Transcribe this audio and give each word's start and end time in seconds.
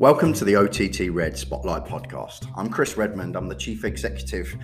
Welcome 0.00 0.32
to 0.34 0.44
the 0.44 0.54
OTT 0.54 1.12
Red 1.12 1.36
Spotlight 1.36 1.84
podcast. 1.84 2.48
I'm 2.56 2.70
Chris 2.70 2.96
Redmond. 2.96 3.34
I'm 3.34 3.48
the 3.48 3.56
Chief 3.56 3.84
Executive 3.84 4.56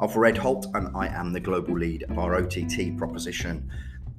of 0.00 0.12
Redholt, 0.12 0.66
and 0.74 0.94
I 0.94 1.06
am 1.06 1.32
the 1.32 1.40
global 1.40 1.78
lead 1.78 2.02
of 2.10 2.18
our 2.18 2.34
OTT 2.34 2.98
proposition, 2.98 3.70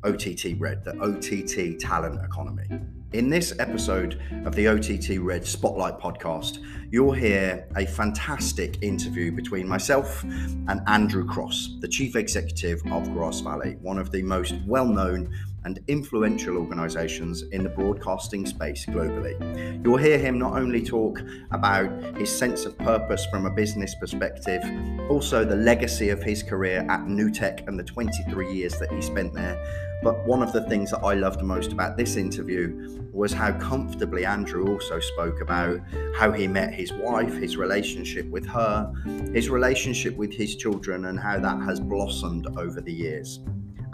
OTT 0.03 0.55
Red, 0.57 0.83
the 0.83 0.97
OTT 0.99 1.79
talent 1.79 2.25
economy. 2.25 2.65
In 3.11 3.29
this 3.29 3.53
episode 3.59 4.19
of 4.45 4.55
the 4.55 4.67
OTT 4.67 5.23
Red 5.23 5.45
Spotlight 5.45 5.99
podcast, 5.99 6.57
you'll 6.89 7.13
hear 7.13 7.67
a 7.77 7.85
fantastic 7.85 8.81
interview 8.81 9.31
between 9.31 9.67
myself 9.67 10.23
and 10.23 10.81
Andrew 10.87 11.23
Cross, 11.23 11.77
the 11.81 11.87
Chief 11.87 12.15
Executive 12.15 12.81
of 12.91 13.13
Grass 13.13 13.41
Valley, 13.41 13.77
one 13.83 13.99
of 13.99 14.09
the 14.09 14.23
most 14.23 14.55
well 14.65 14.87
known 14.87 15.31
and 15.65 15.79
influential 15.87 16.57
organisations 16.57 17.43
in 17.51 17.63
the 17.63 17.69
broadcasting 17.69 18.45
space 18.45 18.85
globally. 18.85 19.83
You'll 19.83 19.97
hear 19.97 20.17
him 20.17 20.37
not 20.37 20.53
only 20.53 20.83
talk 20.83 21.21
about 21.51 22.17
his 22.17 22.35
sense 22.35 22.65
of 22.65 22.77
purpose 22.77 23.25
from 23.27 23.45
a 23.45 23.51
business 23.51 23.95
perspective, 23.95 24.63
also 25.09 25.45
the 25.45 25.55
legacy 25.55 26.09
of 26.09 26.21
his 26.21 26.43
career 26.43 26.85
at 26.89 27.01
NewTek 27.01 27.67
and 27.67 27.79
the 27.79 27.83
23 27.83 28.53
years 28.53 28.77
that 28.79 28.91
he 28.91 29.01
spent 29.01 29.33
there. 29.33 29.57
But 30.03 30.25
one 30.27 30.43
of 30.43 30.51
the 30.51 30.63
things 30.67 30.91
that 30.91 30.99
I 30.99 31.13
loved 31.13 31.41
most 31.41 31.71
about 31.71 31.95
this 31.95 32.17
interview 32.17 32.99
was 33.13 33.31
how 33.31 33.53
comfortably 33.53 34.25
Andrew 34.25 34.67
also 34.67 34.99
spoke 34.99 35.39
about 35.39 35.79
how 36.15 36.31
he 36.31 36.45
met 36.45 36.73
his 36.73 36.91
wife, 36.91 37.33
his 37.37 37.55
relationship 37.55 38.29
with 38.29 38.45
her, 38.47 38.91
his 39.33 39.49
relationship 39.49 40.17
with 40.17 40.33
his 40.33 40.57
children, 40.57 41.05
and 41.05 41.17
how 41.17 41.39
that 41.39 41.61
has 41.61 41.79
blossomed 41.79 42.47
over 42.57 42.81
the 42.81 42.91
years. 42.91 43.39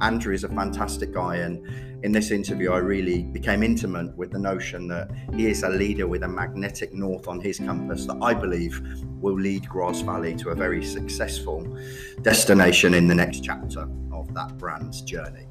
Andrew 0.02 0.34
is 0.34 0.44
a 0.44 0.49
fantastic 0.49 1.13
guy, 1.13 1.38
and 1.38 1.66
in 2.03 2.12
this 2.12 2.31
interview, 2.31 2.71
I 2.71 2.77
really 2.77 3.23
became 3.23 3.62
intimate 3.62 4.16
with 4.16 4.31
the 4.31 4.39
notion 4.39 4.88
that 4.88 5.12
he 5.35 5.48
is 5.48 5.63
a 5.63 5.70
leader 5.70 6.08
with 6.08 6.23
a 6.23 6.28
magnetic 6.28 6.94
north 6.94 7.28
on 7.28 7.42
his 7.42 7.59
compass 7.59 8.05
that 8.05 8.17
I 8.22 8.33
believe 8.33 8.81
will 9.20 9.38
lead 9.38 9.67
Grass 9.67 10.02
Valley 10.02 10.36
to 10.36 10.50
a 10.50 10.55
very 10.55 10.83
successful 10.83 11.77
destination 12.22 12.94
in 12.94 13.08
the 13.08 13.16
next 13.16 13.44
chapter 13.44 13.89
of 14.14 14.33
that 14.33 14.58
brand's 14.58 15.02
journey. 15.02 15.47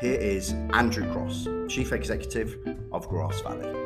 Here 0.00 0.20
is 0.20 0.52
Andrew 0.74 1.10
Cross, 1.12 1.48
Chief 1.68 1.92
Executive 1.92 2.58
of 2.92 3.08
Grass 3.08 3.40
Valley. 3.40 3.85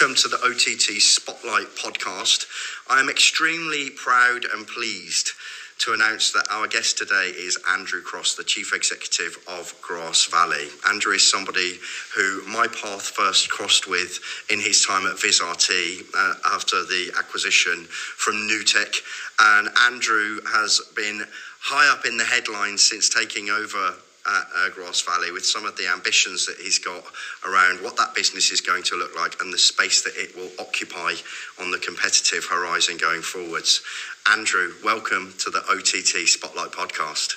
Welcome 0.00 0.14
to 0.14 0.28
the 0.28 0.38
OTT 0.44 1.02
Spotlight 1.02 1.66
podcast. 1.74 2.46
I 2.88 3.00
am 3.00 3.08
extremely 3.08 3.90
proud 3.90 4.44
and 4.44 4.64
pleased 4.64 5.32
to 5.78 5.92
announce 5.92 6.30
that 6.30 6.46
our 6.50 6.68
guest 6.68 6.98
today 6.98 7.32
is 7.34 7.58
Andrew 7.68 8.00
Cross, 8.00 8.36
the 8.36 8.44
Chief 8.44 8.72
Executive 8.72 9.36
of 9.48 9.74
Grass 9.82 10.26
Valley. 10.26 10.68
Andrew 10.88 11.14
is 11.14 11.28
somebody 11.28 11.80
who 12.14 12.44
my 12.46 12.68
path 12.68 13.08
first 13.08 13.50
crossed 13.50 13.88
with 13.88 14.20
in 14.50 14.60
his 14.60 14.86
time 14.86 15.04
at 15.06 15.16
VizRT 15.16 16.04
uh, 16.14 16.34
after 16.54 16.84
the 16.84 17.10
acquisition 17.18 17.84
from 17.88 18.34
NewTek. 18.34 19.02
And 19.40 19.68
Andrew 19.82 20.38
has 20.52 20.80
been 20.94 21.24
high 21.60 21.92
up 21.92 22.06
in 22.06 22.16
the 22.16 22.24
headlines 22.24 22.88
since 22.88 23.08
taking 23.08 23.50
over 23.50 23.94
at 24.28 24.46
uh, 24.54 24.68
Grass 24.70 25.00
Valley 25.02 25.32
with 25.32 25.44
some 25.46 25.64
of 25.64 25.76
the 25.76 25.88
ambitions 25.88 26.46
that 26.46 26.56
he's 26.56 26.78
got 26.78 27.04
around 27.46 27.82
what 27.82 27.96
that 27.96 28.14
business 28.14 28.50
is 28.50 28.60
going 28.60 28.82
to 28.84 28.96
look 28.96 29.14
like 29.16 29.40
and 29.40 29.52
the 29.52 29.58
space 29.58 30.02
that 30.02 30.16
it 30.16 30.36
will 30.36 30.50
occupy 30.58 31.14
on 31.60 31.70
the 31.70 31.78
competitive 31.78 32.44
horizon 32.44 32.96
going 32.96 33.22
forwards. 33.22 33.82
Andrew, 34.30 34.72
welcome 34.84 35.32
to 35.38 35.50
the 35.50 35.62
OTT 35.70 36.28
Spotlight 36.28 36.72
podcast. 36.72 37.36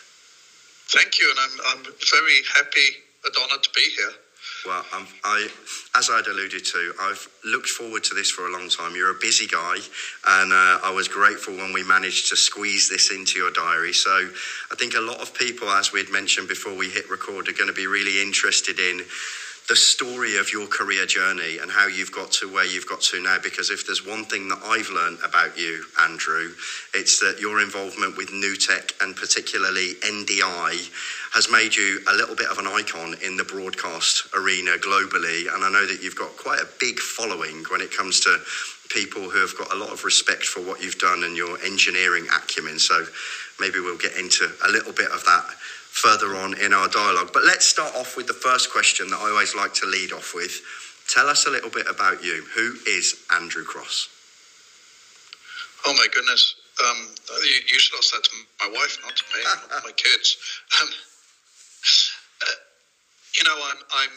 Thank 0.90 1.20
you, 1.20 1.30
and 1.30 1.40
I'm, 1.40 1.78
I'm 1.78 1.84
very 2.12 2.42
happy 2.56 2.98
and 3.24 3.34
honoured 3.42 3.64
to 3.64 3.70
be 3.74 3.88
here. 3.96 4.12
Well, 4.66 4.86
I'm, 4.94 5.08
I, 5.24 5.48
as 5.96 6.10
I'd 6.12 6.28
alluded 6.28 6.64
to, 6.66 6.94
I've 7.02 7.28
looked 7.44 7.70
forward 7.70 8.04
to 8.06 8.14
this 8.14 8.30
for 8.30 8.48
a 8.48 8.52
long 8.52 8.70
time. 8.70 8.96
You're 8.96 9.12
a 9.12 9.20
busy 9.20 9.48
guy, 9.48 9.78
and 10.28 10.54
uh, 10.54 10.80
I 10.84 10.92
was 10.94 11.08
grateful 11.08 11.56
when 11.56 11.74
we 11.74 11.84
managed 11.84 12.30
to 12.30 12.36
squeeze 12.36 12.88
this 12.88 13.12
into 13.12 13.40
your 13.40 13.52
diary. 13.52 13.94
So, 13.94 14.12
I 14.72 14.76
think 14.76 14.94
a 14.94 15.02
lot 15.02 15.20
of 15.20 15.34
people, 15.34 15.70
as 15.70 15.92
we'd 15.92 16.12
mentioned 16.12 16.48
before 16.48 16.76
we 16.76 16.90
hit 16.90 17.10
record, 17.10 17.50
are 17.50 17.54
going 17.54 17.70
to 17.70 17.74
be 17.74 17.88
really 17.88 18.22
interested 18.22 18.80
in 18.80 19.02
the 19.70 19.76
story 19.76 20.38
of 20.38 20.52
your 20.52 20.68
career 20.68 21.06
journey 21.06 21.60
and 21.62 21.72
how 21.72 21.88
you've 21.88 22.12
got 22.12 22.32
to 22.32 22.52
where 22.52 22.66
you've 22.66 22.88
got 22.88 23.02
to 23.02 23.22
now. 23.22 23.38
Because 23.42 23.70
if 23.70 23.86
there's 23.86 24.06
one 24.06 24.26
thing 24.26 24.50
that 24.50 24.60
I've 24.64 24.90
learned 24.90 25.20
about 25.24 25.58
you, 25.58 25.86
Andrew, 26.02 26.52
it's 26.94 27.20
that 27.20 27.40
your 27.40 27.62
involvement 27.62 28.18
with 28.18 28.30
NewTek 28.30 29.02
and 29.02 29.16
particularly 29.16 29.94
NDI 30.04 30.90
has 31.34 31.50
made 31.50 31.76
you 31.76 32.02
a 32.10 32.14
little 32.14 32.36
bit 32.36 32.50
of 32.50 32.58
an 32.58 32.68
icon 32.68 33.16
in 33.24 33.38
the 33.38 33.46
broadcast 33.46 34.28
arena 34.36 34.72
globally. 34.72 35.54
And 35.54 35.64
I 35.64 35.72
know 35.72 35.86
that 35.88 36.02
you've 36.04 36.18
got 36.18 36.36
quite 36.36 36.60
a 36.60 36.68
big 36.80 37.00
following 37.00 37.64
when 37.72 37.82
it 37.82 37.96
comes 37.96 38.20
to 38.22 38.38
people 38.90 39.30
who 39.30 39.40
have 39.40 39.58
got 39.58 39.72
a 39.72 39.78
lot 39.78 39.90
of 39.90 40.04
respect 40.04 40.44
for 40.44 40.60
what 40.60 40.84
you've 40.84 41.00
done 41.00 41.24
and 41.24 41.38
your 41.38 41.58
engineering 41.64 42.28
acumen. 42.36 42.78
So 42.78 43.06
maybe 43.60 43.80
we'll 43.80 43.98
get 43.98 44.18
into 44.18 44.52
a 44.68 44.70
little 44.70 44.92
bit 44.92 45.12
of 45.12 45.24
that 45.24 45.46
further 45.92 46.36
on 46.38 46.58
in 46.60 46.74
our 46.74 46.88
dialogue. 46.88 47.32
But 47.34 47.44
let's 47.44 47.66
start 47.66 47.94
off 47.96 48.16
with 48.16 48.26
the 48.28 48.34
first 48.34 48.72
question 48.72 49.10
that 49.10 49.20
I 49.20 49.30
always 49.30 49.56
like 49.56 49.74
to 49.76 49.86
lead 49.86 50.14
off 50.14 50.34
with. 50.34 50.62
Tell 51.10 51.28
us 51.28 51.46
a 51.46 51.50
little 51.52 51.70
bit 51.70 51.86
about 51.90 52.24
you. 52.24 52.46
Who 52.56 52.76
is 52.88 53.20
Andrew 53.36 53.66
Cross? 53.66 54.08
Oh 55.86 55.94
my 55.94 56.08
goodness. 56.14 56.56
Um, 56.80 57.10
you, 57.44 57.58
you, 57.68 57.80
should 57.80 57.98
ask 58.00 58.14
that 58.14 58.24
to 58.24 58.32
my 58.62 58.72
wife, 58.74 58.98
not 59.04 59.16
to 59.16 59.24
me, 59.36 59.44
not 59.70 59.84
my 59.84 59.92
kids. 59.96 60.38
Um, 60.82 60.88
uh, 60.88 62.58
you 63.36 63.44
know, 63.44 63.58
I'm, 63.60 63.78
I'm, 63.94 64.14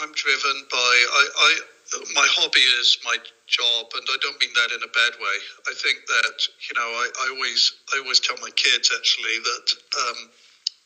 I'm 0.00 0.12
driven 0.12 0.62
by, 0.70 0.78
I, 0.78 1.28
I, 1.36 1.60
my 2.14 2.26
hobby 2.30 2.60
is 2.80 2.98
my 3.04 3.16
job, 3.46 3.86
and 3.94 4.06
I 4.10 4.16
don't 4.22 4.40
mean 4.40 4.52
that 4.54 4.72
in 4.72 4.82
a 4.82 4.92
bad 4.92 5.14
way. 5.20 5.36
I 5.68 5.74
think 5.74 6.06
that 6.06 6.36
you 6.68 6.74
know, 6.74 6.88
I, 6.88 7.08
I 7.24 7.26
always 7.34 7.72
I 7.94 7.98
always 7.98 8.20
tell 8.20 8.36
my 8.38 8.50
kids 8.50 8.90
actually 8.94 9.38
that 9.44 9.66
um, 10.08 10.30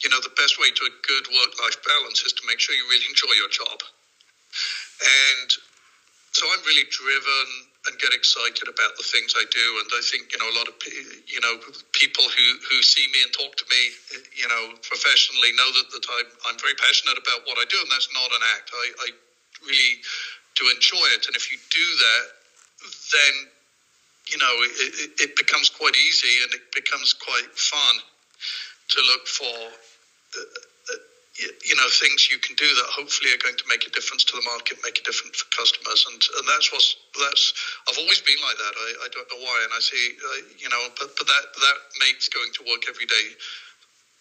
you 0.02 0.10
know 0.10 0.20
the 0.20 0.34
best 0.36 0.58
way 0.58 0.70
to 0.70 0.84
a 0.84 0.92
good 1.06 1.26
work 1.32 1.52
life 1.60 1.78
balance 1.86 2.22
is 2.22 2.32
to 2.34 2.42
make 2.46 2.60
sure 2.60 2.74
you 2.74 2.86
really 2.90 3.06
enjoy 3.08 3.32
your 3.36 3.48
job, 3.48 3.78
and 5.02 5.50
so 6.32 6.46
I'm 6.52 6.62
really 6.66 6.86
driven 6.90 7.48
and 7.86 7.98
get 7.98 8.12
excited 8.12 8.68
about 8.68 8.94
the 9.00 9.02
things 9.02 9.32
I 9.34 9.44
do. 9.50 9.66
And 9.80 9.88
I 9.96 10.02
think 10.04 10.30
you 10.32 10.38
know 10.38 10.50
a 10.50 10.56
lot 10.56 10.68
of 10.68 10.74
you 11.26 11.40
know 11.40 11.58
people 11.92 12.24
who 12.28 12.46
who 12.70 12.82
see 12.82 13.06
me 13.12 13.22
and 13.24 13.32
talk 13.32 13.56
to 13.56 13.66
me, 13.70 13.82
you 14.36 14.48
know, 14.48 14.76
professionally 14.82 15.52
know 15.56 15.70
that 15.72 15.88
that 15.90 16.04
I'm 16.10 16.28
I'm 16.46 16.58
very 16.58 16.74
passionate 16.74 17.18
about 17.18 17.46
what 17.46 17.58
I 17.58 17.64
do, 17.66 17.78
and 17.80 17.90
that's 17.90 18.08
not 18.12 18.30
an 18.30 18.42
act. 18.54 18.70
I, 18.74 18.86
I 19.02 19.08
really 19.66 19.98
do 20.58 20.68
enjoy 20.68 21.06
it, 21.14 21.26
and 21.26 21.36
if 21.36 21.50
you 21.50 21.58
do 21.70 21.86
that, 21.96 22.24
then 23.14 23.34
you 24.30 24.38
know 24.38 24.54
it, 24.60 25.10
it, 25.18 25.36
becomes 25.36 25.70
quite 25.70 25.96
easy 25.96 26.42
and 26.42 26.52
it 26.52 26.60
becomes 26.74 27.12
quite 27.12 27.48
fun 27.56 27.96
to 28.88 28.98
look 29.08 29.26
for 29.26 29.56
uh, 30.36 30.40
uh, 30.92 31.48
you 31.64 31.74
know 31.76 31.88
things 31.88 32.28
you 32.30 32.38
can 32.38 32.54
do 32.56 32.68
that 32.74 32.86
hopefully 32.92 33.32
are 33.32 33.40
going 33.40 33.56
to 33.56 33.64
make 33.68 33.86
a 33.86 33.90
difference 33.90 34.24
to 34.24 34.36
the 34.36 34.42
market 34.42 34.76
make 34.84 34.98
a 34.98 35.04
difference 35.04 35.40
for 35.40 35.48
customers. 35.56 36.04
And, 36.10 36.20
and 36.38 36.44
that's 36.48 36.70
what 36.72 36.84
that's 37.18 37.54
I've 37.88 37.98
always 37.98 38.20
been 38.20 38.40
like 38.42 38.58
that. 38.58 38.74
I, 38.76 38.88
I 39.04 39.08
don't 39.14 39.28
know 39.32 39.40
why. 39.40 39.64
And 39.64 39.72
I 39.72 39.80
see 39.80 40.12
uh, 40.20 40.40
you 40.58 40.68
know 40.68 40.88
but 40.98 41.16
but 41.16 41.26
that 41.26 41.44
that 41.54 41.78
makes 42.00 42.28
going 42.28 42.52
to 42.60 42.62
work 42.68 42.84
every 42.88 43.06
day 43.06 43.32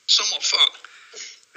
somewhat 0.08 0.44
fun 0.44 0.72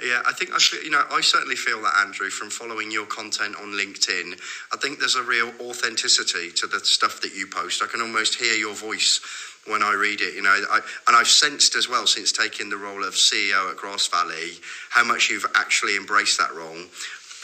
yeah, 0.01 0.21
I 0.25 0.33
think 0.33 0.51
I 0.51 0.59
you 0.83 0.89
know 0.89 1.03
I 1.11 1.21
certainly 1.21 1.55
feel 1.55 1.81
that 1.81 1.93
Andrew 2.05 2.29
from 2.29 2.49
following 2.49 2.91
your 2.91 3.05
content 3.05 3.55
on 3.57 3.73
LinkedIn. 3.73 4.39
I 4.73 4.77
think 4.77 4.99
there's 4.99 5.15
a 5.15 5.23
real 5.23 5.51
authenticity 5.59 6.51
to 6.57 6.67
the 6.67 6.79
stuff 6.79 7.21
that 7.21 7.35
you 7.35 7.47
post. 7.47 7.83
I 7.83 7.87
can 7.87 8.01
almost 8.01 8.35
hear 8.35 8.53
your 8.53 8.73
voice 8.73 9.19
when 9.67 9.83
I 9.83 9.93
read 9.93 10.21
it. 10.21 10.33
You 10.33 10.41
know, 10.41 10.49
I, 10.49 10.79
and 11.07 11.15
I've 11.15 11.27
sensed 11.27 11.75
as 11.75 11.87
well 11.87 12.07
since 12.07 12.31
taking 12.31 12.69
the 12.69 12.77
role 12.77 13.03
of 13.03 13.13
CEO 13.13 13.69
at 13.69 13.77
Grass 13.77 14.07
Valley 14.07 14.53
how 14.89 15.03
much 15.03 15.29
you've 15.29 15.45
actually 15.55 15.95
embraced 15.95 16.39
that 16.39 16.53
role. 16.53 16.81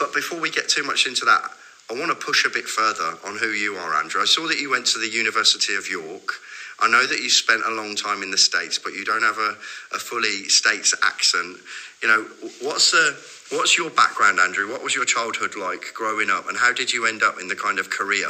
But 0.00 0.12
before 0.14 0.40
we 0.40 0.50
get 0.50 0.68
too 0.68 0.82
much 0.82 1.06
into 1.06 1.24
that, 1.24 1.50
I 1.90 1.94
want 1.94 2.10
to 2.10 2.26
push 2.26 2.44
a 2.44 2.50
bit 2.50 2.66
further 2.66 3.18
on 3.24 3.38
who 3.38 3.48
you 3.48 3.76
are, 3.76 3.94
Andrew. 3.94 4.20
I 4.20 4.26
saw 4.26 4.46
that 4.48 4.60
you 4.60 4.70
went 4.70 4.86
to 4.86 4.98
the 4.98 5.08
University 5.08 5.74
of 5.74 5.88
York. 5.88 6.34
I 6.80 6.88
know 6.88 7.06
that 7.06 7.18
you 7.18 7.30
spent 7.30 7.62
a 7.66 7.70
long 7.70 7.96
time 7.96 8.22
in 8.22 8.30
the 8.30 8.38
States, 8.38 8.78
but 8.78 8.92
you 8.94 9.04
don't 9.04 9.22
have 9.22 9.38
a, 9.38 9.56
a 9.94 9.98
fully 9.98 10.48
States 10.48 10.94
accent. 11.02 11.58
You 12.02 12.08
know, 12.08 12.22
what's 12.62 12.92
the 12.92 13.18
what's 13.50 13.76
your 13.76 13.90
background, 13.90 14.38
Andrew? 14.38 14.70
What 14.70 14.82
was 14.82 14.94
your 14.94 15.04
childhood 15.04 15.56
like 15.56 15.92
growing 15.94 16.30
up, 16.30 16.48
and 16.48 16.56
how 16.56 16.72
did 16.72 16.92
you 16.92 17.06
end 17.06 17.22
up 17.22 17.40
in 17.40 17.48
the 17.48 17.56
kind 17.56 17.78
of 17.78 17.90
career 17.90 18.28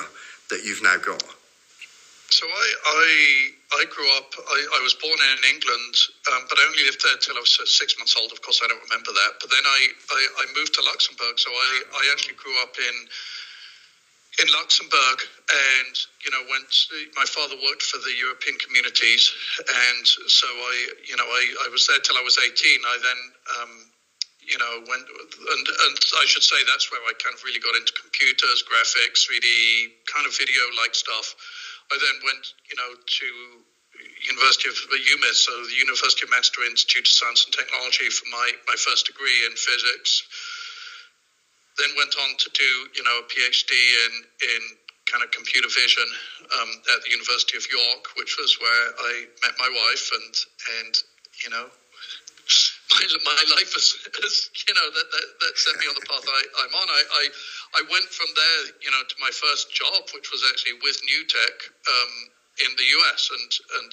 that 0.51 0.65
you've 0.65 0.83
now 0.83 0.97
got? 0.97 1.23
So 2.31 2.45
I 2.45 2.67
I, 2.85 3.81
I 3.81 3.85
grew 3.89 4.09
up. 4.17 4.33
I, 4.37 4.81
I 4.81 4.81
was 4.83 4.95
born 4.95 5.17
in 5.17 5.39
England, 5.53 5.97
um, 6.33 6.45
but 6.49 6.57
I 6.57 6.65
only 6.69 6.85
lived 6.85 7.05
there 7.05 7.13
until 7.13 7.37
I 7.37 7.41
was 7.41 7.53
six 7.69 7.97
months 7.99 8.17
old. 8.17 8.33
Of 8.33 8.41
course, 8.41 8.61
I 8.65 8.69
don't 8.69 8.85
remember 8.85 9.13
that. 9.13 9.41
But 9.41 9.51
then 9.51 9.65
I, 9.65 9.81
I, 10.13 10.21
I 10.41 10.45
moved 10.57 10.73
to 10.75 10.83
Luxembourg, 10.85 11.37
so 11.37 11.51
I, 11.51 11.69
I 12.01 12.03
actually 12.13 12.37
grew 12.37 12.57
up 12.65 12.77
in 12.77 13.09
in 14.41 14.49
Luxembourg, 14.55 15.19
and 15.51 15.95
you 16.25 16.31
know, 16.31 16.43
went. 16.51 16.71
My 17.17 17.27
father 17.27 17.57
worked 17.59 17.83
for 17.83 17.99
the 17.99 18.15
European 18.15 18.59
Communities, 18.59 19.31
and 19.59 20.07
so 20.07 20.47
I, 20.47 20.75
you 21.07 21.17
know, 21.17 21.27
I, 21.27 21.43
I 21.67 21.69
was 21.71 21.87
there 21.87 21.99
till 22.01 22.17
I 22.17 22.23
was 22.23 22.39
eighteen. 22.43 22.81
I 22.87 22.97
then, 23.03 23.21
um, 23.59 23.73
you 24.43 24.59
know, 24.59 24.85
went 24.87 25.07
and 25.11 25.65
and 25.67 25.97
I 26.23 26.25
should 26.27 26.45
say 26.45 26.57
that's 26.71 26.91
where 26.91 27.03
I 27.03 27.13
kind 27.19 27.35
of 27.35 27.43
really 27.45 27.61
got 27.61 27.75
into 27.75 27.93
computers, 27.99 28.63
graphics, 28.65 29.27
3D, 29.27 30.07
kind 30.07 30.27
of 30.27 30.37
video 30.37 30.63
like 30.79 30.95
stuff. 30.95 31.35
I 31.91 31.97
then 31.97 32.17
went, 32.25 32.45
you 32.69 32.77
know, 32.77 32.93
to 32.95 33.27
University 34.27 34.69
of 34.69 34.77
UMIST, 34.93 35.47
so 35.47 35.53
the 35.65 35.79
University 35.79 36.25
of 36.27 36.31
Manchester 36.31 36.63
Institute 36.67 37.07
of 37.07 37.13
Science 37.13 37.45
and 37.47 37.55
Technology 37.55 38.11
for 38.11 38.27
my, 38.31 38.51
my 38.67 38.77
first 38.77 39.07
degree 39.07 39.47
in 39.47 39.53
physics. 39.57 40.23
Then 41.79 41.95
went 41.97 42.15
on 42.19 42.37
to 42.37 42.49
do, 42.51 42.71
you 42.95 43.03
know, 43.07 43.23
a 43.23 43.27
PhD 43.31 43.73
in, 43.73 44.13
in 44.43 44.63
kind 45.09 45.25
of 45.25 45.31
computer 45.33 45.69
vision 45.73 46.05
um, 46.61 46.71
at 46.93 47.01
the 47.03 47.11
University 47.11 47.57
of 47.57 47.65
York, 47.71 48.13
which 48.21 48.37
was 48.37 48.59
where 48.61 48.85
I 49.09 49.13
met 49.43 49.55
my 49.57 49.71
wife, 49.73 50.07
and 50.13 50.35
and 50.81 50.93
you 51.45 51.51
know, 51.51 51.67
my, 52.93 53.05
my 53.25 53.43
life 53.57 53.73
has 53.73 53.97
you 54.69 54.75
know 54.77 54.89
that, 54.93 55.09
that, 55.09 55.27
that 55.41 55.55
set 55.57 55.77
me 55.81 55.89
on 55.89 55.97
the 55.97 56.05
path 56.05 56.25
I, 56.25 56.43
I'm 56.65 56.75
on. 56.77 56.89
I, 56.89 57.03
I 57.09 57.25
I 57.81 57.83
went 57.89 58.09
from 58.13 58.29
there, 58.37 58.61
you 58.85 58.91
know, 58.93 59.03
to 59.05 59.17
my 59.21 59.33
first 59.33 59.73
job, 59.73 60.09
which 60.13 60.29
was 60.33 60.45
actually 60.53 60.81
with 60.85 61.01
NewTek. 61.05 61.57
Um, 61.89 62.13
in 62.65 62.73
the 62.77 62.87
US, 63.03 63.31
and 63.31 63.51
and 63.79 63.91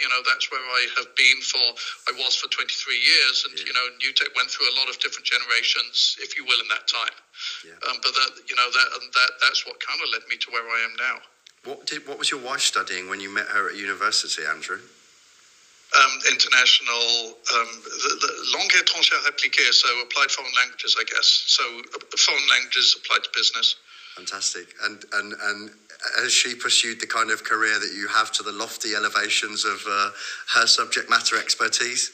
you 0.00 0.08
know 0.08 0.20
that's 0.24 0.50
where 0.50 0.60
I 0.60 0.82
have 0.96 1.10
been 1.16 1.38
for 1.44 1.66
I 2.08 2.12
was 2.16 2.36
for 2.36 2.48
23 2.48 2.64
years, 2.96 3.36
and 3.46 3.52
yeah. 3.58 3.66
you 3.68 3.74
know 3.74 3.86
NewTek 4.00 4.32
went 4.36 4.48
through 4.50 4.68
a 4.72 4.76
lot 4.80 4.88
of 4.88 4.98
different 5.00 5.26
generations, 5.26 6.16
if 6.20 6.36
you 6.36 6.44
will, 6.44 6.60
in 6.60 6.68
that 6.68 6.88
time. 6.88 7.16
Yeah. 7.64 7.76
Um, 7.88 8.00
but 8.00 8.12
that 8.14 8.30
you 8.48 8.56
know 8.56 8.68
that 8.70 8.88
and 9.00 9.06
that 9.12 9.30
that's 9.44 9.66
what 9.66 9.76
kind 9.80 10.00
of 10.00 10.08
led 10.12 10.24
me 10.28 10.36
to 10.36 10.48
where 10.50 10.64
I 10.64 10.78
am 10.88 10.94
now. 10.96 11.16
What 11.64 11.86
did 11.86 12.06
what 12.06 12.18
was 12.18 12.30
your 12.30 12.40
wife 12.40 12.62
studying 12.62 13.08
when 13.08 13.20
you 13.20 13.28
met 13.28 13.48
her 13.48 13.68
at 13.68 13.76
university, 13.76 14.44
Andrew? 14.46 14.80
Um, 15.88 16.14
international 16.28 17.40
um, 17.56 17.70
the, 17.80 18.12
the 18.20 18.32
langue 18.52 18.76
étrangère 18.76 19.24
appliquée, 19.24 19.72
so 19.72 19.88
applied 20.02 20.30
foreign 20.30 20.52
languages, 20.54 20.96
I 21.00 21.04
guess. 21.04 21.44
So 21.48 21.64
uh, 21.64 22.16
foreign 22.16 22.46
languages 22.48 22.96
applied 23.00 23.24
to 23.24 23.30
business. 23.32 23.76
Fantastic. 24.18 24.74
And 24.82 25.04
and 25.12 25.32
and 25.44 25.70
has 26.18 26.32
she 26.32 26.56
pursued 26.56 27.00
the 27.00 27.06
kind 27.06 27.30
of 27.30 27.44
career 27.44 27.78
that 27.78 27.92
you 27.96 28.08
have 28.08 28.32
to 28.32 28.42
the 28.42 28.50
lofty 28.50 28.96
elevations 28.96 29.64
of 29.64 29.80
uh, 29.88 30.10
her 30.54 30.66
subject 30.66 31.08
matter 31.08 31.38
expertise? 31.38 32.10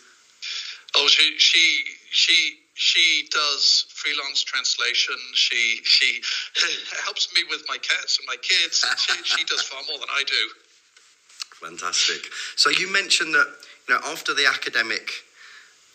Oh, 0.97 1.07
she 1.09 1.39
she 1.39 1.83
she 2.11 2.59
she 2.75 3.27
does 3.31 3.87
freelance 3.89 4.43
translation. 4.43 5.15
She 5.33 5.81
she 5.83 6.21
helps 7.05 7.33
me 7.35 7.41
with 7.49 7.65
my 7.69 7.79
cats 7.79 8.19
and 8.19 8.27
my 8.27 8.37
kids. 8.37 8.85
she, 8.99 9.25
she 9.25 9.45
does 9.45 9.63
far 9.63 9.81
more 9.89 9.99
than 9.99 10.09
I 10.11 10.25
do. 10.25 11.67
Fantastic. 11.67 12.31
So 12.57 12.69
you 12.69 12.93
mentioned 12.93 13.33
that 13.33 13.47
you 13.89 13.95
know 13.95 14.01
after 14.05 14.35
the 14.35 14.47
academic 14.47 15.11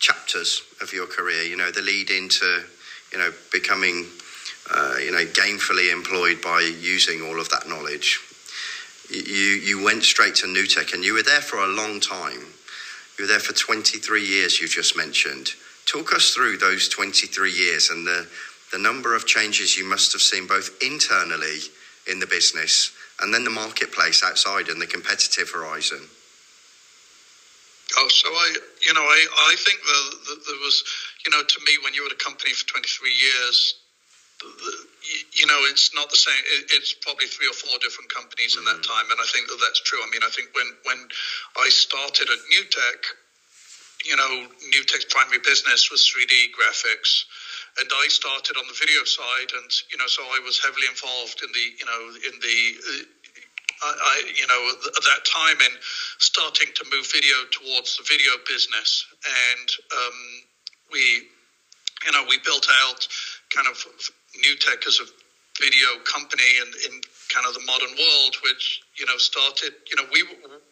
chapters 0.00 0.62
of 0.82 0.92
your 0.92 1.06
career, 1.06 1.44
you 1.44 1.56
know 1.56 1.70
the 1.70 1.82
lead 1.82 2.10
into 2.10 2.64
you 3.12 3.18
know 3.18 3.30
becoming 3.52 4.06
uh, 4.72 4.96
you 5.02 5.10
know, 5.10 5.24
gainfully 5.24 5.92
employed 5.92 6.40
by 6.42 6.60
using 6.60 7.22
all 7.22 7.40
of 7.40 7.48
that 7.50 7.68
knowledge. 7.68 8.20
You, 9.10 9.16
you 9.18 9.82
went 9.82 10.04
straight 10.04 10.36
to 10.36 10.46
NewTek 10.46 10.94
and 10.94 11.02
you 11.02 11.14
were 11.14 11.22
there 11.22 11.40
for 11.40 11.58
a 11.58 11.66
long 11.66 11.98
time. 12.00 12.46
You 13.18 13.24
were 13.24 13.26
there 13.26 13.40
for 13.40 13.52
23 13.52 14.24
years, 14.24 14.60
you 14.60 14.68
just 14.68 14.96
mentioned. 14.96 15.50
Talk 15.86 16.14
us 16.14 16.32
through 16.32 16.58
those 16.58 16.88
23 16.88 17.50
years 17.50 17.90
and 17.90 18.06
the, 18.06 18.26
the 18.72 18.78
number 18.78 19.16
of 19.16 19.26
changes 19.26 19.76
you 19.76 19.84
must 19.84 20.12
have 20.12 20.22
seen 20.22 20.46
both 20.46 20.70
internally 20.82 21.58
in 22.06 22.20
the 22.20 22.26
business 22.26 22.92
and 23.20 23.34
then 23.34 23.44
the 23.44 23.50
marketplace 23.50 24.22
outside 24.24 24.68
and 24.68 24.80
the 24.80 24.86
competitive 24.86 25.50
horizon. 25.50 26.00
Oh, 27.98 28.08
so 28.08 28.28
I, 28.28 28.54
you 28.80 28.94
know, 28.94 29.02
I, 29.02 29.26
I 29.50 29.54
think 29.58 29.80
that 29.82 30.40
there 30.46 30.60
was, 30.62 30.84
you 31.26 31.32
know, 31.32 31.42
to 31.42 31.60
me, 31.66 31.72
when 31.82 31.92
you 31.92 32.02
were 32.02 32.06
at 32.06 32.12
a 32.12 32.24
company 32.24 32.52
for 32.52 32.66
23 32.68 33.10
years, 33.10 33.74
you 35.32 35.46
know, 35.46 35.60
it's 35.68 35.94
not 35.94 36.10
the 36.10 36.16
same. 36.16 36.42
It's 36.76 36.92
probably 36.92 37.26
three 37.26 37.48
or 37.48 37.56
four 37.56 37.76
different 37.80 38.12
companies 38.12 38.56
in 38.56 38.64
that 38.64 38.80
mm. 38.80 38.88
time, 38.88 39.06
and 39.10 39.20
I 39.20 39.28
think 39.32 39.48
that 39.48 39.58
that's 39.60 39.80
true. 39.80 40.00
I 40.00 40.08
mean, 40.10 40.22
I 40.24 40.30
think 40.30 40.54
when 40.54 40.68
when 40.84 41.00
I 41.58 41.68
started 41.68 42.28
at 42.28 42.40
NewTek, 42.48 43.00
you 44.04 44.16
know, 44.16 44.48
NewTek's 44.72 45.06
primary 45.10 45.40
business 45.44 45.90
was 45.90 46.04
3D 46.08 46.56
graphics, 46.56 47.24
and 47.78 47.88
I 47.88 48.08
started 48.08 48.56
on 48.56 48.66
the 48.66 48.76
video 48.78 49.04
side, 49.04 49.50
and 49.56 49.70
you 49.92 49.98
know, 49.98 50.06
so 50.06 50.22
I 50.22 50.40
was 50.44 50.60
heavily 50.62 50.88
involved 50.88 51.42
in 51.42 51.50
the, 51.52 51.66
you 51.78 51.86
know, 51.86 52.00
in 52.28 52.34
the. 52.40 52.56
I, 53.80 53.88
I, 53.88 54.16
you 54.36 54.46
know, 54.46 54.60
at 54.76 55.04
that 55.08 55.24
time 55.24 55.56
in 55.64 55.72
starting 56.18 56.68
to 56.74 56.84
move 56.92 57.08
video 57.10 57.36
towards 57.48 57.96
the 57.96 58.04
video 58.04 58.32
business, 58.46 59.06
and 59.24 59.68
um, 59.96 60.18
we, 60.92 61.00
you 62.04 62.12
know, 62.12 62.24
we 62.28 62.36
built 62.44 62.68
out 62.84 63.08
kind 63.48 63.66
of 63.66 63.80
NewTek 64.38 64.86
as 64.86 65.00
a 65.00 65.06
video 65.60 65.98
company 66.04 66.58
in, 66.58 66.68
in 66.86 67.00
kind 67.30 67.46
of 67.46 67.54
the 67.54 67.60
modern 67.60 67.96
world, 67.98 68.36
which 68.42 68.80
you 68.98 69.06
know 69.06 69.18
started. 69.18 69.74
You 69.90 69.96
know, 69.96 70.06
we 70.12 70.22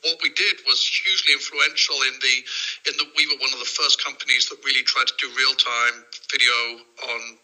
what 0.02 0.18
we 0.22 0.30
did 0.30 0.58
was 0.66 0.82
hugely 1.04 1.34
influential 1.34 2.02
in 2.02 2.18
the 2.20 2.44
in 2.90 2.96
that 2.98 3.08
we 3.16 3.26
were 3.26 3.36
one 3.38 3.52
of 3.52 3.58
the 3.58 3.66
first 3.66 4.02
companies 4.02 4.46
that 4.48 4.58
really 4.64 4.82
tried 4.82 5.08
to 5.08 5.14
do 5.20 5.30
real 5.36 5.54
time 5.54 6.04
video 6.30 6.80
on 7.04 7.38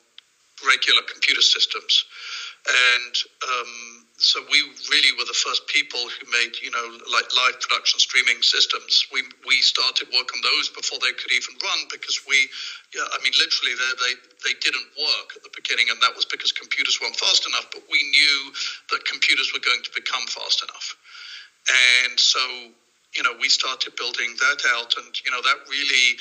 regular 0.66 1.02
computer 1.02 1.42
systems, 1.42 2.04
and 2.68 3.16
um, 3.48 4.03
so 4.16 4.40
we 4.50 4.62
really 4.90 5.10
were 5.18 5.26
the 5.26 5.34
first 5.34 5.66
people 5.66 5.98
who 6.08 6.30
made 6.30 6.54
you 6.62 6.70
know 6.70 6.98
like 7.10 7.26
live 7.34 7.58
production 7.60 7.98
streaming 7.98 8.42
systems. 8.42 9.06
We 9.12 9.22
we 9.46 9.60
started 9.62 10.08
work 10.14 10.30
on 10.34 10.40
those 10.42 10.68
before 10.70 10.98
they 11.02 11.12
could 11.12 11.32
even 11.32 11.54
run 11.62 11.86
because 11.90 12.20
we 12.26 12.48
yeah, 12.94 13.04
i 13.12 13.18
mean 13.22 13.32
literally 13.38 13.74
they, 13.74 13.92
they 13.98 14.14
they 14.46 14.54
didn't 14.60 14.86
work 14.96 15.34
at 15.34 15.42
the 15.42 15.50
beginning 15.54 15.90
and 15.90 16.00
that 16.02 16.14
was 16.14 16.24
because 16.26 16.52
computers 16.52 17.00
weren't 17.02 17.16
fast 17.16 17.46
enough 17.46 17.66
but 17.72 17.82
we 17.90 18.02
knew 18.10 18.52
that 18.90 19.04
computers 19.04 19.52
were 19.52 19.60
going 19.60 19.82
to 19.82 19.90
become 19.94 20.26
fast 20.28 20.62
enough. 20.62 20.96
And 22.06 22.20
so 22.20 22.40
you 23.16 23.22
know 23.22 23.34
we 23.40 23.48
started 23.48 23.96
building 23.96 24.36
that 24.40 24.62
out 24.68 24.94
and 24.96 25.10
you 25.26 25.32
know 25.32 25.42
that 25.42 25.58
really 25.68 26.18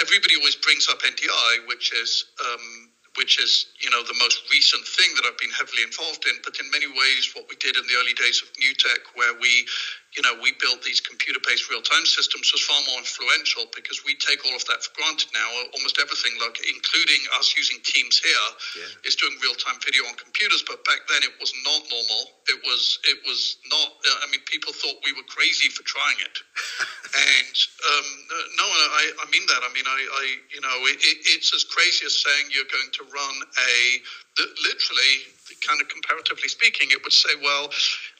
everybody 0.00 0.36
always 0.36 0.56
brings 0.56 0.88
up 0.88 1.02
NDI, 1.02 1.66
which 1.66 1.92
is 1.92 2.24
um, 2.44 2.90
which 3.16 3.38
is 3.38 3.66
you 3.80 3.90
know 3.90 4.02
the 4.02 4.14
most 4.14 4.42
recent 4.50 4.86
thing 4.86 5.14
that 5.16 5.24
I've 5.26 5.38
been 5.38 5.50
heavily 5.50 5.82
involved 5.82 6.26
in. 6.26 6.40
But 6.44 6.60
in 6.60 6.70
many 6.70 6.88
ways, 6.88 7.30
what 7.34 7.46
we 7.48 7.56
did 7.56 7.76
in 7.76 7.86
the 7.88 7.94
early 7.96 8.14
days 8.14 8.42
of 8.42 8.50
NewTek, 8.54 8.98
where 9.14 9.34
we 9.34 9.66
you 10.14 10.22
know 10.22 10.38
we 10.38 10.52
built 10.60 10.82
these 10.82 11.00
computer-based 11.00 11.68
real-time 11.70 12.06
systems, 12.06 12.52
was 12.52 12.62
far 12.62 12.78
more 12.86 13.00
influential 13.02 13.66
because 13.74 14.04
we 14.04 14.14
take 14.16 14.44
all 14.46 14.54
of 14.54 14.64
that 14.70 14.84
for 14.84 14.92
granted 14.94 15.28
now. 15.34 15.48
Almost 15.74 15.98
everything, 15.98 16.38
like 16.38 16.60
including 16.62 17.20
us 17.38 17.56
using 17.56 17.82
Teams 17.82 18.20
here, 18.22 18.48
yeah. 18.78 19.08
is 19.08 19.16
doing 19.16 19.34
real-time 19.42 19.76
video 19.84 20.04
on 20.06 20.14
computers. 20.14 20.62
But 20.62 20.84
back 20.84 21.04
then, 21.08 21.26
it 21.26 21.34
was 21.40 21.52
not 21.64 21.82
normal. 21.90 22.22
It 22.48 22.60
was 22.62 22.98
it 23.08 23.18
was 23.26 23.58
not. 23.70 23.88
Uh, 24.04 24.24
I 24.24 24.30
mean, 24.30 24.40
people 24.46 24.72
thought 24.72 25.00
we 25.02 25.12
were 25.12 25.26
crazy 25.26 25.68
for 25.68 25.82
trying 25.82 26.18
it. 26.22 26.36
and 27.40 27.56
um, 27.90 28.08
no, 28.56 28.66
I, 28.66 29.04
I 29.20 29.26
mean 29.32 29.44
that. 29.48 29.60
I 29.64 29.70
mean, 29.74 29.86
I, 29.88 30.00
I 30.00 30.24
you 30.52 30.60
know, 30.60 30.76
it, 30.86 30.98
it, 31.00 31.18
it's 31.36 31.52
as 31.54 31.64
crazy 31.64 32.06
as 32.06 32.14
saying 32.20 32.52
you're 32.52 32.70
going 32.70 32.92
to 33.00 33.02
run 33.10 33.36
a 33.42 33.74
literally, 34.38 35.14
kind 35.64 35.80
of 35.80 35.88
comparatively 35.88 36.48
speaking, 36.48 36.88
it 36.90 37.00
would 37.02 37.12
say, 37.12 37.30
well, 37.42 37.70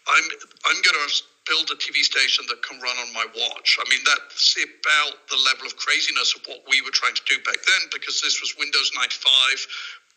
I'm 0.09 0.27
I'm 0.67 0.79
going 0.83 0.97
to 0.97 1.05
build 1.47 1.71
a 1.71 1.79
TV 1.79 2.03
station 2.03 2.45
that 2.51 2.63
can 2.63 2.79
run 2.83 2.97
on 2.99 3.11
my 3.15 3.27
watch. 3.35 3.79
I 3.79 3.87
mean, 3.89 4.03
that's 4.05 4.59
about 4.59 5.15
the 5.31 5.39
level 5.47 5.67
of 5.67 5.77
craziness 5.79 6.35
of 6.35 6.43
what 6.47 6.63
we 6.69 6.83
were 6.83 6.93
trying 6.93 7.15
to 7.15 7.25
do 7.27 7.39
back 7.47 7.57
then, 7.57 7.83
because 7.93 8.21
this 8.21 8.43
was 8.43 8.55
Windows 8.59 8.91
95. 8.95 9.15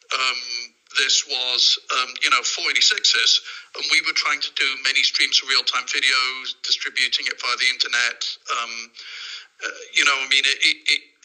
Um, 0.09 0.41
this 0.97 1.21
was, 1.29 1.77
um, 2.01 2.09
you 2.21 2.29
know, 2.33 2.41
486s, 2.41 3.45
and 3.77 3.85
we 3.93 4.01
were 4.01 4.17
trying 4.17 4.41
to 4.41 4.51
do 4.57 4.65
many 4.83 5.05
streams 5.05 5.37
of 5.43 5.49
real-time 5.49 5.85
videos, 5.85 6.57
distributing 6.65 7.29
it 7.29 7.37
via 7.37 7.55
the 7.61 7.69
internet. 7.69 8.19
Um, 8.57 8.73
uh, 9.61 9.69
you 9.93 10.05
know, 10.05 10.17
I 10.17 10.27
mean, 10.33 10.45
it, 10.49 10.57
it, 10.65 10.77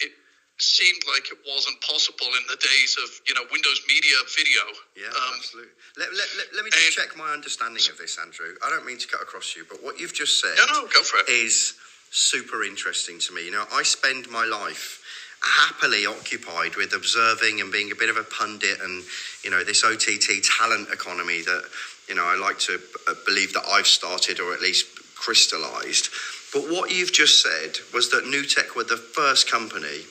it 0.04 0.12
seemed 0.58 1.02
like 1.10 1.26
it 1.32 1.38
wasn't 1.46 1.80
possible 1.82 2.30
in 2.38 2.44
the 2.46 2.56
days 2.56 2.96
of 3.02 3.10
you 3.26 3.34
know 3.34 3.42
Windows 3.50 3.82
Media 3.88 4.14
Video. 4.36 4.62
Yeah, 4.94 5.10
um, 5.10 5.34
absolutely. 5.34 5.72
Let, 5.98 6.10
let, 6.14 6.28
let, 6.38 6.46
let, 6.54 6.64
me 6.64 6.70
just 6.70 6.92
check 6.92 7.16
my 7.16 7.32
understanding 7.32 7.82
of 7.90 7.98
this, 7.98 8.18
Andrew. 8.18 8.54
I 8.64 8.70
don't 8.70 8.86
mean 8.86 8.98
to 8.98 9.08
cut 9.08 9.22
across 9.22 9.56
you, 9.56 9.66
but 9.68 9.82
what 9.82 9.98
you've 9.98 10.14
just 10.14 10.40
said 10.40 10.54
no, 10.56 10.82
no, 10.82 10.88
go 10.88 11.02
for 11.02 11.18
it. 11.18 11.28
is 11.28 11.74
super 12.10 12.62
interesting 12.62 13.18
to 13.18 13.34
me. 13.34 13.46
You 13.46 13.52
know, 13.52 13.64
I 13.72 13.82
spend 13.82 14.30
my 14.30 14.44
life 14.46 15.02
happily 15.42 16.06
occupied 16.06 16.76
with 16.76 16.94
observing 16.94 17.60
and 17.60 17.70
being 17.70 17.92
a 17.92 17.94
bit 17.94 18.08
of 18.08 18.16
a 18.16 18.24
pundit 18.24 18.80
and 18.80 19.04
you 19.42 19.50
know 19.50 19.62
this 19.62 19.84
OTT 19.84 20.42
talent 20.58 20.88
economy 20.88 21.42
that 21.42 21.64
you 22.08 22.14
know 22.14 22.24
I 22.24 22.36
like 22.36 22.58
to 22.70 22.78
uh, 23.08 23.14
believe 23.26 23.52
that 23.54 23.64
I've 23.66 23.86
started 23.86 24.38
or 24.38 24.54
at 24.54 24.60
least 24.60 24.86
crystallized. 25.16 26.08
But 26.52 26.70
what 26.70 26.92
you've 26.92 27.12
just 27.12 27.42
said 27.42 27.82
was 27.92 28.10
that 28.10 28.22
NewTek 28.22 28.76
were 28.76 28.84
the 28.84 28.96
first 28.96 29.50
company 29.50 30.06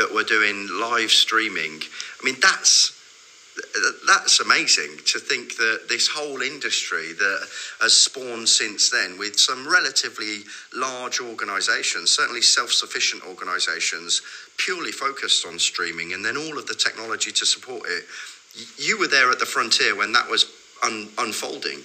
that 0.00 0.12
were 0.12 0.24
doing 0.24 0.66
live 0.80 1.10
streaming. 1.10 1.82
I 2.20 2.24
mean, 2.24 2.36
that's 2.40 2.96
that's 4.06 4.40
amazing 4.40 4.96
to 5.04 5.18
think 5.18 5.56
that 5.56 5.82
this 5.86 6.08
whole 6.08 6.40
industry 6.40 7.12
that 7.12 7.46
has 7.80 7.92
spawned 7.92 8.48
since 8.48 8.88
then 8.88 9.18
with 9.18 9.38
some 9.38 9.68
relatively 9.68 10.38
large 10.72 11.20
organizations 11.20 12.10
certainly 12.10 12.40
self-sufficient 12.40 13.22
organizations 13.26 14.22
purely 14.56 14.92
focused 14.92 15.44
on 15.46 15.58
streaming 15.58 16.14
and 16.14 16.24
then 16.24 16.38
all 16.38 16.56
of 16.56 16.66
the 16.68 16.74
technology 16.74 17.32
to 17.32 17.44
support 17.44 17.82
it 17.86 18.04
you 18.78 18.98
were 18.98 19.08
there 19.08 19.30
at 19.30 19.38
the 19.38 19.44
frontier 19.44 19.94
when 19.94 20.12
that 20.12 20.30
was 20.30 20.46
un- 20.82 21.10
unfolding 21.18 21.82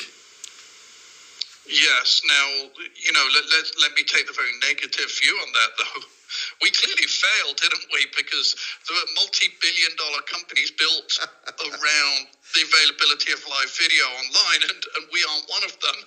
yes 1.69 2.21
now 2.25 2.47
you 2.95 3.11
know 3.13 3.25
let, 3.33 3.45
let, 3.49 3.65
let 3.81 3.91
me 3.95 4.03
take 4.03 4.27
the 4.27 4.33
very 4.33 4.53
negative 4.61 5.09
view 5.21 5.35
on 5.41 5.49
that 5.53 5.71
though 5.77 6.01
we 6.61 6.71
clearly 6.71 7.07
failed, 7.07 7.57
didn't 7.57 7.87
we? 7.93 8.07
Because 8.15 8.55
there 8.87 8.97
were 8.97 9.09
multi-billion 9.15 9.93
dollar 9.95 10.21
companies 10.27 10.71
built 10.71 11.09
around 11.69 12.21
the 12.55 12.61
availability 12.63 13.31
of 13.31 13.39
live 13.47 13.71
video 13.75 14.05
online, 14.19 14.61
and, 14.67 14.79
and 14.99 15.03
we 15.11 15.23
aren't 15.27 15.47
one 15.49 15.63
of 15.63 15.75
them. 15.79 15.97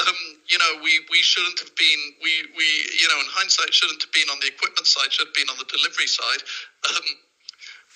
Um, 0.00 0.16
you 0.48 0.56
know, 0.56 0.80
we, 0.80 1.04
we 1.12 1.20
shouldn't 1.20 1.60
have 1.60 1.74
been, 1.76 2.00
we, 2.24 2.48
we, 2.56 2.64
you 2.96 3.08
know, 3.12 3.20
in 3.20 3.28
hindsight, 3.28 3.74
shouldn't 3.76 4.00
have 4.00 4.12
been 4.12 4.28
on 4.32 4.40
the 4.40 4.48
equipment 4.48 4.88
side, 4.88 5.12
should 5.12 5.28
have 5.28 5.36
been 5.36 5.52
on 5.52 5.60
the 5.60 5.68
delivery 5.68 6.08
side. 6.08 6.42
Um, 6.88 7.06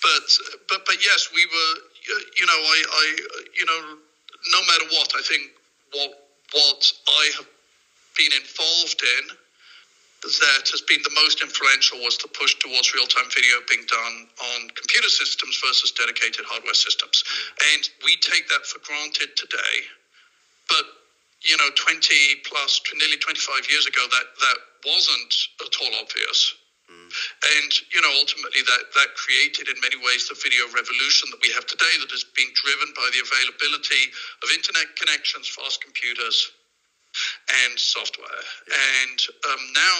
but, 0.05 0.25
but, 0.69 0.85
but 0.85 0.97
yes, 1.01 1.33
we 1.33 1.41
were, 1.49 1.73
you 2.37 2.45
know, 2.45 2.59
I, 2.61 2.77
I, 2.85 3.05
you 3.57 3.65
know, 3.65 3.81
no 4.53 4.61
matter 4.69 4.85
what, 4.93 5.09
I 5.17 5.23
think 5.25 5.57
what, 5.89 6.24
what 6.53 6.91
I 7.07 7.31
have 7.37 7.47
been 8.17 8.31
involved 8.33 9.01
in 9.03 9.37
that 10.25 10.65
has 10.73 10.81
been 10.81 11.01
the 11.03 11.13
most 11.21 11.41
influential 11.41 12.01
was 12.01 12.17
the 12.17 12.27
push 12.33 12.57
towards 12.57 12.93
real-time 12.97 13.29
video 13.29 13.61
being 13.69 13.85
done 13.85 14.25
on 14.41 14.69
computer 14.73 15.09
systems 15.09 15.61
versus 15.61 15.91
dedicated 15.93 16.45
hardware 16.49 16.73
systems. 16.73 17.23
And 17.75 17.83
we 18.03 18.17
take 18.25 18.49
that 18.49 18.65
for 18.65 18.81
granted 18.81 19.37
today. 19.37 19.75
But, 20.65 20.85
you 21.45 21.55
know, 21.57 21.69
20 21.77 22.41
plus, 22.49 22.81
nearly 22.97 23.17
25 23.21 23.69
years 23.69 23.85
ago, 23.85 24.01
that, 24.01 24.27
that 24.41 24.57
wasn't 24.81 25.33
at 25.61 25.73
all 25.81 25.93
obvious. 26.01 26.55
Mm. 26.85 27.09
And, 27.57 27.71
you 27.89 28.01
know, 28.01 28.13
ultimately 28.21 28.61
that, 28.61 28.83
that 28.93 29.09
created 29.17 29.69
in 29.69 29.77
many 29.81 29.97
ways 29.97 30.29
the 30.29 30.37
video 30.37 30.65
revolution 30.69 31.29
that 31.33 31.41
we 31.41 31.49
have 31.53 31.65
today 31.65 31.95
that 32.01 32.11
is 32.13 32.25
being 32.37 32.53
driven 32.53 32.93
by 32.93 33.09
the 33.13 33.25
availability 33.25 34.13
of 34.43 34.53
internet 34.53 34.93
connections, 34.95 35.49
fast 35.49 35.81
computers, 35.81 36.51
and 37.65 37.79
software. 37.79 38.43
Yeah. 38.67 38.75
And 38.75 39.19
um, 39.49 39.61
now 39.73 39.99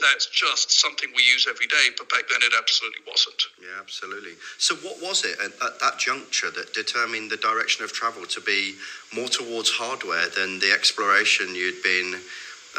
that's 0.00 0.26
just 0.26 0.70
something 0.80 1.10
we 1.14 1.22
use 1.22 1.46
every 1.48 1.66
day, 1.66 1.90
but 1.96 2.08
back 2.08 2.22
then 2.30 2.40
it 2.42 2.52
absolutely 2.56 3.02
wasn't. 3.06 3.42
Yeah, 3.60 3.80
absolutely. 3.80 4.32
So, 4.58 4.76
what 4.76 5.02
was 5.02 5.24
it 5.24 5.38
at, 5.40 5.52
at, 5.64 5.80
that 5.80 5.98
juncture 5.98 6.50
that 6.52 6.72
determined 6.72 7.30
the 7.30 7.36
direction 7.36 7.84
of 7.84 7.92
travel 7.92 8.24
to 8.26 8.40
be 8.40 8.74
more 9.14 9.28
towards 9.28 9.70
hardware 9.70 10.28
than 10.28 10.60
the 10.60 10.72
exploration 10.72 11.54
you'd 11.54 11.82
been 11.82 12.20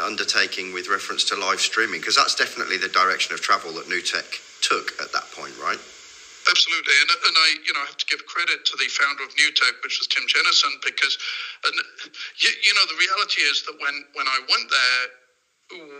undertaking 0.00 0.72
with 0.72 0.88
reference 0.88 1.24
to 1.30 1.36
live 1.36 1.60
streaming? 1.60 2.00
Because 2.00 2.16
that's 2.16 2.34
definitely 2.34 2.78
the 2.78 2.88
direction 2.88 3.34
of 3.34 3.40
travel 3.40 3.72
that 3.74 3.86
NewTek 3.86 4.26
took 4.62 4.92
at 5.00 5.12
that 5.12 5.30
point, 5.32 5.54
right? 5.60 5.78
Absolutely, 6.48 6.96
and, 7.04 7.10
and 7.12 7.36
I, 7.36 7.48
you 7.68 7.72
know, 7.76 7.84
have 7.84 8.00
to 8.00 8.06
give 8.08 8.24
credit 8.24 8.64
to 8.64 8.74
the 8.80 8.88
founder 8.88 9.22
of 9.22 9.30
NewTek, 9.36 9.84
which 9.84 10.00
was 10.00 10.08
Tim 10.08 10.24
Jenison, 10.26 10.72
because, 10.80 11.18
and 11.68 11.74
you, 12.40 12.50
you 12.64 12.72
know, 12.74 12.86
the 12.88 12.96
reality 12.96 13.44
is 13.44 13.62
that 13.68 13.76
when 13.76 13.94
when 14.16 14.26
I 14.26 14.40
went 14.48 14.66
there, 14.72 15.04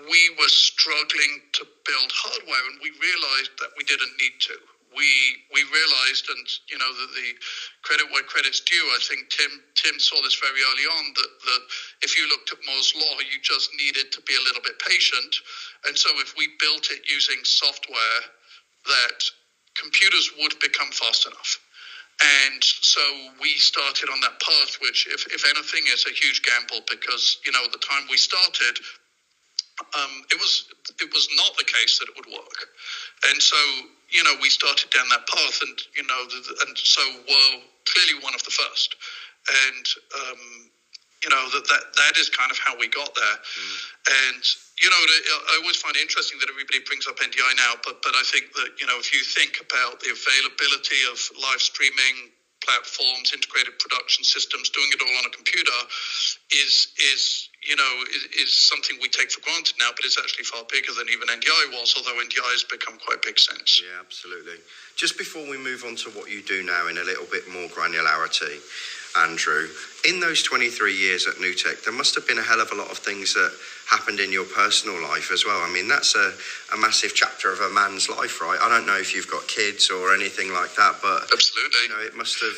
we 0.09 0.21
were 0.41 0.49
struggling 0.49 1.45
to 1.61 1.63
build 1.85 2.11
hardware, 2.11 2.65
and 2.73 2.81
we 2.83 2.91
realized 2.99 3.53
that 3.61 3.71
we 3.77 3.85
didn't 3.85 4.17
need 4.17 4.41
to. 4.49 4.57
We 4.97 5.09
we 5.55 5.63
realized, 5.71 6.27
and 6.29 6.47
you 6.71 6.79
know, 6.79 6.91
that 6.91 7.11
the 7.15 7.31
credit 7.83 8.11
where 8.11 8.25
credit's 8.25 8.61
due. 8.61 8.87
I 8.97 9.01
think 9.07 9.31
Tim 9.31 9.63
Tim 9.75 9.99
saw 10.01 10.21
this 10.23 10.35
very 10.37 10.61
early 10.61 10.87
on 10.87 11.05
that 11.15 11.33
that 11.47 11.63
if 12.03 12.19
you 12.19 12.29
looked 12.29 12.53
at 12.53 12.59
Moore's 12.67 12.93
law, 12.97 13.15
you 13.23 13.39
just 13.43 13.71
needed 13.79 14.13
to 14.13 14.21
be 14.23 14.35
a 14.35 14.45
little 14.45 14.63
bit 14.63 14.79
patient. 14.83 15.33
And 15.87 15.97
so, 15.97 16.11
if 16.19 16.35
we 16.37 16.49
built 16.59 16.91
it 16.91 17.07
using 17.07 17.39
software 17.45 18.21
that 18.87 19.19
computers 19.77 20.31
would 20.39 20.59
become 20.61 20.91
fast 20.91 21.27
enough. 21.27 21.61
And 22.21 22.63
so 22.63 23.01
we 23.41 23.57
started 23.57 24.11
on 24.11 24.21
that 24.21 24.37
path, 24.41 24.77
which, 24.83 25.09
if, 25.09 25.25
if 25.33 25.43
anything, 25.49 25.85
is 25.89 26.05
a 26.05 26.13
huge 26.13 26.43
gamble 26.43 26.85
because, 26.91 27.39
you 27.47 27.53
know, 27.53 27.65
at 27.65 27.73
the 27.73 27.81
time 27.81 28.05
we 28.11 28.19
started, 28.19 28.77
um, 29.97 30.23
it 30.31 30.37
was 30.37 30.69
it 31.01 31.09
was 31.15 31.29
not 31.37 31.57
the 31.57 31.65
case 31.65 31.99
that 31.99 32.09
it 32.09 32.15
would 32.17 32.29
work. 32.29 32.69
And 33.33 33.41
so, 33.41 33.57
you 34.11 34.23
know, 34.25 34.35
we 34.43 34.51
started 34.51 34.91
down 34.91 35.09
that 35.11 35.27
path, 35.27 35.61
and 35.63 35.79
you 35.95 36.05
know, 36.05 36.21
and 36.67 36.75
so 36.77 37.03
were 37.29 37.51
clearly 37.87 38.23
one 38.23 38.35
of 38.35 38.43
the 38.45 38.51
first. 38.51 38.97
And 39.49 39.87
um, 40.15 40.71
you 41.23 41.29
know 41.29 41.45
that 41.53 41.65
that 41.69 41.85
that 41.97 42.15
is 42.17 42.33
kind 42.33 42.51
of 42.51 42.59
how 42.59 42.77
we 42.81 42.89
got 42.89 43.13
there. 43.15 43.39
Mm. 43.39 43.77
And 44.33 44.43
you 44.81 44.89
know, 44.89 44.97
I 44.97 45.61
always 45.61 45.77
find 45.77 45.95
it 45.97 46.01
interesting 46.01 46.41
that 46.41 46.49
everybody 46.49 46.81
brings 46.89 47.07
up 47.07 47.21
NDI 47.21 47.53
now, 47.57 47.77
but 47.85 48.01
but 48.01 48.17
I 48.17 48.25
think 48.25 48.53
that 48.57 48.81
you 48.81 48.87
know 48.89 48.97
if 48.97 49.13
you 49.13 49.21
think 49.21 49.61
about 49.61 50.01
the 50.01 50.17
availability 50.17 51.05
of 51.13 51.21
live 51.37 51.61
streaming 51.61 52.33
platforms, 52.65 53.33
integrated 53.33 53.77
production 53.79 54.25
systems, 54.25 54.69
doing 54.73 54.89
it 54.93 55.01
all 55.01 55.17
on 55.21 55.29
a 55.29 55.33
computer, 55.33 55.79
is 56.57 56.89
is 57.13 57.49
you 57.67 57.77
know 57.77 57.93
is, 58.15 58.49
is 58.49 58.53
something 58.53 58.97
we 59.01 59.09
take 59.09 59.31
for 59.31 59.41
granted 59.41 59.77
now, 59.79 59.91
but 59.95 60.05
it's 60.05 60.19
actually 60.19 60.45
far 60.45 60.65
bigger 60.71 60.93
than 60.97 61.09
even 61.09 61.29
NDI 61.29 61.73
was. 61.73 61.95
Although 61.97 62.19
NDI 62.21 62.51
has 62.53 62.65
become 62.65 62.99
quite 62.99 63.23
big 63.23 63.39
since. 63.39 63.83
Yeah, 63.83 64.01
absolutely. 64.01 64.59
Just 64.97 65.19
before 65.19 65.49
we 65.49 65.59
move 65.59 65.85
on 65.85 65.97
to 65.97 66.11
what 66.11 66.31
you 66.31 66.43
do 66.43 66.63
now 66.63 66.89
in 66.89 66.99
a 66.99 67.05
little 67.05 67.27
bit 67.31 67.49
more 67.49 67.69
granularity. 67.69 68.61
Andrew, 69.19 69.67
in 70.09 70.21
those 70.21 70.43
23 70.45 70.95
years 70.95 71.27
at 71.27 71.35
NewTek, 71.35 71.83
there 71.83 71.93
must 71.93 72.15
have 72.15 72.29
been 72.29 72.39
a 72.39 72.43
hell 72.43 72.61
of 72.61 72.71
a 72.71 72.77
lot 72.77 72.93
of 72.93 72.99
things 72.99 73.35
that 73.35 73.51
happened 73.91 74.21
in 74.21 74.31
your 74.31 74.45
personal 74.45 75.03
life 75.03 75.33
as 75.33 75.45
well. 75.45 75.61
I 75.61 75.69
mean, 75.73 75.89
that's 75.89 76.15
a, 76.15 76.33
a 76.73 76.79
massive 76.79 77.13
chapter 77.13 77.53
of 77.53 77.59
a 77.59 77.71
man's 77.71 78.09
life, 78.09 78.41
right? 78.41 78.59
I 78.63 78.69
don't 78.69 78.87
know 78.87 78.97
if 78.97 79.13
you've 79.15 79.31
got 79.31 79.49
kids 79.49 79.91
or 79.91 80.15
anything 80.15 80.53
like 80.53 80.77
that, 80.77 81.01
but 81.03 81.27
absolutely, 81.33 81.83
you 81.83 81.89
know, 81.89 82.01
it 82.01 82.15
must 82.15 82.41
have. 82.41 82.57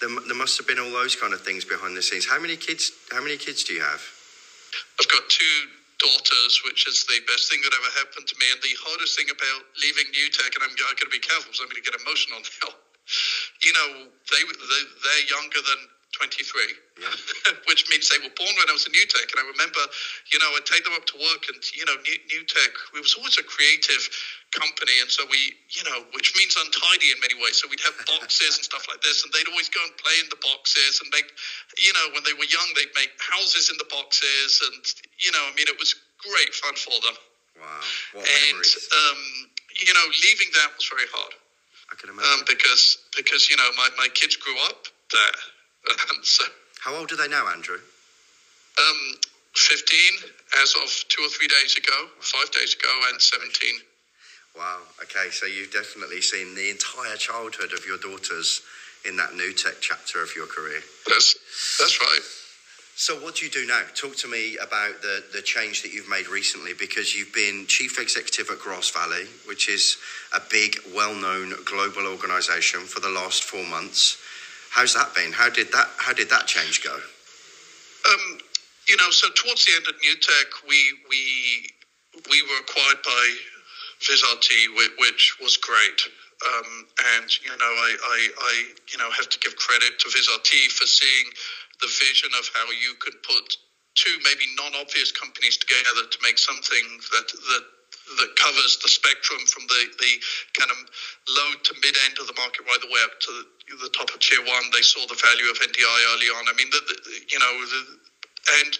There, 0.00 0.10
there 0.26 0.36
must 0.36 0.58
have 0.58 0.66
been 0.66 0.80
all 0.80 0.90
those 0.90 1.14
kind 1.14 1.32
of 1.32 1.42
things 1.42 1.64
behind 1.64 1.96
the 1.96 2.02
scenes. 2.02 2.26
How 2.26 2.40
many 2.40 2.56
kids? 2.56 2.90
How 3.12 3.22
many 3.22 3.36
kids 3.36 3.62
do 3.62 3.74
you 3.74 3.82
have? 3.82 4.02
I've 5.00 5.10
got 5.12 5.24
two 5.28 5.58
daughters, 6.00 6.52
which 6.66 6.88
is 6.88 7.04
the 7.06 7.20
best 7.28 7.50
thing 7.50 7.60
that 7.62 7.72
ever 7.72 7.90
happened 8.02 8.26
to 8.26 8.36
me. 8.40 8.46
And 8.50 8.60
the 8.62 8.74
hardest 8.82 9.14
thing 9.14 9.30
about 9.30 9.62
leaving 9.78 10.08
NewTek, 10.10 10.52
and 10.56 10.62
I'm, 10.66 10.74
I'm 10.74 10.96
going 10.98 11.10
to 11.10 11.14
be 11.14 11.22
careful 11.22 11.52
because 11.52 11.62
I'm 11.62 11.70
going 11.70 11.82
to 11.82 11.86
get 11.86 11.98
emotional 11.98 12.42
now 12.64 12.72
you 13.62 13.72
know, 13.72 14.08
they, 14.30 14.42
they 14.46 14.82
they're 15.02 15.26
younger 15.28 15.62
than 15.62 15.80
23, 16.22 17.02
yeah. 17.02 17.10
which 17.68 17.90
means 17.90 18.06
they 18.06 18.22
were 18.22 18.30
born 18.38 18.54
when 18.54 18.70
I 18.70 18.74
was 18.78 18.86
in 18.86 18.94
NewTek. 18.94 19.26
And 19.34 19.42
I 19.42 19.46
remember, 19.50 19.82
you 20.30 20.38
know, 20.38 20.54
I'd 20.54 20.62
take 20.70 20.86
them 20.86 20.94
up 20.94 21.02
to 21.10 21.18
work, 21.18 21.50
and 21.50 21.58
you 21.74 21.82
know, 21.82 21.98
New, 21.98 22.46
tech. 22.46 22.70
we 22.94 23.02
was 23.02 23.18
always 23.18 23.34
a 23.42 23.46
creative 23.46 24.06
company, 24.54 25.02
and 25.02 25.10
so 25.10 25.26
we, 25.26 25.58
you 25.74 25.82
know, 25.82 26.06
which 26.14 26.30
means 26.38 26.54
untidy 26.54 27.10
in 27.10 27.18
many 27.18 27.34
ways. 27.42 27.58
So 27.58 27.66
we'd 27.66 27.82
have 27.82 27.98
boxes 28.06 28.54
and 28.54 28.62
stuff 28.62 28.86
like 28.86 29.02
this, 29.02 29.26
and 29.26 29.34
they'd 29.34 29.50
always 29.50 29.66
go 29.66 29.82
and 29.82 29.90
play 29.98 30.14
in 30.22 30.30
the 30.30 30.38
boxes 30.38 31.02
and 31.02 31.10
make, 31.10 31.26
you 31.82 31.90
know, 31.90 32.14
when 32.14 32.22
they 32.22 32.38
were 32.38 32.46
young, 32.46 32.68
they'd 32.78 32.94
make 32.94 33.10
houses 33.18 33.66
in 33.66 33.74
the 33.82 33.88
boxes, 33.90 34.62
and 34.70 34.78
you 35.18 35.34
know, 35.34 35.42
I 35.42 35.50
mean, 35.58 35.66
it 35.66 35.78
was 35.82 35.98
great 36.22 36.54
fun 36.54 36.78
for 36.78 36.94
them. 37.02 37.18
Wow! 37.58 37.66
What 38.14 38.30
and 38.30 38.62
um, 38.62 39.20
you 39.74 39.90
know, 39.90 40.06
leaving 40.22 40.54
that 40.54 40.70
was 40.78 40.86
very 40.86 41.10
hard. 41.10 41.34
I 41.90 41.98
can 41.98 42.14
imagine. 42.14 42.30
Um, 42.30 42.46
because 42.46 43.10
because 43.10 43.50
you 43.50 43.58
know 43.58 43.66
my, 43.74 43.90
my 43.98 44.06
kids 44.14 44.38
grew 44.38 44.54
up 44.70 44.86
there. 45.10 45.38
so, 46.22 46.44
How 46.80 46.94
old 46.94 47.12
are 47.12 47.16
they 47.16 47.28
now, 47.28 47.48
Andrew? 47.48 47.78
Um, 48.78 49.14
15 49.54 49.98
as 50.62 50.74
of 50.82 50.88
two 51.08 51.22
or 51.22 51.28
three 51.28 51.48
days 51.48 51.76
ago, 51.76 52.08
five 52.20 52.50
days 52.52 52.74
ago, 52.74 52.88
and 53.10 53.20
17. 53.20 53.70
Wow. 54.56 54.78
Okay, 55.02 55.30
so 55.30 55.46
you've 55.46 55.72
definitely 55.72 56.20
seen 56.20 56.54
the 56.54 56.70
entire 56.70 57.16
childhood 57.16 57.72
of 57.72 57.86
your 57.86 57.98
daughters 57.98 58.62
in 59.04 59.16
that 59.16 59.30
NewTek 59.30 59.80
chapter 59.80 60.22
of 60.22 60.34
your 60.36 60.46
career. 60.46 60.80
That's 61.08 61.36
that's 61.78 62.00
right. 62.00 62.20
So, 62.94 63.16
what 63.16 63.36
do 63.36 63.46
you 63.46 63.50
do 63.50 63.66
now? 63.66 63.82
Talk 63.94 64.16
to 64.18 64.28
me 64.28 64.58
about 64.58 65.00
the, 65.00 65.24
the 65.32 65.40
change 65.40 65.82
that 65.82 65.92
you've 65.92 66.10
made 66.10 66.28
recently 66.28 66.72
because 66.78 67.16
you've 67.16 67.32
been 67.32 67.64
chief 67.66 67.98
executive 67.98 68.50
at 68.50 68.58
Grass 68.58 68.90
Valley, 68.90 69.24
which 69.48 69.68
is 69.68 69.96
a 70.34 70.40
big, 70.50 70.76
well 70.94 71.14
known 71.14 71.54
global 71.64 72.06
organization 72.06 72.80
for 72.80 73.00
the 73.00 73.08
last 73.08 73.44
four 73.44 73.64
months. 73.66 74.18
How's 74.72 74.94
that 74.94 75.14
been? 75.14 75.32
How 75.32 75.50
did 75.50 75.70
that 75.72 75.88
How 75.98 76.12
did 76.12 76.30
that 76.30 76.46
change 76.46 76.82
go? 76.82 76.96
Um, 76.96 78.38
you 78.88 78.96
know, 78.96 79.10
so 79.10 79.28
towards 79.36 79.64
the 79.66 79.72
end 79.76 79.86
of 79.86 79.94
NewTek, 80.00 80.48
we 80.66 80.80
we 81.12 81.68
we 82.30 82.42
were 82.42 82.60
acquired 82.64 83.04
by 83.04 83.24
VizRT, 84.00 84.48
which 84.98 85.36
was 85.40 85.56
great. 85.58 86.00
Um, 86.42 86.86
and 87.20 87.28
you 87.44 87.52
know, 87.52 87.72
I, 87.86 87.90
I, 88.00 88.18
I 88.40 88.54
you 88.90 88.96
know 88.96 89.10
have 89.12 89.28
to 89.28 89.38
give 89.38 89.54
credit 89.56 90.00
to 90.00 90.08
VizRT 90.08 90.72
for 90.72 90.86
seeing 90.86 91.28
the 91.80 91.88
vision 92.08 92.30
of 92.38 92.48
how 92.54 92.64
you 92.72 92.94
could 92.98 93.22
put 93.22 93.56
two 93.94 94.16
maybe 94.24 94.48
non-obvious 94.56 95.12
companies 95.12 95.58
together 95.58 96.08
to 96.10 96.18
make 96.22 96.38
something 96.38 96.84
that 97.12 97.28
that 97.28 97.64
that 98.18 98.30
covers 98.36 98.78
the 98.82 98.90
spectrum 98.90 99.40
from 99.46 99.64
the, 99.70 99.82
the 99.98 100.12
kind 100.58 100.70
of 100.70 100.78
low 101.30 101.50
to 101.62 101.72
mid 101.80 101.94
end 102.06 102.18
of 102.18 102.26
the 102.26 102.36
market 102.36 102.66
right 102.66 102.82
the 102.82 102.90
way 102.90 103.02
up 103.06 103.14
to 103.20 103.30
the, 103.30 103.44
the 103.86 103.92
top 103.94 104.10
of 104.10 104.18
tier 104.20 104.42
one. 104.42 104.64
They 104.74 104.82
saw 104.82 105.06
the 105.06 105.18
value 105.18 105.48
of 105.50 105.56
NDI 105.62 105.98
early 106.14 106.28
on. 106.34 106.44
I 106.50 106.54
mean, 106.58 106.68
the, 106.70 106.80
the, 106.82 106.96
you 107.30 107.38
know, 107.38 107.52
and 108.62 108.72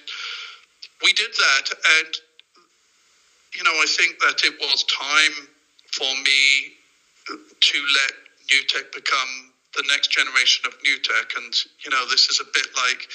we 1.03 1.13
did 1.15 1.33
that. 1.33 1.67
And, 2.03 2.13
you 3.55 3.63
know, 3.65 3.75
I 3.79 3.87
think 3.89 4.19
that 4.21 4.43
it 4.45 4.55
was 4.59 4.85
time 4.91 5.49
for 5.93 6.11
me 6.25 6.77
to 7.29 7.79
let 7.79 8.13
NewTek 8.51 8.93
become 8.93 9.53
the 9.75 9.85
next 9.89 10.11
generation 10.11 10.67
of 10.67 10.75
NewTek. 10.83 11.29
And, 11.37 11.53
you 11.85 11.91
know, 11.91 12.05
this 12.09 12.29
is 12.29 12.41
a 12.41 12.49
bit 12.53 12.67
like, 12.77 13.09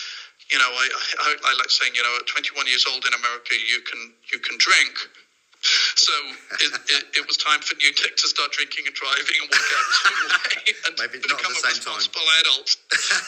you 0.52 0.58
know, 0.58 0.72
I, 0.72 0.88
I, 1.20 1.30
I 1.36 1.52
like 1.60 1.70
saying, 1.70 1.94
you 1.96 2.04
know, 2.04 2.16
at 2.20 2.28
21 2.28 2.68
years 2.68 2.86
old 2.90 3.04
in 3.06 3.14
America, 3.14 3.54
you 3.54 3.82
can 3.84 4.14
you 4.32 4.40
can 4.40 4.58
drink, 4.58 4.96
so 5.96 6.14
it, 6.64 6.72
it, 6.74 7.04
it, 7.20 7.24
was 7.28 7.38
time 7.38 7.60
for 7.60 7.76
NewTek 7.76 8.16
to 8.16 8.28
start 8.28 8.52
drinking 8.52 8.88
and 8.88 8.96
driving 8.96 9.38
and 9.42 9.48
walk 9.52 9.68
out 9.68 9.88
own 10.08 10.20
way 10.38 10.64
and 10.88 10.94
Maybe 10.98 11.18
become 11.20 11.52
a 11.52 11.62
responsible 11.62 12.24
time. 12.24 12.42
adult 12.46 12.70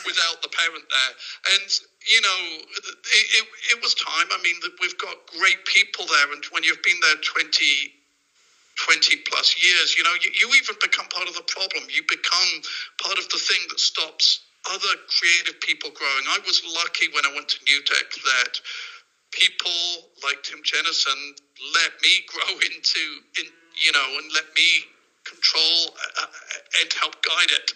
without 0.05 0.37
the 0.41 0.51
parent 0.53 0.85
there. 0.87 1.13
And, 1.57 1.67
you 2.07 2.21
know, 2.21 2.39
it, 2.63 3.25
it, 3.41 3.45
it 3.75 3.77
was 3.83 3.93
time. 3.95 4.27
I 4.31 4.39
mean, 4.43 4.55
we've 4.79 4.97
got 4.97 5.17
great 5.35 5.63
people 5.65 6.05
there. 6.07 6.31
And 6.31 6.43
when 6.51 6.63
you've 6.63 6.83
been 6.83 6.99
there 7.01 7.19
20, 7.19 7.51
20 7.51 9.27
plus 9.27 9.55
years, 9.59 9.97
you 9.97 10.03
know, 10.03 10.15
you, 10.23 10.31
you 10.31 10.47
even 10.55 10.75
become 10.79 11.07
part 11.11 11.27
of 11.27 11.35
the 11.35 11.45
problem. 11.47 11.87
You 11.91 12.03
become 12.07 12.49
part 13.03 13.17
of 13.19 13.27
the 13.29 13.39
thing 13.39 13.61
that 13.69 13.79
stops 13.79 14.45
other 14.67 14.93
creative 15.07 15.59
people 15.61 15.89
growing. 15.95 16.25
I 16.27 16.39
was 16.45 16.61
lucky 16.63 17.07
when 17.15 17.25
I 17.25 17.31
went 17.33 17.47
to 17.49 17.59
NewTek 17.63 18.09
that 18.11 18.53
people 19.31 20.09
like 20.23 20.41
Tim 20.43 20.59
Jenison 20.63 21.35
let 21.75 21.91
me 22.01 22.13
grow 22.31 22.53
into, 22.59 23.03
in, 23.39 23.45
you 23.77 23.91
know, 23.91 24.07
and 24.19 24.27
let 24.33 24.47
me 24.55 24.69
control 25.25 25.93
uh, 25.93 26.25
uh, 26.25 26.81
and 26.81 26.89
help 26.93 27.15
guide 27.21 27.51
it. 27.51 27.73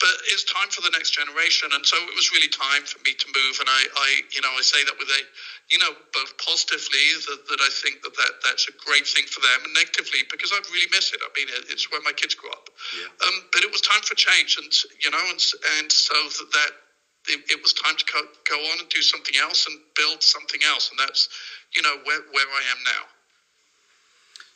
But 0.00 0.16
it's 0.32 0.48
time 0.48 0.72
for 0.72 0.80
the 0.80 0.88
next 0.96 1.12
generation, 1.12 1.68
and 1.76 1.84
so 1.84 1.92
it 2.08 2.16
was 2.16 2.32
really 2.32 2.48
time 2.48 2.88
for 2.88 2.96
me 3.04 3.12
to 3.12 3.26
move. 3.36 3.60
And 3.60 3.68
I, 3.68 3.84
I 3.84 4.08
you 4.32 4.40
know, 4.40 4.48
I 4.48 4.64
say 4.64 4.80
that 4.88 4.96
with 4.96 5.12
a, 5.12 5.22
you 5.68 5.76
know, 5.76 5.92
both 6.16 6.32
positively 6.40 7.04
that, 7.28 7.44
that 7.52 7.60
I 7.60 7.68
think 7.68 8.00
that, 8.00 8.16
that 8.16 8.32
that's 8.40 8.64
a 8.64 8.72
great 8.80 9.04
thing 9.04 9.28
for 9.28 9.44
them, 9.44 9.68
and 9.68 9.76
negatively 9.76 10.24
because 10.32 10.56
I 10.56 10.64
really 10.72 10.88
miss 10.88 11.12
it. 11.12 11.20
I 11.20 11.28
mean, 11.36 11.52
it's 11.68 11.92
where 11.92 12.00
my 12.00 12.16
kids 12.16 12.32
grew 12.32 12.48
up. 12.48 12.72
Yeah. 12.96 13.28
Um, 13.28 13.44
but 13.52 13.60
it 13.60 13.68
was 13.68 13.84
time 13.84 14.00
for 14.00 14.16
change, 14.16 14.56
and 14.56 14.72
you 15.04 15.12
know, 15.12 15.20
and 15.20 15.40
and 15.76 15.92
so 15.92 16.16
that, 16.16 16.48
that 16.48 16.72
it, 17.28 17.40
it, 17.50 17.62
was 17.62 17.72
time 17.72 17.96
to 17.96 18.04
go, 18.12 18.20
go 18.48 18.56
on 18.56 18.80
and 18.80 18.88
do 18.88 19.02
something 19.02 19.34
else 19.40 19.66
and 19.66 19.78
build 19.96 20.22
something 20.22 20.60
else. 20.66 20.90
And 20.90 20.98
that's, 20.98 21.28
you 21.74 21.82
know, 21.82 21.96
where, 22.04 22.20
where 22.32 22.46
I 22.46 22.62
am 22.70 22.78
now. 22.84 23.04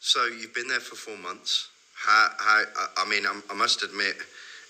So 0.00 0.26
you've 0.26 0.54
been 0.54 0.68
there 0.68 0.80
for 0.80 0.97
four 0.97 1.16
months. 1.16 1.68
How, 1.94 2.30
how, 2.38 2.64
I 2.99 3.09
mean, 3.09 3.25
I 3.26 3.54
must 3.54 3.83
admit, 3.83 4.16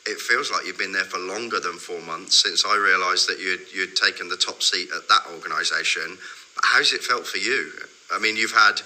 it 0.07 0.19
feels 0.19 0.51
like 0.51 0.67
you've 0.67 0.79
been 0.79 0.93
there 0.93 1.05
for 1.05 1.19
longer 1.19 1.61
than 1.61 1.79
four 1.79 2.01
months 2.03 2.43
since 2.43 2.65
I 2.65 2.77
realised 2.77 3.29
that 3.29 3.41
you'd, 3.41 3.73
you'd 3.75 3.97
taken 3.97 4.29
the 4.29 4.37
top 4.37 4.63
seat 4.63 4.89
at 4.95 5.09
that 5.09 5.23
organisation. 5.33 6.19
How's 6.63 6.93
it 6.93 7.03
felt 7.03 7.27
for 7.27 7.39
you? 7.39 7.73
I 8.13 8.19
mean, 8.19 8.37
you've 8.37 8.53
had 8.53 8.81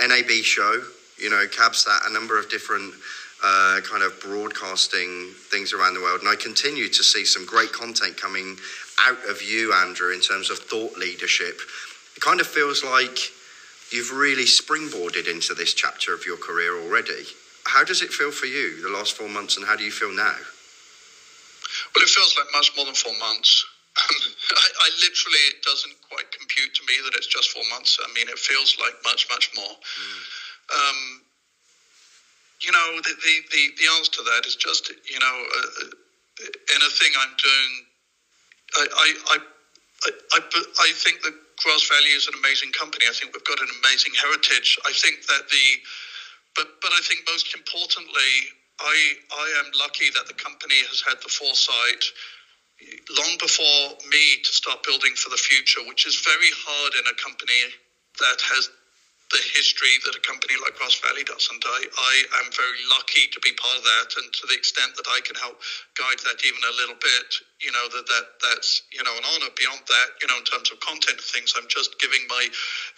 NAB 0.00 0.30
show, 0.42 0.82
you 1.18 1.30
know, 1.30 1.46
CabSat, 1.46 2.08
a 2.08 2.12
number 2.12 2.38
of 2.38 2.50
different 2.50 2.94
uh, 3.42 3.80
kind 3.84 4.02
of 4.02 4.18
broadcasting 4.20 5.32
things 5.50 5.72
around 5.72 5.94
the 5.94 6.00
world. 6.00 6.20
And 6.20 6.28
I 6.28 6.36
continue 6.36 6.88
to 6.88 7.02
see 7.04 7.24
some 7.24 7.44
great 7.44 7.72
content 7.72 8.16
coming 8.16 8.56
out 9.00 9.18
of 9.28 9.42
you, 9.42 9.72
Andrew, 9.72 10.12
in 10.12 10.20
terms 10.20 10.50
of 10.50 10.58
thought 10.58 10.96
leadership. 10.96 11.60
It 12.16 12.22
kind 12.22 12.40
of 12.40 12.46
feels 12.46 12.82
like 12.82 13.18
you've 13.92 14.10
really 14.12 14.44
springboarded 14.44 15.30
into 15.30 15.54
this 15.54 15.74
chapter 15.74 16.14
of 16.14 16.24
your 16.24 16.36
career 16.36 16.80
already. 16.80 17.24
How 17.66 17.84
does 17.84 18.02
it 18.02 18.10
feel 18.10 18.32
for 18.32 18.46
you, 18.46 18.80
the 18.82 18.88
last 18.88 19.14
four 19.14 19.28
months, 19.28 19.56
and 19.56 19.66
how 19.66 19.76
do 19.76 19.84
you 19.84 19.90
feel 19.90 20.12
now? 20.12 20.36
Well, 21.94 22.02
it 22.02 22.08
feels 22.08 22.36
like 22.38 22.46
much 22.52 22.72
more 22.76 22.86
than 22.86 22.94
four 22.94 23.12
months. 23.18 23.66
I, 23.96 24.68
I, 24.80 24.88
literally, 25.02 25.42
it 25.50 25.62
doesn't 25.62 25.94
quite 26.08 26.30
compute 26.30 26.74
to 26.74 26.82
me 26.86 26.94
that 27.04 27.16
it's 27.16 27.26
just 27.26 27.50
four 27.50 27.64
months. 27.70 27.98
I 28.00 28.12
mean, 28.14 28.28
it 28.28 28.38
feels 28.38 28.76
like 28.78 28.94
much, 29.04 29.26
much 29.30 29.50
more. 29.56 29.74
Mm. 29.74 30.76
Um, 30.76 31.22
you 32.62 32.72
know, 32.72 33.00
the, 33.02 33.12
the, 33.22 33.34
the, 33.52 33.62
the, 33.78 33.86
answer 33.96 34.12
to 34.12 34.22
that 34.22 34.46
is 34.46 34.56
just, 34.56 34.88
you 34.88 35.20
know, 35.20 35.36
uh, 35.56 36.46
anything 36.74 37.12
I'm 37.20 37.34
doing, 37.36 37.72
I, 38.76 38.84
I, 38.96 39.08
I, 39.30 39.38
I, 40.32 40.40
I 40.80 40.92
think 40.92 41.22
that 41.22 41.34
Grass 41.62 41.88
Valley 41.88 42.12
is 42.16 42.28
an 42.28 42.34
amazing 42.38 42.72
company. 42.72 43.06
I 43.08 43.12
think 43.12 43.34
we've 43.34 43.44
got 43.44 43.60
an 43.60 43.68
amazing 43.84 44.12
heritage. 44.14 44.78
I 44.86 44.92
think 44.92 45.26
that 45.26 45.48
the, 45.50 45.66
but, 46.54 46.68
but 46.80 46.92
I 46.92 47.00
think 47.04 47.20
most 47.28 47.54
importantly, 47.54 48.32
I, 48.80 48.96
I 49.32 49.62
am 49.64 49.72
lucky 49.78 50.10
that 50.10 50.26
the 50.26 50.34
company 50.34 50.80
has 50.88 51.00
had 51.00 51.16
the 51.22 51.28
foresight 51.28 52.04
long 53.16 53.36
before 53.40 53.96
me 54.10 54.40
to 54.44 54.52
start 54.52 54.82
building 54.84 55.14
for 55.16 55.30
the 55.30 55.36
future, 55.40 55.80
which 55.88 56.06
is 56.06 56.20
very 56.20 56.52
hard 56.52 56.94
in 56.94 57.06
a 57.06 57.14
company 57.16 57.72
that 58.20 58.40
has 58.40 58.68
the 59.34 59.42
history 59.58 59.90
that 60.06 60.14
a 60.14 60.22
company 60.22 60.54
like 60.62 60.78
Grass 60.78 60.94
Valley 61.02 61.26
does. 61.26 61.50
And 61.50 61.58
I, 61.58 61.80
I 61.82 62.14
am 62.46 62.48
very 62.54 62.82
lucky 62.86 63.26
to 63.34 63.38
be 63.42 63.50
part 63.58 63.74
of 63.74 63.82
that. 63.82 64.08
And 64.22 64.30
to 64.30 64.44
the 64.46 64.54
extent 64.54 64.94
that 64.94 65.08
I 65.10 65.18
can 65.26 65.34
help 65.34 65.58
guide 65.98 66.22
that 66.22 66.38
even 66.46 66.62
a 66.62 66.74
little 66.78 66.94
bit, 67.02 67.28
you 67.58 67.74
know, 67.74 67.90
that, 67.90 68.06
that 68.06 68.26
that's, 68.38 68.86
you 68.94 69.02
know, 69.02 69.10
an 69.18 69.26
honor 69.34 69.50
beyond 69.58 69.82
that, 69.82 70.08
you 70.22 70.30
know, 70.30 70.38
in 70.38 70.46
terms 70.46 70.70
of 70.70 70.78
content 70.78 71.18
things, 71.18 71.58
I'm 71.58 71.66
just 71.66 71.98
giving 71.98 72.22
my 72.30 72.46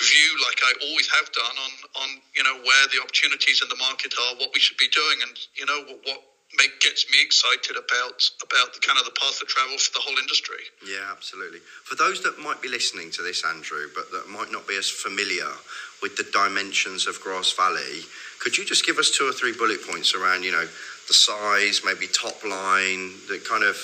view 0.05 0.31
like 0.45 0.61
I 0.61 0.73
always 0.93 1.09
have 1.17 1.33
done 1.33 1.57
on, 1.57 1.73
on, 2.05 2.09
you 2.37 2.45
know, 2.45 2.61
where 2.61 2.85
the 2.93 3.01
opportunities 3.01 3.65
in 3.65 3.73
the 3.73 3.81
market 3.81 4.13
are, 4.13 4.37
what 4.37 4.53
we 4.53 4.61
should 4.61 4.77
be 4.77 4.93
doing 4.93 5.25
and, 5.25 5.33
you 5.57 5.65
know, 5.65 5.81
what, 5.89 6.05
what 6.05 6.21
make, 6.57 6.81
gets 6.81 7.05
me 7.11 7.21
excited 7.21 7.77
about 7.77 8.25
about 8.41 8.73
the 8.73 8.81
kind 8.81 8.99
of 8.99 9.05
the 9.05 9.17
path 9.21 9.43
of 9.43 9.49
travel 9.49 9.77
for 9.77 9.93
the 9.93 10.01
whole 10.01 10.17
industry. 10.17 10.65
Yeah, 10.87 11.11
absolutely. 11.11 11.61
For 11.85 11.95
those 11.95 12.23
that 12.23 12.39
might 12.39 12.63
be 12.63 12.69
listening 12.69 13.11
to 13.13 13.23
this, 13.23 13.45
Andrew, 13.45 13.89
but 13.95 14.11
that 14.13 14.29
might 14.29 14.51
not 14.51 14.67
be 14.67 14.77
as 14.77 14.89
familiar 14.89 15.53
with 16.01 16.17
the 16.17 16.25
dimensions 16.33 17.07
of 17.07 17.21
Grass 17.21 17.53
Valley. 17.53 18.07
Could 18.41 18.57
you 18.57 18.65
just 18.65 18.87
give 18.87 18.99
us 18.99 19.11
two 19.11 19.29
or 19.29 19.33
three 19.33 19.53
bullet 19.53 19.83
points 19.87 20.15
around, 20.15 20.45
you 20.45 20.53
know, 20.53 20.67
the 21.09 21.15
size, 21.15 21.83
maybe 21.85 22.07
top 22.07 22.45
line, 22.45 23.13
the 23.29 23.43
kind 23.49 23.65
of, 23.65 23.77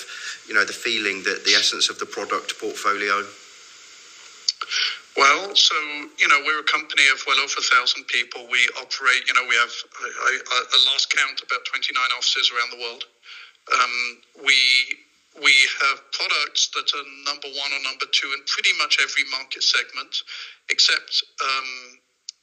you 0.47 0.53
know, 0.53 0.63
the 0.63 0.73
feeling 0.73 1.23
that 1.23 1.43
the 1.43 1.53
essence 1.53 1.89
of 1.89 1.99
the 1.99 2.05
product 2.05 2.57
portfolio? 2.59 3.25
Well, 5.17 5.55
so 5.55 5.75
you 6.19 6.27
know, 6.27 6.43
we're 6.45 6.59
a 6.59 6.67
company 6.67 7.07
of 7.13 7.23
well 7.27 7.39
over 7.39 7.59
a 7.59 7.63
thousand 7.63 8.03
people. 8.07 8.47
We 8.51 8.67
operate, 8.75 9.23
you 9.27 9.33
know, 9.33 9.47
we 9.47 9.55
have 9.55 9.71
a 10.03 10.79
last 10.91 11.07
count 11.15 11.39
about 11.39 11.63
twenty 11.71 11.93
nine 11.95 12.11
offices 12.17 12.51
around 12.51 12.71
the 12.71 12.81
world. 12.83 13.05
Um, 13.71 14.21
we 14.43 14.59
we 15.41 15.55
have 15.87 15.99
products 16.11 16.71
that 16.75 16.87
are 16.95 17.07
number 17.27 17.47
one 17.47 17.71
or 17.75 17.81
number 17.83 18.07
two 18.11 18.31
in 18.31 18.43
pretty 18.47 18.71
much 18.79 18.99
every 19.03 19.23
market 19.31 19.63
segment, 19.63 20.23
except 20.69 21.23
um, 21.43 21.99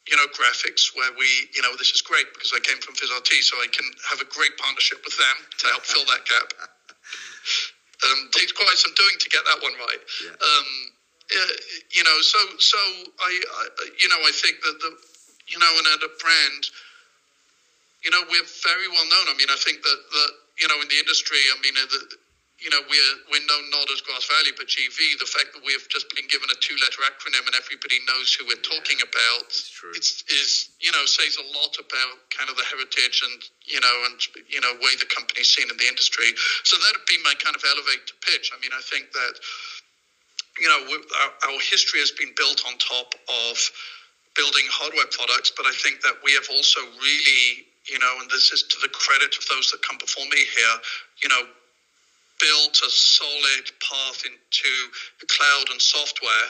you 0.08 0.16
know, 0.16 0.26
graphics 0.34 0.90
where 0.96 1.12
we, 1.14 1.28
you 1.54 1.62
know, 1.62 1.72
this 1.78 1.92
is 1.94 2.02
great 2.02 2.26
because 2.34 2.52
I 2.52 2.60
came 2.60 2.78
from 2.82 2.94
VizRT, 2.94 3.30
so 3.42 3.56
I 3.62 3.68
can 3.70 3.86
have 4.10 4.20
a 4.20 4.28
great 4.28 4.56
partnership 4.58 4.98
with 5.04 5.16
them 5.16 5.36
to 5.60 5.64
help 5.68 5.84
fill 5.84 6.04
that 6.06 6.24
gap. 6.26 6.48
Um, 8.02 8.34
takes 8.34 8.50
quite 8.50 8.74
some 8.82 8.90
doing 8.98 9.14
to 9.14 9.28
get 9.30 9.46
that 9.46 9.62
one 9.62 9.78
right. 9.78 10.02
Yeah. 10.26 10.34
Um, 10.34 10.68
uh, 11.32 11.52
you 11.90 12.04
know, 12.04 12.16
so 12.20 12.38
so 12.58 12.78
I, 13.20 13.32
I, 13.32 13.64
you 13.98 14.08
know, 14.08 14.20
I 14.20 14.32
think 14.32 14.60
that 14.62 14.76
the, 14.80 14.90
you 15.48 15.58
know, 15.58 15.72
and 15.78 15.86
at 15.96 16.04
a 16.04 16.12
brand, 16.20 16.62
you 18.04 18.10
know, 18.10 18.22
we're 18.28 18.48
very 18.64 18.88
well 18.92 19.06
known. 19.08 19.26
I 19.32 19.34
mean, 19.36 19.50
I 19.50 19.58
think 19.60 19.82
that 19.82 20.00
that 20.12 20.30
you 20.60 20.68
know, 20.68 20.78
in 20.80 20.88
the 20.88 20.98
industry, 21.00 21.40
I 21.50 21.56
mean, 21.62 21.74
the, 21.74 22.00
you 22.62 22.70
know, 22.70 22.78
we're, 22.86 23.14
we're 23.26 23.42
known 23.50 23.66
not 23.74 23.90
as 23.90 23.98
Grass 24.06 24.22
Valley, 24.30 24.54
but 24.54 24.70
GV. 24.70 25.18
The 25.18 25.26
fact 25.26 25.50
that 25.50 25.66
we've 25.66 25.82
just 25.90 26.06
been 26.14 26.30
given 26.30 26.46
a 26.46 26.58
two 26.62 26.78
letter 26.78 27.02
acronym 27.02 27.42
and 27.42 27.58
everybody 27.58 27.98
knows 28.06 28.30
who 28.38 28.46
we're 28.46 28.62
yeah, 28.62 28.70
talking 28.70 29.02
about 29.02 29.50
it's, 29.98 30.22
is, 30.30 30.70
you 30.78 30.94
know, 30.94 31.02
says 31.02 31.42
a 31.42 31.46
lot 31.58 31.74
about 31.74 32.22
kind 32.30 32.46
of 32.46 32.54
the 32.54 32.62
heritage 32.70 33.26
and, 33.26 33.42
you 33.66 33.82
know, 33.82 33.96
and, 34.06 34.16
you 34.46 34.62
know, 34.62 34.78
way 34.78 34.94
the 34.94 35.10
company's 35.10 35.50
seen 35.50 35.66
in 35.66 35.74
the 35.74 35.88
industry. 35.90 36.30
So 36.62 36.78
that'd 36.78 37.02
be 37.10 37.18
my 37.26 37.34
kind 37.42 37.58
of 37.58 37.66
elevator 37.66 38.14
pitch. 38.22 38.54
I 38.54 38.62
mean, 38.62 38.70
I 38.70 38.82
think 38.86 39.10
that, 39.10 39.34
you 40.60 40.68
know, 40.68 40.80
our, 40.84 41.52
our 41.52 41.60
history 41.60 42.00
has 42.00 42.10
been 42.10 42.32
built 42.36 42.62
on 42.66 42.76
top 42.78 43.14
of 43.28 43.56
building 44.36 44.64
hardware 44.68 45.08
products, 45.10 45.52
but 45.56 45.66
I 45.66 45.72
think 45.82 46.00
that 46.02 46.16
we 46.24 46.32
have 46.32 46.48
also 46.50 46.80
really, 47.00 47.68
you 47.88 47.98
know, 47.98 48.14
and 48.20 48.30
this 48.30 48.52
is 48.52 48.62
to 48.64 48.76
the 48.80 48.88
credit 48.88 49.36
of 49.36 49.44
those 49.48 49.70
that 49.70 49.82
come 49.82 49.98
before 49.98 50.24
me 50.26 50.44
here, 50.44 50.76
you 51.22 51.28
know, 51.28 51.42
built 52.40 52.80
a 52.84 52.90
solid 52.90 53.64
path 53.80 54.24
into 54.26 54.72
cloud 55.28 55.70
and 55.70 55.80
software. 55.80 56.48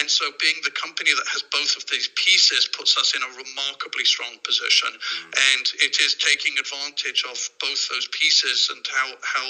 And 0.00 0.08
so, 0.08 0.32
being 0.40 0.56
the 0.64 0.72
company 0.72 1.12
that 1.12 1.28
has 1.28 1.44
both 1.52 1.76
of 1.76 1.84
these 1.90 2.08
pieces 2.16 2.68
puts 2.72 2.96
us 2.96 3.12
in 3.12 3.20
a 3.20 3.30
remarkably 3.36 4.04
strong 4.04 4.40
position. 4.44 4.88
Mm. 4.88 5.52
And 5.52 5.64
it 5.84 6.00
is 6.00 6.16
taking 6.16 6.56
advantage 6.56 7.24
of 7.28 7.36
both 7.60 7.88
those 7.92 8.08
pieces 8.08 8.72
and 8.72 8.80
how, 8.88 9.08
how 9.20 9.46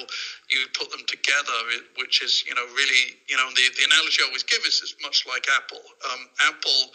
you 0.50 0.66
put 0.74 0.90
them 0.90 1.07
together, 1.07 1.59
which 1.96 2.22
is, 2.22 2.42
you 2.46 2.55
know, 2.55 2.66
really, 2.74 3.16
you 3.31 3.37
know, 3.37 3.48
the, 3.55 3.70
the 3.78 3.87
analogy 3.87 4.18
I 4.22 4.26
always 4.26 4.42
give 4.42 4.66
is, 4.66 4.83
is 4.83 4.94
much 5.02 5.24
like 5.31 5.46
Apple. 5.46 5.83
Um, 6.11 6.22
Apple 6.42 6.90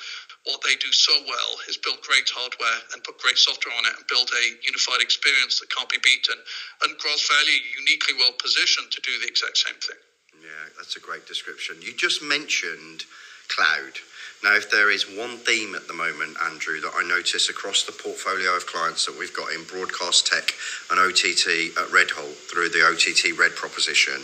what 0.47 0.63
they 0.63 0.75
do 0.79 0.91
so 0.95 1.11
well 1.27 1.59
is 1.67 1.75
build 1.75 1.99
great 2.01 2.31
hardware 2.31 2.79
and 2.93 3.03
put 3.03 3.19
great 3.19 3.37
software 3.37 3.75
on 3.75 3.83
it 3.83 3.99
and 3.99 4.07
build 4.07 4.31
a 4.31 4.43
unified 4.63 5.03
experience 5.03 5.59
that 5.59 5.67
can't 5.69 5.89
be 5.91 5.99
beaten. 5.99 6.39
And 6.83 6.95
Grass 6.97 7.27
Valley 7.27 7.59
uniquely 7.75 8.15
well 8.15 8.31
positioned 8.39 8.87
to 8.95 9.01
do 9.03 9.11
the 9.19 9.27
exact 9.27 9.59
same 9.59 9.75
thing. 9.83 9.99
Yeah, 10.39 10.71
that's 10.79 10.95
a 10.95 11.03
great 11.03 11.27
description. 11.27 11.75
You 11.83 11.91
just 11.91 12.23
mentioned 12.23 13.03
cloud. 13.49 13.99
Now, 14.43 14.55
if 14.55 14.69
there 14.69 14.91
is 14.91 15.09
one 15.17 15.37
theme 15.37 15.73
at 15.73 15.87
the 15.87 15.93
moment, 15.93 16.37
Andrew, 16.45 16.79
that 16.81 16.93
I 16.95 17.03
notice 17.03 17.49
across 17.49 17.83
the 17.83 17.91
portfolio 17.91 18.55
of 18.55 18.67
clients 18.67 19.05
that 19.05 19.17
we've 19.17 19.33
got 19.33 19.51
in 19.51 19.63
broadcast 19.63 20.27
tech 20.27 20.53
and 20.91 20.99
OTT 20.99 21.73
at 21.77 21.89
Redholt 21.89 22.37
through 22.45 22.69
the 22.69 22.85
OTT 22.85 23.37
Red 23.37 23.55
proposition, 23.55 24.21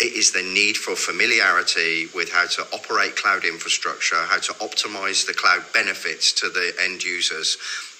it 0.00 0.12
is 0.14 0.32
the 0.32 0.42
need 0.42 0.76
for 0.76 0.96
familiarity 0.96 2.08
with 2.14 2.30
how 2.32 2.46
to 2.46 2.62
operate 2.74 3.16
cloud 3.16 3.44
infrastructure, 3.44 4.16
how 4.16 4.38
to 4.38 4.52
optimize 4.54 5.26
the 5.26 5.34
cloud 5.34 5.62
benefits 5.72 6.32
to 6.34 6.48
the 6.48 6.72
end 6.82 7.02
users, 7.02 7.56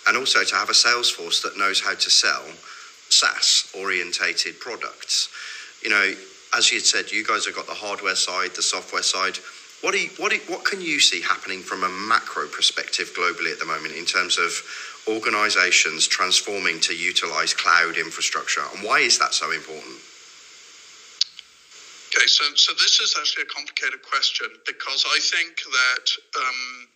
and 0.09 0.16
also 0.16 0.42
to 0.44 0.55
have 0.57 0.70
a 0.70 0.74
sales 0.74 1.11
force 1.11 1.42
that 1.42 1.59
knows 1.59 1.81
how 1.81 1.94
to 1.94 2.11
sell 2.11 2.44
SaaS 3.09 3.72
orientated 3.79 4.59
products. 4.61 5.29
You 5.83 5.90
know, 5.90 6.14
as 6.57 6.72
you 6.72 6.81
said, 6.81 7.12
you 7.12 7.24
guys 7.24 7.46
have 7.46 7.55
got 7.55 7.66
the 7.66 7.74
hardware 7.74 8.16
side, 8.16 8.50
the 8.55 8.62
software 8.62 9.03
side 9.03 9.38
what, 9.83 9.95
you, 9.99 10.11
what, 10.19 10.33
what 10.49 10.64
can 10.64 10.81
you 10.81 11.01
see 11.01 11.23
happening 11.23 11.62
from 11.62 11.85
a 11.85 11.88
macro 11.88 12.47
perspective 12.49 13.12
globally 13.16 13.53
at 13.53 13.59
the 13.59 13.64
moment 13.64 13.95
in 13.95 14.05
terms 14.05 14.38
of 14.38 14.53
organizations 15.09 16.07
transforming 16.07 16.81
to 16.81 16.95
utilize 16.95 17.55
cloud 17.55 17.97
infrastructure? 17.97 18.62
And 18.75 18.85
why 18.85 19.01
is 19.01 19.19
that 19.19 19.33
so 19.33 19.51
important? 19.53 19.97
Okay, 22.14 22.27
so, 22.27 22.45
so 22.57 22.73
this 22.75 23.01
is 23.01 23.14
actually 23.19 23.45
a 23.45 23.47
complicated 23.55 24.03
question 24.03 24.49
because 24.66 25.05
I 25.09 25.19
think 25.21 25.57
that 25.62 26.07
um, 26.37 26.88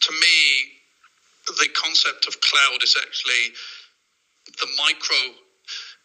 to 0.00 0.12
me, 0.12 0.82
the 1.46 1.68
concept 1.74 2.26
of 2.26 2.40
cloud 2.40 2.82
is 2.82 2.96
actually 3.00 3.54
the 4.58 4.66
micro 4.78 5.36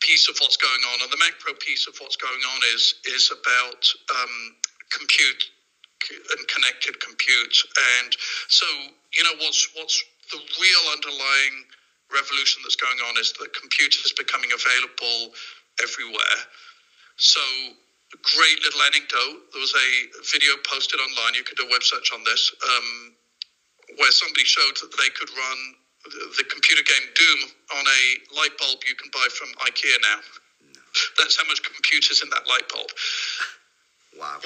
piece 0.02 0.30
of 0.30 0.38
what's 0.40 0.58
going 0.58 0.82
on, 0.94 1.02
and 1.02 1.12
the 1.12 1.18
macro 1.18 1.54
piece 1.54 1.88
of 1.88 1.96
what's 2.00 2.18
going 2.18 2.42
on 2.54 2.62
is 2.76 2.96
is 3.06 3.32
about 3.32 3.82
um, 4.14 4.56
compute 4.92 5.44
and 6.06 6.48
connected 6.48 7.00
compute. 7.00 7.58
And 8.02 8.16
so, 8.48 8.66
you 9.14 9.24
know, 9.24 9.36
what's 9.40 9.70
what's 9.76 10.04
the 10.32 10.40
real 10.40 10.84
underlying 10.94 11.66
revolution 12.12 12.64
that's 12.64 12.80
going 12.80 13.00
on 13.10 13.20
is 13.20 13.34
that 13.40 13.52
compute 13.56 13.96
is 14.04 14.14
becoming 14.16 14.52
available 14.52 15.36
everywhere. 15.84 16.40
So, 17.18 17.42
great 18.22 18.58
little 18.64 18.82
anecdote. 18.88 19.52
There 19.52 19.62
was 19.62 19.74
a 19.76 19.90
video 20.32 20.56
posted 20.64 21.00
online. 21.00 21.34
You 21.34 21.44
could 21.44 21.58
do 21.58 21.68
a 21.68 21.72
web 21.72 21.84
search 21.84 22.12
on 22.14 22.24
this, 22.24 22.54
um, 22.64 23.16
where 23.98 24.12
somebody 24.12 24.46
showed 24.46 24.78
that 24.80 24.92
they 24.96 25.10
could 25.12 25.30
run 25.32 25.60
the, 26.38 26.44
computer 26.48 26.84
game 26.84 27.08
Doom 27.16 27.40
on 27.76 27.84
a 27.84 28.02
light 28.36 28.56
bulb 28.58 28.80
you 28.88 28.96
can 28.96 29.10
buy 29.12 29.28
from 29.36 29.50
IKEA 29.68 29.98
now. 30.02 30.20
No. 30.72 30.82
That's 31.18 31.36
how 31.36 31.46
much 31.48 31.62
compute 31.64 32.10
is 32.12 32.24
in 32.24 32.30
that 32.30 32.48
light 32.48 32.70
bulb. 32.70 32.88
Wow. 34.18 34.40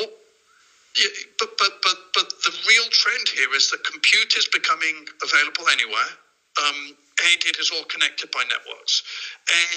Yeah, 0.98 1.08
but, 1.40 1.58
but, 1.58 1.72
but, 1.84 1.98
but 2.14 2.30
the 2.44 2.52
real 2.68 2.88
trend 2.92 3.28
here 3.30 3.54
is 3.56 3.72
that 3.72 3.84
compute 3.84 4.36
is 4.38 4.48
becoming 4.48 5.06
available 5.24 5.70
anywhere, 5.70 6.12
um, 6.68 6.96
and 7.32 7.40
it 7.46 7.58
is 7.60 7.72
all 7.72 7.84
connected 7.86 8.32
by 8.32 8.44
networks. 8.44 9.04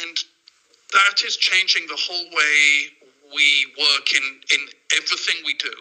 And 0.07 0.17
that 0.93 1.23
is 1.25 1.37
changing 1.37 1.87
the 1.87 1.99
whole 1.99 2.27
way 2.35 2.91
we 3.35 3.67
work 3.79 4.13
in, 4.15 4.25
in 4.55 4.61
everything 4.97 5.37
we 5.45 5.55
do. 5.55 5.75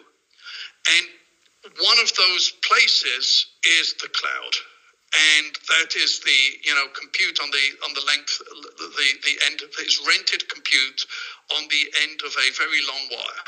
And 0.97 1.07
one 1.81 1.97
of 2.03 2.13
those 2.15 2.53
places 2.67 3.47
is 3.79 3.93
the 4.01 4.09
cloud. 4.09 4.55
And 5.13 5.53
that 5.69 5.95
is 5.95 6.21
the 6.21 6.39
you 6.65 6.73
know 6.73 6.87
compute 6.99 7.39
on 7.39 7.51
the 7.51 7.65
on 7.85 7.93
the 7.93 8.01
length 8.07 8.41
the 8.79 9.07
the 9.21 9.35
end 9.45 9.61
of 9.61 9.69
it's 9.77 10.01
rented 10.07 10.49
compute 10.49 11.05
on 11.55 11.69
the 11.69 11.85
end 12.01 12.19
of 12.25 12.33
a 12.33 12.49
very 12.57 12.81
long 12.89 13.09
wire 13.11 13.45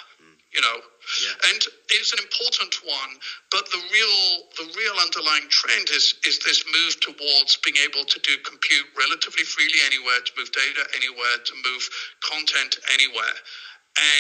you 0.56 0.62
know. 0.64 0.80
Yeah. 1.22 1.52
And 1.52 1.62
it's 1.92 2.16
an 2.16 2.24
important 2.24 2.74
one, 2.82 3.12
but 3.52 3.68
the 3.70 3.82
real 3.92 4.18
the 4.58 4.68
real 4.74 4.96
underlying 5.04 5.46
trend 5.52 5.92
is 5.92 6.16
is 6.26 6.40
this 6.40 6.64
move 6.66 6.98
towards 7.04 7.60
being 7.62 7.78
able 7.84 8.08
to 8.08 8.18
do 8.24 8.40
compute 8.42 8.88
relatively 8.98 9.44
freely 9.44 9.84
anywhere, 9.86 10.24
to 10.24 10.32
move 10.40 10.50
data 10.56 10.88
anywhere, 10.96 11.36
to 11.44 11.54
move 11.62 11.84
content 12.24 12.80
anywhere. 12.96 13.36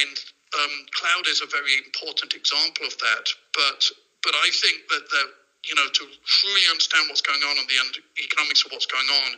And 0.03 0.15
um, 0.59 0.75
cloud 0.93 1.25
is 1.27 1.41
a 1.41 1.49
very 1.49 1.79
important 1.87 2.35
example 2.35 2.85
of 2.85 2.95
that. 2.99 3.25
But 3.55 3.81
but 4.21 4.35
I 4.35 4.51
think 4.51 4.85
that 4.91 5.09
the 5.09 5.23
you 5.65 5.73
know 5.73 5.87
to 5.87 6.03
truly 6.05 6.65
understand 6.69 7.09
what's 7.09 7.25
going 7.25 7.41
on 7.41 7.57
and 7.57 7.67
the 7.71 7.79
economics 8.21 8.61
of 8.67 8.75
what's 8.75 8.85
going 8.91 9.09
on, 9.25 9.29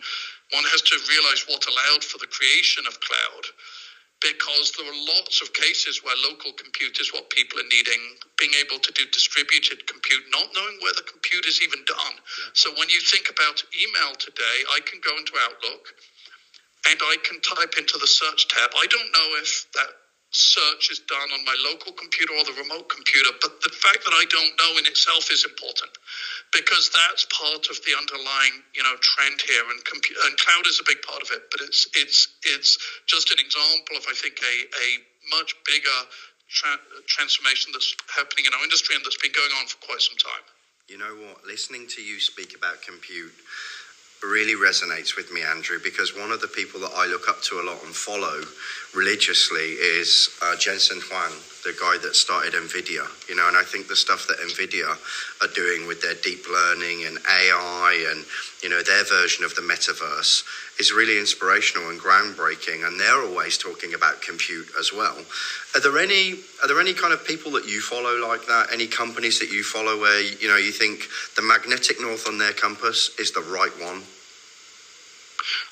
one 0.52 0.68
has 0.74 0.82
to 0.82 0.96
realize 1.08 1.46
what 1.48 1.64
allowed 1.64 2.04
for 2.04 2.18
the 2.18 2.28
creation 2.28 2.84
of 2.90 3.00
cloud 3.00 3.46
because 4.22 4.74
there 4.74 4.88
are 4.88 5.00
lots 5.18 5.42
of 5.42 5.54
cases 5.54 6.02
where 6.04 6.16
local 6.26 6.52
compute 6.54 7.00
is 7.00 7.14
what 7.14 7.30
people 7.30 7.60
are 7.60 7.70
needing, 7.70 8.02
being 8.38 8.54
able 8.66 8.80
to 8.82 8.92
do 8.94 9.06
distributed 9.14 9.86
compute, 9.86 10.26
not 10.34 10.50
knowing 10.56 10.78
where 10.82 10.94
the 10.94 11.06
compute 11.06 11.46
is 11.46 11.62
even 11.62 11.86
done. 11.86 12.16
Yeah. 12.18 12.54
So 12.54 12.68
when 12.78 12.90
you 12.90 13.00
think 13.02 13.30
about 13.30 13.62
email 13.78 14.18
today, 14.18 14.58
I 14.74 14.82
can 14.82 15.00
go 15.06 15.14
into 15.18 15.34
Outlook 15.38 15.94
and 16.90 16.98
I 16.98 17.16
can 17.22 17.42
type 17.42 17.78
into 17.78 17.98
the 18.00 18.08
search 18.08 18.48
tab. 18.48 18.72
I 18.74 18.88
don't 18.90 19.12
know 19.14 19.30
if 19.44 19.68
that 19.76 19.90
search 20.32 20.92
is 20.92 21.00
done 21.08 21.30
on 21.34 21.46
my 21.46 21.56
local 21.72 21.94
computer 21.94 22.34
or 22.36 22.44
the 22.44 22.54
remote 22.60 22.90
computer, 22.90 23.32
but 23.42 23.62
the 23.64 23.72
fact 23.72 24.04
that 24.06 24.14
I 24.14 24.26
don't 24.30 24.54
know 24.60 24.78
in 24.78 24.86
itself 24.86 25.32
is 25.32 25.46
important 25.46 25.92
because 26.54 26.92
that's 26.92 27.26
part 27.32 27.68
of 27.70 27.78
the 27.88 27.96
underlying 27.98 28.64
you 28.76 28.84
know 28.84 28.96
trend 29.02 29.42
here, 29.42 29.64
and, 29.72 29.80
compu- 29.86 30.20
and 30.28 30.38
cloud 30.38 30.68
is 30.68 30.80
a 30.80 30.88
big 30.88 31.02
part 31.02 31.24
of 31.24 31.32
it. 31.32 31.44
But 31.52 31.62
it's 31.62 31.88
it's 31.96 32.28
it's 32.44 32.78
just 33.08 33.32
an 33.32 33.40
example 33.40 33.98
of 33.98 34.06
I 34.10 34.14
think 34.14 34.40
a 34.44 34.56
a 34.68 34.88
much 35.38 35.56
bigger 35.66 36.00
tra- 36.50 36.84
transformation 37.08 37.72
that's 37.74 37.96
happening 38.16 38.46
in 38.46 38.54
our 38.54 38.64
industry 38.64 38.96
and 38.96 39.04
that's 39.06 39.18
been 39.20 39.34
going 39.36 39.52
on 39.60 39.68
for 39.68 39.78
quite 39.86 40.02
some 40.02 40.18
time. 40.18 40.44
You 40.88 40.98
know 40.98 41.16
what? 41.28 41.46
Listening 41.46 41.88
to 41.96 42.02
you 42.02 42.20
speak 42.20 42.56
about 42.56 42.82
compute 42.82 43.34
really 44.24 44.56
resonates 44.56 45.16
with 45.16 45.32
me, 45.32 45.42
Andrew, 45.42 45.78
because 45.84 46.16
one 46.16 46.32
of 46.32 46.42
the 46.42 46.48
people 46.48 46.80
that 46.82 46.92
I 46.96 47.06
look 47.06 47.30
up 47.30 47.42
to 47.44 47.60
a 47.60 47.64
lot 47.64 47.84
and 47.84 47.96
follow 47.96 48.42
religiously 48.96 49.78
is 49.78 50.30
uh, 50.42 50.56
Jensen 50.56 51.02
Huang, 51.02 51.34
the 51.64 51.76
guy 51.80 51.98
that 52.02 52.16
started 52.16 52.54
NVIDIA. 52.54 53.06
You 53.30 53.36
know, 53.36 53.48
and 53.48 53.58
I 53.58 53.64
think 53.64 53.88
the 53.88 53.96
stuff 53.96 54.28
that 54.28 54.38
NVIDIA 54.40 54.90
are 55.42 55.54
doing 55.54 55.88
with 55.88 56.02
their 56.02 56.16
deep 56.16 56.50
learning 56.50 57.06
and 57.06 57.18
AI 57.30 58.08
and, 58.12 58.26
you 58.64 58.70
know, 58.70 58.82
their 58.82 59.04
version 59.04 59.46
of 59.46 59.56
the 59.56 59.62
metaverse 59.62 60.44
is 60.80 60.92
really 60.94 61.18
inspirational 61.20 61.90
and 61.90 62.00
groundbreaking. 62.00 62.86
And 62.86 63.00
they're 63.00 63.22
always 63.22 63.58
talking 63.58 63.94
about 63.94 64.22
compute 64.22 64.68
as 64.80 64.94
well. 64.94 65.18
Are 65.76 65.82
there 65.82 65.98
any, 65.98 66.34
are 66.62 66.68
there 66.68 66.80
any 66.80 66.94
kind 66.94 67.14
of 67.14 67.26
people 67.26 67.52
that 67.54 67.68
you 67.68 67.82
follow 67.82 68.16
like 68.28 68.46
that? 68.48 68.68
Any 68.72 68.88
companies 68.88 69.40
that 69.40 69.50
you 69.50 69.64
follow 69.64 70.00
where, 70.00 70.22
you 70.22 70.48
know, 70.48 70.58
you 70.58 70.72
think 70.72 71.08
the 71.36 71.42
magnetic 71.42 72.00
north 72.00 72.28
on 72.28 72.38
their 72.38 72.54
compass 72.54 73.12
is 73.20 73.32
the 73.32 73.42
right 73.42 73.74
one? 73.82 74.04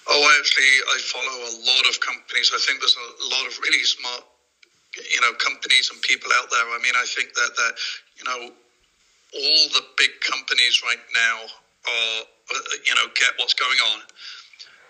Oh, 0.08 0.22
I 0.22 0.32
actually, 0.40 0.74
I 0.88 0.98
follow 1.02 1.36
a 1.50 1.54
lot 1.66 1.86
of 1.90 2.00
companies. 2.00 2.52
I 2.54 2.60
think 2.64 2.80
there's 2.80 2.96
a 2.96 3.30
lot 3.30 3.46
of 3.48 3.58
really 3.60 3.84
smart, 3.84 4.24
you 4.96 5.20
know, 5.22 5.34
companies 5.34 5.90
and 5.92 6.02
people 6.02 6.32
out 6.40 6.50
there. 6.50 6.64
I 6.64 6.80
mean, 6.82 6.94
I 6.96 7.06
think 7.06 7.34
that 7.34 7.52
that 7.58 7.74
you 8.18 8.24
know, 8.24 8.40
all 9.36 9.64
the 9.76 9.84
big 9.98 10.12
companies 10.22 10.82
right 10.84 11.04
now 11.14 11.38
are, 11.44 12.22
uh, 12.24 12.76
you 12.86 12.96
know, 12.96 13.08
get 13.20 13.36
what's 13.38 13.54
going 13.54 13.80
on, 13.94 14.00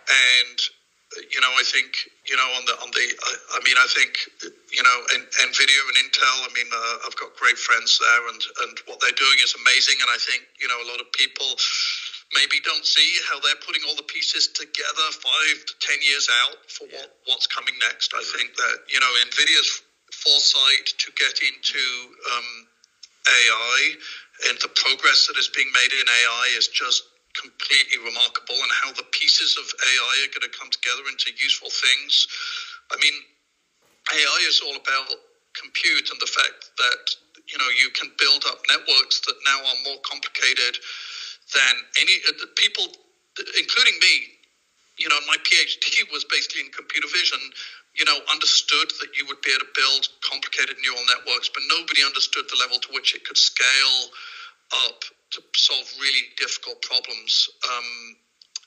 and 0.09 0.57
you 1.31 1.39
know, 1.39 1.53
I 1.53 1.63
think 1.63 1.95
you 2.27 2.35
know 2.35 2.49
on 2.59 2.63
the 2.65 2.75
on 2.83 2.89
the. 2.91 3.05
I, 3.05 3.31
I 3.55 3.59
mean, 3.63 3.77
I 3.79 3.87
think 3.87 4.19
you 4.73 4.83
know, 4.83 4.97
and 5.15 5.23
Nvidia 5.47 5.81
and 5.87 5.97
Intel. 6.03 6.37
I 6.43 6.51
mean, 6.51 6.67
uh, 6.67 7.07
I've 7.07 7.15
got 7.15 7.35
great 7.39 7.57
friends 7.57 7.99
there, 7.99 8.23
and 8.29 8.41
and 8.67 8.73
what 8.89 8.99
they're 8.99 9.15
doing 9.15 9.39
is 9.43 9.55
amazing. 9.55 9.95
And 10.01 10.09
I 10.11 10.19
think 10.19 10.43
you 10.59 10.67
know, 10.67 10.79
a 10.83 10.87
lot 10.91 10.99
of 10.99 11.07
people 11.15 11.47
maybe 12.35 12.59
don't 12.65 12.83
see 12.83 13.21
how 13.29 13.39
they're 13.39 13.61
putting 13.63 13.85
all 13.87 13.95
the 13.95 14.09
pieces 14.09 14.51
together 14.51 15.07
five 15.15 15.57
to 15.63 15.73
ten 15.79 15.99
years 16.03 16.27
out 16.43 16.59
for 16.67 16.85
yeah. 16.89 16.99
what, 16.99 17.37
what's 17.37 17.47
coming 17.47 17.75
next. 17.79 18.11
I 18.11 18.23
think 18.35 18.51
that 18.55 18.75
you 18.91 18.99
know 18.99 19.11
Nvidia's 19.29 19.71
foresight 20.11 20.85
to 20.99 21.09
get 21.15 21.39
into 21.43 21.83
um, 22.33 22.49
AI 23.27 23.79
and 24.49 24.57
the 24.59 24.69
progress 24.75 25.27
that 25.27 25.37
is 25.39 25.47
being 25.49 25.71
made 25.71 25.93
in 25.95 26.05
AI 26.05 26.45
is 26.57 26.67
just 26.67 27.03
completely 27.41 27.99
remarkable, 27.99 28.55
and 28.55 28.71
how 28.83 28.91
the 28.93 29.05
pieces 29.11 29.57
of 29.59 29.65
AI 29.67 30.25
are 30.25 30.31
going 30.33 30.49
to 30.49 30.57
come 30.57 30.69
together 30.71 31.03
into 31.09 31.31
useful 31.37 31.69
things. 31.69 32.27
I 32.91 32.97
mean, 32.97 33.13
AI 34.13 34.39
is 34.47 34.61
all 34.61 34.75
about 34.75 35.09
compute 35.55 36.11
and 36.11 36.19
the 36.21 36.27
fact 36.27 36.71
that 36.77 37.01
you 37.47 37.57
know 37.57 37.69
you 37.69 37.89
can 37.91 38.11
build 38.19 38.43
up 38.47 38.59
networks 38.69 39.21
that 39.27 39.35
now 39.45 39.59
are 39.59 39.79
more 39.85 39.99
complicated 40.03 40.77
than 41.53 41.75
any 41.99 42.21
uh, 42.27 42.45
people, 42.57 42.87
including 43.57 43.99
me. 44.01 44.33
You 44.97 45.09
know, 45.09 45.19
my 45.27 45.37
PhD 45.43 46.11
was 46.11 46.25
basically 46.25 46.61
in 46.61 46.69
computer 46.71 47.07
vision. 47.11 47.39
You 47.95 48.05
know, 48.05 48.19
understood 48.31 48.91
that 49.01 49.15
you 49.15 49.25
would 49.27 49.41
be 49.41 49.51
able 49.51 49.65
to 49.65 49.71
build 49.75 50.07
complicated 50.23 50.77
neural 50.83 51.03
networks, 51.07 51.49
but 51.49 51.63
nobody 51.69 52.03
understood 52.03 52.45
the 52.51 52.57
level 52.59 52.79
to 52.79 52.89
which 52.93 53.15
it 53.15 53.25
could 53.25 53.37
scale 53.37 54.11
up 54.87 55.03
to 55.31 55.41
solve 55.55 55.87
really 55.99 56.25
difficult 56.37 56.81
problems. 56.81 57.49
Um, 57.65 58.17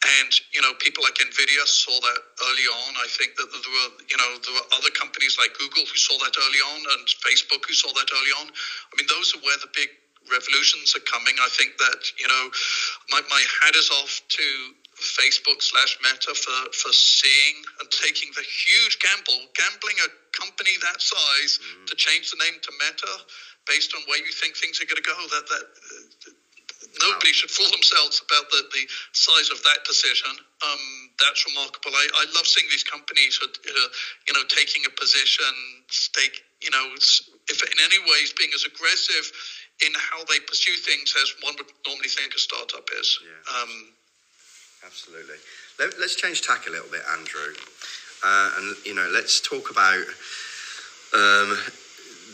and 0.07 0.31
you 0.55 0.62
know, 0.62 0.75
people 0.79 1.03
like 1.03 1.18
Nvidia 1.18 1.66
saw 1.66 1.90
that 1.90 2.21
early 2.47 2.66
on. 2.71 2.90
I 3.03 3.09
think 3.18 3.35
that 3.35 3.51
there 3.51 3.75
were, 3.75 3.90
you 4.07 4.14
know, 4.14 4.31
there 4.47 4.55
were 4.55 4.68
other 4.79 4.94
companies 4.94 5.35
like 5.42 5.51
Google 5.59 5.83
who 5.83 5.99
saw 5.99 6.14
that 6.23 6.35
early 6.38 6.62
on, 6.71 6.81
and 6.94 7.03
Facebook 7.18 7.66
who 7.66 7.75
saw 7.75 7.90
that 7.90 8.07
early 8.07 8.33
on. 8.38 8.47
I 8.47 8.92
mean, 8.94 9.11
those 9.11 9.35
are 9.35 9.42
where 9.42 9.59
the 9.59 9.71
big 9.75 9.90
revolutions 10.31 10.94
are 10.94 11.03
coming. 11.03 11.35
I 11.42 11.51
think 11.51 11.75
that 11.83 12.01
you 12.14 12.29
know, 12.31 12.44
my, 13.11 13.27
my 13.27 13.42
hat 13.62 13.75
is 13.75 13.90
off 13.90 14.23
to 14.38 14.47
Facebook 15.03 15.66
slash 15.66 15.99
Meta 15.99 16.31
for 16.31 16.59
for 16.79 16.92
seeing 16.94 17.59
and 17.83 17.90
taking 17.90 18.31
the 18.38 18.47
huge 18.47 19.03
gamble, 19.03 19.51
gambling 19.59 19.99
a 20.07 20.11
company 20.31 20.79
that 20.79 21.03
size 21.03 21.59
mm. 21.59 21.90
to 21.90 21.94
change 21.99 22.31
the 22.31 22.38
name 22.38 22.55
to 22.62 22.71
Meta 22.79 23.14
based 23.66 23.94
on 23.99 24.03
where 24.07 24.23
you 24.23 24.31
think 24.31 24.55
things 24.55 24.79
are 24.79 24.87
going 24.87 25.03
to 25.03 25.07
go. 25.07 25.18
That 25.35 25.47
that 25.51 25.66
nobody 27.01 27.33
should 27.33 27.51
fool 27.51 27.70
themselves 27.70 28.22
about 28.24 28.51
the, 28.51 28.64
the 28.72 28.85
size 29.12 29.51
of 29.51 29.62
that 29.62 29.85
decision. 29.85 30.33
Um, 30.64 30.85
that's 31.20 31.44
remarkable. 31.46 31.92
I, 31.94 32.07
I 32.22 32.24
love 32.35 32.46
seeing 32.46 32.66
these 32.70 32.85
companies, 32.85 33.37
who, 33.37 33.46
uh, 33.46 33.88
you 34.27 34.35
know, 34.35 34.44
taking 34.48 34.83
a 34.87 34.92
position, 34.92 35.53
stake, 35.88 36.42
you 36.61 36.70
know, 36.70 36.94
if 37.48 37.59
in 37.62 37.79
any 37.79 37.98
ways 38.11 38.33
being 38.37 38.51
as 38.55 38.64
aggressive 38.64 39.31
in 39.85 39.92
how 39.94 40.24
they 40.24 40.40
pursue 40.40 40.74
things 40.74 41.14
as 41.22 41.35
one 41.42 41.55
would 41.59 41.70
normally 41.87 42.09
think 42.09 42.35
a 42.35 42.38
startup 42.38 42.88
is. 42.98 43.18
Yeah. 43.22 43.62
Um, 43.62 43.94
Absolutely. 44.85 45.37
Let, 45.79 45.94
us 45.94 46.14
change 46.14 46.42
tack 46.42 46.66
a 46.66 46.70
little 46.70 46.90
bit, 46.90 47.03
Andrew, 47.12 47.55
uh, 48.24 48.51
and 48.59 48.77
you 48.85 48.94
know, 48.94 49.09
let's 49.12 49.40
talk 49.40 49.70
about. 49.70 50.05
Um, 51.14 51.59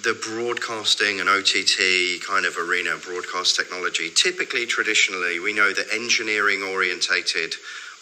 the 0.04 0.12
broadcasting 0.12 1.18
and 1.20 1.30
OTT 1.30 2.20
kind 2.22 2.44
of 2.44 2.58
arena, 2.58 2.94
broadcast 2.98 3.56
technology, 3.56 4.10
typically, 4.10 4.66
traditionally, 4.66 5.40
we 5.40 5.54
know 5.54 5.72
that 5.72 5.86
engineering 5.90 6.62
orientated 6.62 7.54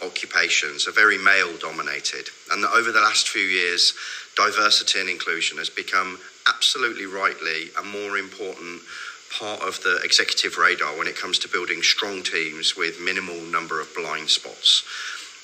occupations 0.02 0.88
are 0.88 0.92
very 0.92 1.16
male 1.16 1.56
dominated. 1.58 2.28
And 2.50 2.64
that 2.64 2.72
over 2.72 2.90
the 2.90 3.00
last 3.00 3.28
few 3.28 3.44
years, 3.44 3.94
diversity 4.36 4.98
and 4.98 5.08
inclusion 5.08 5.58
has 5.58 5.70
become 5.70 6.18
absolutely 6.48 7.06
rightly 7.06 7.70
a 7.78 7.84
more 7.84 8.18
important 8.18 8.82
part 9.30 9.62
of 9.62 9.80
the 9.84 10.00
executive 10.02 10.58
radar 10.58 10.98
when 10.98 11.06
it 11.06 11.14
comes 11.14 11.38
to 11.38 11.48
building 11.48 11.82
strong 11.82 12.24
teams 12.24 12.76
with 12.76 13.00
minimal 13.00 13.40
number 13.42 13.80
of 13.80 13.94
blind 13.94 14.28
spots. 14.28 14.82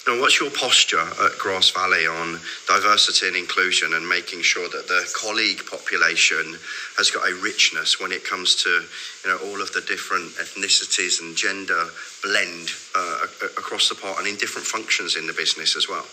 Now, 0.07 0.21
what's 0.21 0.41
your 0.41 0.51
posture 0.51 1.01
at 1.01 1.39
Grass 1.39 1.71
Valley 1.71 2.07
on 2.07 2.41
diversity 2.67 3.27
and 3.27 3.37
inclusion 3.37 3.93
and 3.93 4.09
making 4.09 4.41
sure 4.43 4.69
that 4.69 4.89
the 4.89 5.05
colleague 5.15 5.61
population 5.69 6.57
has 6.97 7.11
got 7.11 7.29
a 7.29 7.35
richness 7.35 8.01
when 8.01 8.13
it 8.13 8.25
comes 8.25 8.63
to 8.65 8.71
you 8.71 9.31
know 9.31 9.37
all 9.51 9.61
of 9.61 9.73
the 9.73 9.83
different 9.83 10.33
ethnicities 10.37 11.21
and 11.21 11.37
gender 11.37 11.91
blend 12.23 12.71
uh, 12.97 13.27
across 13.59 13.89
the 13.89 13.95
part 13.95 14.19
and 14.19 14.27
in 14.27 14.37
different 14.37 14.67
functions 14.67 15.17
in 15.17 15.27
the 15.27 15.35
business 15.35 15.77
as 15.77 15.89
well? 15.89 16.07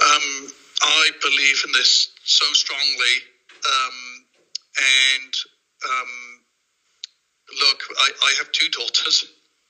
Um, 0.00 0.48
I 0.82 1.10
believe 1.20 1.62
in 1.66 1.72
this 1.72 2.12
so 2.24 2.46
strongly, 2.54 3.14
um, 3.66 4.24
and 5.14 5.34
um, 5.84 6.12
look, 7.60 7.82
I, 7.98 8.10
I, 8.24 8.34
have 8.38 8.50
two 8.52 8.68
daughters. 8.70 9.26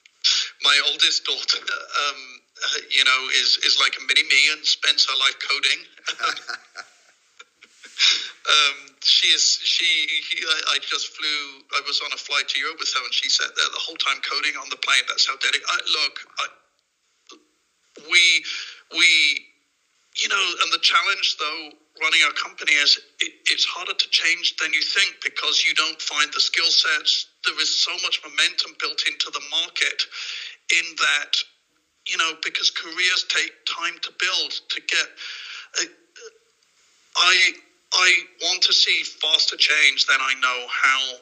My 0.63 0.81
oldest 0.87 1.25
daughter 1.25 1.59
um, 1.59 2.42
you 2.97 3.05
know, 3.05 3.21
is 3.41 3.59
is 3.65 3.79
like 3.81 3.97
a 3.99 4.03
mini 4.07 4.23
me 4.29 4.53
and 4.53 4.65
spends 4.67 5.07
her 5.07 5.17
life 5.19 5.39
coding. 5.43 5.81
um, 8.55 8.77
she 9.03 9.29
is 9.29 9.59
she. 9.63 9.85
He, 9.85 10.45
I, 10.47 10.77
I, 10.77 10.79
just 10.83 11.17
flew. 11.17 11.63
I 11.75 11.81
was 11.87 12.01
on 12.05 12.13
a 12.13 12.17
flight 12.21 12.49
to 12.49 12.59
Europe 12.59 12.79
with 12.79 12.93
her, 12.95 13.05
and 13.05 13.15
she 13.15 13.29
sat 13.29 13.51
there 13.57 13.71
the 13.73 13.83
whole 13.83 13.97
time 13.97 14.21
coding 14.23 14.57
on 14.57 14.69
the 14.71 14.77
plane. 14.77 15.05
That's 15.09 15.27
how 15.27 15.37
dedicated. 15.37 15.87
Look, 15.91 16.15
I, 16.39 16.47
we 18.11 18.45
we 18.97 19.09
you 20.17 20.29
know, 20.29 20.45
and 20.63 20.73
the 20.73 20.83
challenge 20.83 21.37
though 21.39 21.71
running 22.01 22.21
a 22.25 22.33
company 22.33 22.73
is 22.73 22.99
it, 23.21 23.33
it's 23.47 23.65
harder 23.65 23.93
to 23.93 24.09
change 24.11 24.57
than 24.57 24.73
you 24.73 24.83
think 24.83 25.17
because 25.23 25.65
you 25.65 25.75
don't 25.75 26.01
find 26.01 26.31
the 26.33 26.41
skill 26.41 26.69
sets. 26.69 27.27
There 27.45 27.59
is 27.61 27.69
so 27.69 27.93
much 28.03 28.21
momentum 28.25 28.77
built 28.81 29.03
into 29.07 29.31
the 29.31 29.43
market 29.51 30.03
in 30.73 30.85
that 30.97 31.33
you 32.07 32.17
know, 32.19 32.33
because 32.45 32.71
careers 32.71 33.25
take 33.29 33.53
time 33.67 33.99
to 34.03 34.13
build 34.19 34.53
to 34.71 34.81
get. 34.81 35.09
I 37.17 37.53
I 37.95 38.15
want 38.43 38.63
to 38.65 38.73
see 38.73 39.03
faster 39.05 39.57
change 39.57 40.07
than 40.07 40.19
I 40.21 40.35
know 40.41 40.67
how 40.69 41.17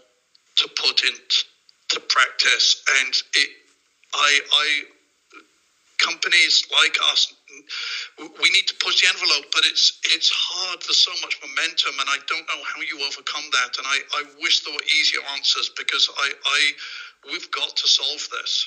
to 0.58 0.68
put 0.68 1.02
into 1.02 2.00
practice, 2.08 2.82
and 3.02 3.14
it. 3.34 3.50
I 4.14 4.40
I 4.52 4.82
companies 6.00 6.64
like 6.72 6.96
us 7.12 7.32
we 8.40 8.50
need 8.50 8.66
to 8.68 8.74
push 8.82 9.00
the 9.02 9.08
envelope 9.08 9.46
but 9.52 9.64
it's 9.66 9.98
it's 10.04 10.30
hard 10.32 10.80
there's 10.82 11.04
so 11.04 11.12
much 11.22 11.38
momentum 11.44 11.94
and 12.00 12.08
i 12.08 12.18
don't 12.28 12.46
know 12.48 12.62
how 12.64 12.80
you 12.80 13.00
overcome 13.06 13.44
that 13.52 13.76
and 13.78 13.86
i 13.86 13.98
i 14.20 14.24
wish 14.42 14.64
there 14.64 14.74
were 14.74 14.88
easier 15.00 15.20
answers 15.36 15.70
because 15.76 16.08
i 16.18 16.32
i 16.46 16.72
we've 17.30 17.50
got 17.52 17.76
to 17.76 17.88
solve 17.88 18.28
this 18.32 18.66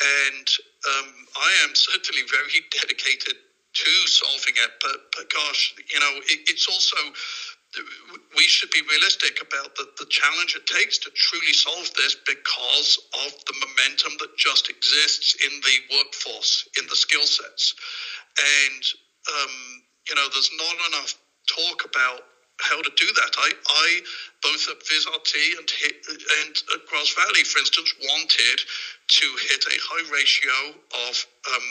and 0.00 0.48
um, 0.86 1.08
I 1.36 1.50
am 1.64 1.74
certainly 1.74 2.22
very 2.30 2.64
dedicated 2.80 3.36
to 3.36 3.90
solving 4.08 4.54
it. 4.56 4.72
But, 4.80 4.96
but 5.16 5.30
gosh, 5.30 5.74
you 5.92 6.00
know, 6.00 6.12
it, 6.28 6.40
it's 6.48 6.68
also 6.68 6.96
we 8.36 8.44
should 8.44 8.70
be 8.70 8.82
realistic 8.88 9.40
about 9.42 9.74
the, 9.76 9.86
the 9.98 10.06
challenge 10.06 10.56
it 10.56 10.66
takes 10.66 10.98
to 10.98 11.10
truly 11.10 11.52
solve 11.52 11.88
this 11.94 12.16
because 12.26 12.98
of 13.26 13.32
the 13.46 13.54
momentum 13.60 14.12
that 14.20 14.36
just 14.36 14.70
exists 14.70 15.36
in 15.44 15.52
the 15.60 15.96
workforce, 15.96 16.68
in 16.78 16.86
the 16.88 16.96
skill 16.96 17.24
sets. 17.24 17.74
And, 18.38 18.82
um, 19.28 19.54
you 20.08 20.14
know, 20.14 20.26
there's 20.32 20.50
not 20.56 20.76
enough 20.88 21.14
talk 21.48 21.84
about 21.84 22.20
how 22.60 22.80
to 22.80 22.90
do 22.96 23.06
that. 23.06 23.32
I, 23.36 23.50
I 23.52 24.00
both 24.42 24.68
at 24.70 24.80
VizRT 24.80 25.34
and, 25.58 25.68
and 25.68 26.54
at 26.74 26.86
Grass 26.88 27.12
Valley, 27.12 27.44
for 27.44 27.58
instance, 27.58 27.92
wanted 28.00 28.58
to 29.08 29.26
hit 29.48 29.62
a 29.64 29.76
high 29.76 30.04
ratio 30.12 30.56
of 31.08 31.14
um, 31.52 31.68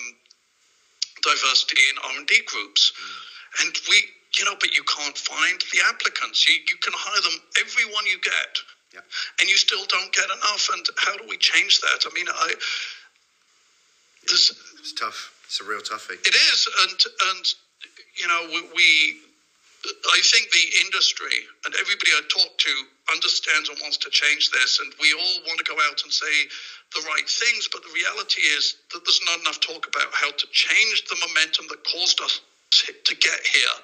diversity 1.23 1.81
in 1.89 1.95
R&D 2.19 2.41
groups. 2.45 2.93
Mm. 2.93 3.65
And 3.65 3.73
we, 3.89 3.97
you 4.37 4.45
know, 4.45 4.55
but 4.59 4.75
you 4.75 4.83
can't 4.83 5.17
find 5.17 5.57
the 5.73 5.79
applicants. 5.89 6.47
You, 6.47 6.55
you 6.69 6.77
can 6.83 6.93
hire 6.93 7.21
them, 7.21 7.39
everyone 7.61 8.05
you 8.05 8.19
get, 8.21 8.53
yeah. 8.93 9.01
and 9.39 9.49
you 9.49 9.57
still 9.57 9.85
don't 9.87 10.13
get 10.13 10.25
enough. 10.25 10.69
And 10.73 10.85
how 10.97 11.17
do 11.17 11.25
we 11.27 11.37
change 11.37 11.81
that? 11.81 12.05
I 12.05 12.13
mean, 12.13 12.27
I, 12.29 12.53
this, 14.27 14.53
it's 14.79 14.93
tough. 14.93 15.33
It's 15.45 15.61
a 15.61 15.63
real 15.63 15.81
toughie. 15.81 16.19
It 16.19 16.35
is. 16.35 16.67
And, 16.81 16.99
and 17.31 17.45
you 18.17 18.27
know, 18.27 18.41
we, 18.49 18.61
we 18.75 18.87
I 19.85 20.19
think 20.23 20.51
the 20.51 20.67
industry 20.85 21.45
and 21.65 21.75
everybody 21.75 22.11
I 22.13 22.21
talk 22.29 22.57
to 22.57 22.73
understands 23.13 23.69
and 23.69 23.77
wants 23.81 23.97
to 24.05 24.09
change 24.09 24.51
this, 24.51 24.79
and 24.81 24.93
we 25.01 25.13
all 25.13 25.37
want 25.47 25.59
to 25.59 25.67
go 25.67 25.77
out 25.89 26.01
and 26.03 26.11
say 26.11 26.47
the 26.95 27.03
right 27.05 27.27
things. 27.29 27.69
But 27.71 27.83
the 27.83 27.93
reality 27.93 28.41
is 28.41 28.77
that 28.93 29.05
there's 29.05 29.21
not 29.25 29.41
enough 29.41 29.61
talk 29.61 29.87
about 29.87 30.09
how 30.13 30.31
to 30.31 30.47
change 30.51 31.05
the 31.09 31.17
momentum 31.21 31.67
that 31.69 31.83
caused 31.85 32.21
us 32.21 32.41
to, 32.71 33.15
get 33.15 33.39
here, 33.47 33.77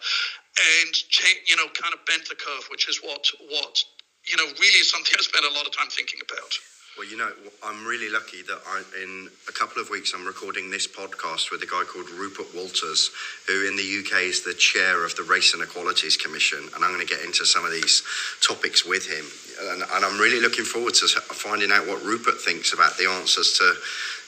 and 0.83 0.93
change, 0.93 1.39
you 1.47 1.55
know, 1.55 1.67
kind 1.73 1.93
of 1.93 2.05
bend 2.05 2.23
the 2.29 2.35
curve, 2.35 2.67
which 2.71 2.89
is 2.89 2.99
what 2.99 3.25
what 3.49 3.83
you 4.25 4.37
know 4.37 4.45
really 4.59 4.81
is 4.81 4.91
something 4.91 5.13
I 5.17 5.21
spend 5.23 5.45
a 5.45 5.53
lot 5.55 5.67
of 5.67 5.75
time 5.75 5.89
thinking 5.89 6.19
about. 6.23 6.51
Well, 6.97 7.07
you 7.07 7.15
know, 7.15 7.31
I'm 7.63 7.85
really 7.85 8.09
lucky 8.09 8.41
that 8.41 8.59
I, 8.67 8.83
in 9.01 9.29
a 9.47 9.51
couple 9.53 9.81
of 9.81 9.89
weeks 9.89 10.13
I'm 10.13 10.25
recording 10.25 10.69
this 10.69 10.87
podcast 10.87 11.49
with 11.49 11.63
a 11.63 11.65
guy 11.65 11.83
called 11.87 12.09
Rupert 12.09 12.53
Walters, 12.53 13.11
who 13.47 13.65
in 13.65 13.77
the 13.77 14.03
UK 14.03 14.23
is 14.23 14.43
the 14.43 14.53
chair 14.53 15.05
of 15.05 15.15
the 15.15 15.23
Race 15.23 15.53
and 15.53 15.63
Equalities 15.63 16.17
Commission, 16.17 16.59
and 16.59 16.83
I'm 16.83 16.93
going 16.93 17.05
to 17.05 17.11
get 17.11 17.23
into 17.23 17.45
some 17.45 17.63
of 17.63 17.71
these 17.71 18.03
topics 18.45 18.85
with 18.85 19.07
him. 19.07 19.23
And, 19.71 19.83
and 19.83 20.05
I'm 20.05 20.19
really 20.19 20.41
looking 20.41 20.65
forward 20.65 20.93
to 20.95 21.07
finding 21.07 21.71
out 21.71 21.87
what 21.87 22.03
Rupert 22.03 22.41
thinks 22.41 22.73
about 22.73 22.97
the 22.97 23.07
answers 23.07 23.57
to, 23.59 23.73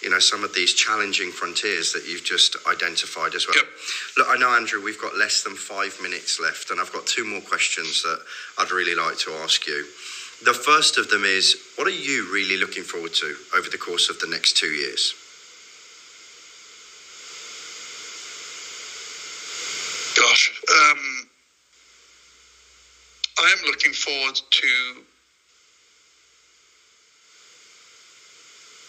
you 0.02 0.10
know, 0.10 0.19
some 0.19 0.45
of 0.45 0.56
these 0.56 0.73
challenging 0.73 1.32
frontiers 1.32 1.91
that 1.91 2.08
you've 2.08 2.23
just 2.23 2.56
identified 2.65 3.36
as 3.36 3.45
well. 3.45 3.58
Yep. 3.58 3.65
Look, 4.17 4.28
I 4.30 4.38
know 4.38 4.56
Andrew, 4.56 4.82
we've 4.82 5.02
got 5.02 5.17
less 5.17 5.43
than 5.43 5.56
five 5.56 5.99
minutes 6.02 6.39
left, 6.39 6.71
and 6.71 6.80
I've 6.80 6.93
got 6.93 7.08
two 7.08 7.26
more 7.26 7.41
questions 7.41 8.04
that 8.04 8.23
I'd 8.58 8.71
really 8.71 8.95
like 8.95 9.17
to 9.28 9.32
ask 9.43 9.67
you. 9.67 9.84
The 10.45 10.53
first 10.53 10.97
of 10.97 11.10
them 11.10 11.23
is 11.25 11.58
what 11.77 11.88
are 11.88 11.91
you 11.91 12.32
really 12.34 12.58
looking 12.58 12.84
forward 12.84 13.13
to 13.15 13.36
over 13.56 13.69
the 13.69 13.77
course 13.77 14.10
of 14.10 14.19
the 14.19 14.27
next 14.27 14.58
two 14.58 14.67
years? 14.67 15.13
Gosh, 20.15 20.51
um, 20.71 21.29
I 23.39 23.56
am 23.58 23.65
looking 23.65 23.93
forward 23.93 24.36
to 24.36 24.67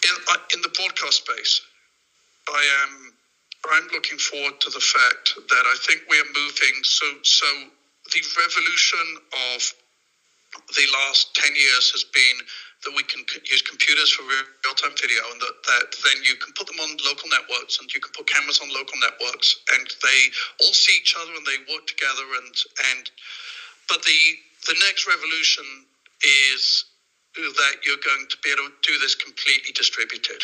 in, 0.03 0.15
in 0.55 0.61
the 0.61 0.69
broadcast 0.69 1.25
space. 1.25 1.61
I 2.49 2.63
am 2.83 3.13
I'm 3.71 3.87
looking 3.93 4.19
forward 4.19 4.61
to 4.61 4.69
the 4.71 4.79
fact 4.79 5.35
that 5.49 5.63
I 5.65 5.75
think 5.81 6.03
we 6.09 6.19
are 6.19 6.31
moving 6.35 6.83
so 6.83 7.05
so 7.23 7.47
the 8.13 8.21
revolution 8.37 9.17
of 9.55 9.73
the 10.75 10.87
last 11.05 11.35
10 11.35 11.55
years 11.55 11.91
has 11.91 12.03
been 12.03 12.37
that 12.85 12.93
we 12.95 13.03
can 13.03 13.25
use 13.49 13.61
computers 13.63 14.11
for 14.11 14.23
real-time 14.23 14.93
video, 14.99 15.23
and 15.33 15.41
that, 15.41 15.55
that 15.65 15.85
then 16.05 16.21
you 16.23 16.35
can 16.37 16.53
put 16.53 16.67
them 16.67 16.79
on 16.79 16.97
local 17.05 17.29
networks, 17.29 17.79
and 17.81 17.89
you 17.93 17.99
can 17.99 18.13
put 18.13 18.27
cameras 18.29 18.61
on 18.61 18.69
local 18.69 18.97
networks, 19.01 19.57
and 19.73 19.85
they 20.03 20.19
all 20.61 20.73
see 20.73 20.97
each 20.97 21.15
other 21.17 21.33
and 21.33 21.45
they 21.45 21.59
work 21.73 21.87
together. 21.87 22.25
And 22.43 22.55
and 22.93 23.03
but 23.89 24.03
the 24.03 24.21
the 24.69 24.77
next 24.85 25.07
revolution 25.07 25.65
is 26.23 26.85
that 27.35 27.75
you're 27.83 27.99
going 27.99 28.25
to 28.31 28.37
be 28.43 28.51
able 28.51 28.71
to 28.71 28.79
do 28.81 28.97
this 28.99 29.15
completely 29.15 29.73
distributed, 29.75 30.39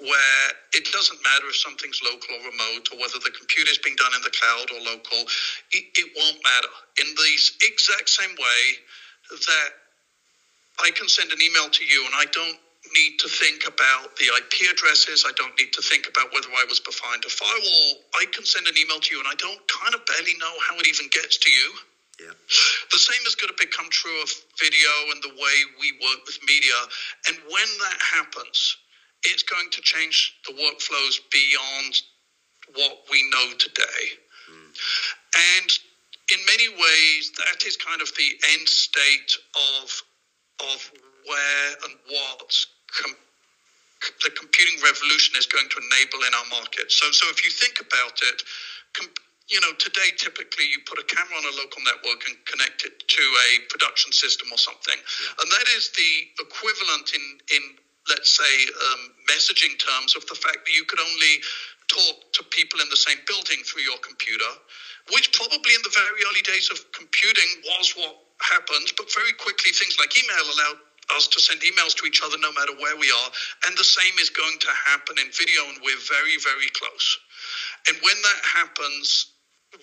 where 0.00 0.46
it 0.74 0.84
doesn't 0.92 1.18
matter 1.24 1.48
if 1.48 1.56
something's 1.56 2.00
local 2.04 2.36
or 2.36 2.44
remote, 2.52 2.88
or 2.92 3.00
whether 3.00 3.18
the 3.24 3.32
computer 3.32 3.70
is 3.70 3.78
being 3.80 3.96
done 3.96 4.12
in 4.14 4.22
the 4.22 4.34
cloud 4.36 4.68
or 4.74 4.80
local. 4.84 5.24
It, 5.72 5.84
it 5.96 6.08
won't 6.12 6.36
matter. 6.44 6.72
In 7.00 7.08
the 7.16 7.30
exact 7.64 8.10
same 8.10 8.36
way 8.36 8.62
that 9.30 9.70
I 10.80 10.90
can 10.90 11.08
send 11.08 11.32
an 11.32 11.38
email 11.40 11.68
to 11.68 11.84
you 11.84 12.04
and 12.04 12.14
I 12.14 12.26
don't 12.30 12.58
need 12.94 13.18
to 13.18 13.28
think 13.28 13.66
about 13.66 14.14
the 14.16 14.30
IP 14.30 14.70
addresses. 14.70 15.24
I 15.26 15.32
don't 15.34 15.54
need 15.58 15.72
to 15.74 15.82
think 15.82 16.06
about 16.06 16.32
whether 16.32 16.48
I 16.54 16.64
was 16.68 16.80
behind 16.80 17.24
a 17.24 17.30
firewall. 17.30 17.90
I 18.14 18.26
can 18.30 18.44
send 18.44 18.66
an 18.66 18.74
email 18.78 19.00
to 19.00 19.10
you 19.14 19.18
and 19.18 19.28
I 19.28 19.34
don't 19.34 19.60
kind 19.66 19.94
of 19.94 20.06
barely 20.06 20.34
know 20.38 20.54
how 20.68 20.78
it 20.78 20.86
even 20.86 21.08
gets 21.10 21.38
to 21.38 21.50
you. 21.50 21.68
Yeah. 22.20 22.36
The 22.92 22.98
same 22.98 23.20
is 23.26 23.34
going 23.34 23.52
to 23.52 23.60
become 23.60 23.88
true 23.90 24.22
of 24.22 24.30
video 24.60 24.92
and 25.12 25.20
the 25.22 25.34
way 25.36 25.56
we 25.80 25.92
work 26.00 26.24
with 26.24 26.38
media. 26.46 26.78
And 27.28 27.36
when 27.50 27.68
that 27.84 27.98
happens, 28.00 28.76
it's 29.24 29.42
going 29.42 29.68
to 29.72 29.80
change 29.82 30.36
the 30.46 30.54
workflows 30.54 31.20
beyond 31.32 31.92
what 32.74 33.04
we 33.10 33.28
know 33.30 33.52
today. 33.58 34.04
Hmm. 34.48 34.70
And 35.60 35.70
in 36.32 36.38
many 36.46 36.68
ways, 36.68 37.32
that 37.38 37.64
is 37.66 37.76
kind 37.76 38.02
of 38.02 38.10
the 38.16 38.30
end 38.54 38.68
state 38.68 39.32
of 39.54 40.02
of 40.72 40.80
where 41.26 41.70
and 41.84 41.94
what 42.08 42.50
com- 42.96 43.18
the 44.24 44.30
computing 44.38 44.80
revolution 44.82 45.36
is 45.36 45.46
going 45.46 45.68
to 45.68 45.78
enable 45.78 46.24
in 46.26 46.32
our 46.34 46.48
market. 46.50 46.92
So, 46.92 47.10
so 47.12 47.28
if 47.30 47.44
you 47.44 47.50
think 47.50 47.80
about 47.80 48.16
it, 48.22 48.42
com- 48.94 49.12
you 49.48 49.60
know, 49.60 49.74
today 49.78 50.10
typically 50.16 50.66
you 50.66 50.80
put 50.86 50.98
a 50.98 51.06
camera 51.06 51.36
on 51.38 51.44
a 51.46 51.54
local 51.56 51.82
network 51.84 52.24
and 52.26 52.36
connect 52.46 52.84
it 52.84 52.98
to 52.98 53.22
a 53.22 53.48
production 53.70 54.12
system 54.12 54.48
or 54.50 54.58
something, 54.58 54.96
and 54.96 55.46
that 55.52 55.66
is 55.76 55.90
the 55.94 56.12
equivalent 56.42 57.12
in 57.14 57.24
in 57.54 57.62
let's 58.08 58.30
say 58.38 58.54
um, 58.90 59.14
messaging 59.30 59.74
terms 59.78 60.14
of 60.16 60.26
the 60.26 60.34
fact 60.34 60.62
that 60.66 60.74
you 60.74 60.84
could 60.86 61.00
only 61.00 61.42
to 62.32 62.42
people 62.50 62.80
in 62.80 62.88
the 62.90 62.96
same 62.96 63.18
building 63.26 63.62
through 63.64 63.82
your 63.82 63.98
computer, 63.98 64.48
which 65.12 65.32
probably 65.32 65.74
in 65.74 65.82
the 65.82 65.92
very 65.94 66.22
early 66.28 66.42
days 66.42 66.70
of 66.70 66.80
computing 66.92 67.62
was 67.64 67.92
what 67.96 68.16
happened, 68.42 68.92
but 68.96 69.12
very 69.14 69.32
quickly 69.32 69.72
things 69.72 69.96
like 69.98 70.12
email 70.16 70.44
allowed 70.44 70.78
us 71.16 71.28
to 71.28 71.40
send 71.40 71.60
emails 71.62 71.94
to 71.94 72.06
each 72.06 72.22
other 72.24 72.36
no 72.38 72.52
matter 72.52 72.72
where 72.78 72.96
we 72.96 73.10
are, 73.10 73.30
and 73.66 73.76
the 73.78 73.84
same 73.84 74.18
is 74.18 74.30
going 74.30 74.58
to 74.60 74.68
happen 74.86 75.16
in 75.18 75.30
video, 75.32 75.68
and 75.68 75.78
we're 75.82 76.00
very, 76.08 76.36
very 76.42 76.68
close. 76.74 77.18
And 77.88 77.96
when 78.02 78.16
that 78.22 78.40
happens, 78.44 79.26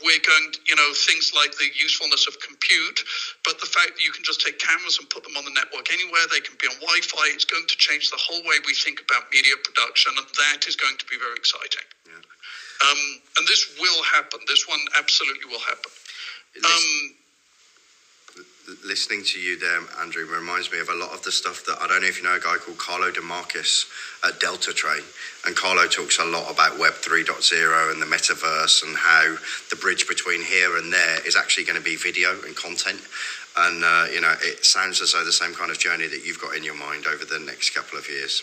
we're 0.02 0.24
going 0.26 0.48
to, 0.54 0.60
you 0.66 0.76
know, 0.76 0.90
things 0.96 1.30
like 1.36 1.54
the 1.62 1.70
usefulness 1.78 2.26
of 2.26 2.40
compute, 2.42 3.04
but 3.46 3.60
the 3.62 3.70
fact 3.70 4.00
that 4.00 4.04
you 4.04 4.12
can 4.12 4.24
just 4.26 4.42
take 4.42 4.58
cameras 4.58 4.98
and 4.98 5.10
put 5.10 5.22
them 5.22 5.38
on 5.38 5.46
the 5.46 5.54
network 5.54 5.92
anywhere, 5.94 6.26
they 6.34 6.42
can 6.42 6.58
be 6.58 6.66
on 6.66 6.78
Wi 6.82 7.06
Fi, 7.06 7.30
it's 7.36 7.46
going 7.46 7.68
to 7.68 7.78
change 7.78 8.10
the 8.10 8.18
whole 8.18 8.42
way 8.50 8.58
we 8.66 8.74
think 8.74 9.04
about 9.04 9.30
media 9.30 9.54
production, 9.62 10.18
and 10.18 10.26
that 10.26 10.66
is 10.66 10.74
going 10.74 10.98
to 10.98 11.06
be 11.06 11.22
very 11.22 11.38
exciting. 11.38 11.86
Yeah. 12.10 12.18
Um, 12.90 13.02
and 13.38 13.44
this 13.46 13.78
will 13.78 14.02
happen. 14.10 14.42
This 14.50 14.68
one 14.68 14.82
absolutely 14.98 15.46
will 15.46 15.62
happen. 15.62 15.92
Um, 16.62 17.16
listening 18.86 19.24
to 19.24 19.40
you 19.40 19.60
there, 19.60 19.80
Andrew, 20.00 20.26
reminds 20.26 20.72
me 20.72 20.80
of 20.80 20.90
a 20.90 20.96
lot 20.96 21.12
of 21.12 21.24
the 21.24 21.32
stuff 21.32 21.66
that 21.66 21.78
I 21.82 21.88
don't 21.88 22.02
know 22.02 22.08
if 22.08 22.18
you 22.18 22.24
know 22.24 22.36
a 22.36 22.40
guy 22.40 22.56
called 22.58 22.78
Carlo 22.78 23.12
De 23.12 23.22
Marchis 23.22 23.86
at 24.24 24.40
Deltatre. 24.40 25.04
And 25.46 25.56
Carlo 25.56 25.88
talks 25.88 26.20
a 26.20 26.26
lot 26.26 26.52
about 26.52 26.80
Web 26.80 26.94
3.0 26.94 27.92
and 27.92 28.02
the 28.02 28.06
metaverse 28.06 28.84
and 28.84 28.96
how 28.96 29.36
the 29.70 29.76
bridge 29.76 30.08
between 30.08 30.42
here 30.42 30.78
and 30.78 30.92
there 30.92 31.26
is 31.28 31.36
actually 31.36 31.66
going 31.66 31.78
to 31.78 31.84
be 31.84 31.96
video 31.96 32.32
and 32.46 32.56
content. 32.56 33.02
And, 33.58 33.84
uh, 33.84 34.08
you 34.12 34.22
know, 34.22 34.34
it 34.42 34.66
sounds 34.66 35.02
as 35.02 35.14
though 35.14 35.26
the 35.26 35.32
same 35.32 35.54
kind 35.54 35.70
of 35.70 35.78
journey 35.78 36.08
that 36.08 36.26
you've 36.26 36.42
got 36.42 36.56
in 36.56 36.64
your 36.64 36.76
mind 36.76 37.06
over 37.06 37.26
the 37.26 37.40
next 37.40 37.76
couple 37.76 37.98
of 38.00 38.10
years. 38.10 38.42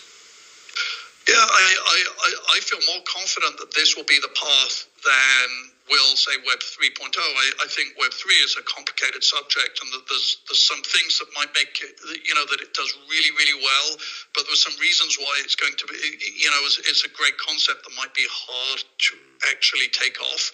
Yeah, 1.27 1.35
I, 1.35 1.75
I, 1.85 1.97
I, 2.25 2.57
I 2.57 2.59
feel 2.61 2.79
more 2.93 3.03
confident 3.05 3.57
that 3.59 3.73
this 3.73 3.95
will 3.95 4.05
be 4.05 4.19
the 4.21 4.33
path 4.35 4.87
than 5.03 5.71
will 5.91 6.15
say 6.15 6.31
Web 6.47 6.63
3.0. 6.63 7.11
I, 7.19 7.45
I 7.63 7.67
think 7.67 7.99
Web 7.99 8.15
3 8.15 8.31
is 8.47 8.55
a 8.55 8.63
complicated 8.63 9.23
subject, 9.23 9.83
and 9.83 9.91
that 9.91 10.07
there's 10.07 10.39
there's 10.47 10.63
some 10.63 10.79
things 10.87 11.19
that 11.19 11.27
might 11.35 11.51
make 11.51 11.83
it, 11.83 11.99
you 12.23 12.33
know, 12.33 12.47
that 12.47 12.63
it 12.63 12.71
does 12.71 12.89
really 13.11 13.33
really 13.35 13.59
well, 13.59 13.89
but 14.33 14.47
there's 14.47 14.63
some 14.63 14.77
reasons 14.79 15.19
why 15.19 15.33
it's 15.43 15.59
going 15.59 15.75
to 15.75 15.85
be, 15.91 15.99
you 16.39 16.47
know, 16.47 16.61
it's, 16.63 16.79
it's 16.87 17.03
a 17.03 17.11
great 17.11 17.35
concept 17.37 17.83
that 17.83 17.93
might 17.99 18.13
be 18.15 18.25
hard 18.29 18.79
to 18.79 19.13
actually 19.51 19.91
take 19.91 20.15
off. 20.31 20.47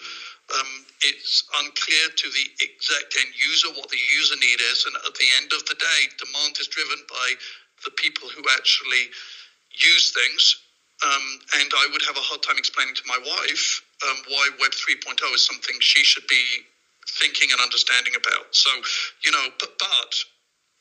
Um, 0.48 0.88
it's 1.04 1.44
unclear 1.60 2.08
to 2.08 2.26
the 2.32 2.46
exact 2.64 3.14
end 3.20 3.30
user 3.36 3.68
what 3.76 3.92
the 3.92 4.00
user 4.00 4.36
need 4.42 4.58
is, 4.74 4.88
and 4.90 4.96
at 5.06 5.14
the 5.14 5.28
end 5.38 5.52
of 5.54 5.62
the 5.70 5.78
day, 5.78 6.00
demand 6.18 6.58
is 6.58 6.66
driven 6.66 6.98
by 7.06 7.28
the 7.84 7.94
people 7.94 8.26
who 8.32 8.42
actually 8.58 9.12
use 9.70 10.10
things. 10.10 10.58
Um, 10.98 11.38
and 11.62 11.70
I 11.78 11.86
would 11.92 12.02
have 12.10 12.16
a 12.16 12.26
hard 12.26 12.42
time 12.42 12.58
explaining 12.58 12.96
to 12.96 13.06
my 13.06 13.22
wife 13.22 13.86
um, 14.06 14.18
why 14.28 14.44
Web 14.60 14.72
3.0 14.72 15.18
is 15.34 15.44
something 15.44 15.74
she 15.80 16.04
should 16.04 16.26
be 16.28 16.44
thinking 17.18 17.50
and 17.50 17.60
understanding 17.60 18.14
about. 18.14 18.54
So, 18.54 18.70
you 19.24 19.32
know, 19.32 19.48
but, 19.58 19.74
but 19.78 20.12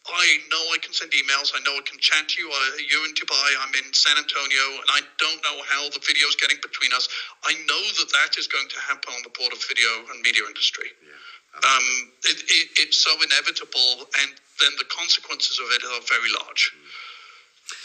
I 0.07 0.39
know 0.51 0.63
I 0.71 0.77
can 0.79 0.93
send 0.93 1.11
emails. 1.11 1.51
I 1.55 1.59
know 1.65 1.75
I 1.75 1.83
can 1.83 1.99
chat 1.99 2.29
to 2.29 2.35
you. 2.41 2.47
I, 2.47 2.79
you're 2.87 3.05
in 3.05 3.15
Dubai. 3.15 3.49
I'm 3.59 3.73
in 3.75 3.91
San 3.93 4.15
Antonio, 4.17 4.65
and 4.79 4.89
I 4.91 5.01
don't 5.19 5.41
know 5.43 5.57
how 5.67 5.89
the 5.89 5.99
video 5.99 6.27
is 6.27 6.35
getting 6.35 6.57
between 6.61 6.93
us. 6.93 7.09
I 7.43 7.53
know 7.67 7.83
that 7.99 8.09
that 8.13 8.37
is 8.37 8.47
going 8.47 8.67
to 8.69 8.79
happen 8.79 9.11
on 9.15 9.21
the 9.23 9.33
board 9.35 9.51
of 9.51 9.59
video 9.67 9.89
and 10.13 10.21
media 10.21 10.43
industry. 10.47 10.87
Yeah. 11.03 11.11
Um, 11.57 11.87
it, 12.23 12.37
it, 12.47 12.67
it's 12.85 13.01
so 13.01 13.11
inevitable, 13.17 14.07
and 14.21 14.29
then 14.61 14.71
the 14.77 14.85
consequences 14.87 15.59
of 15.59 15.67
it 15.73 15.81
are 15.83 16.03
very 16.07 16.31
large. 16.37 16.71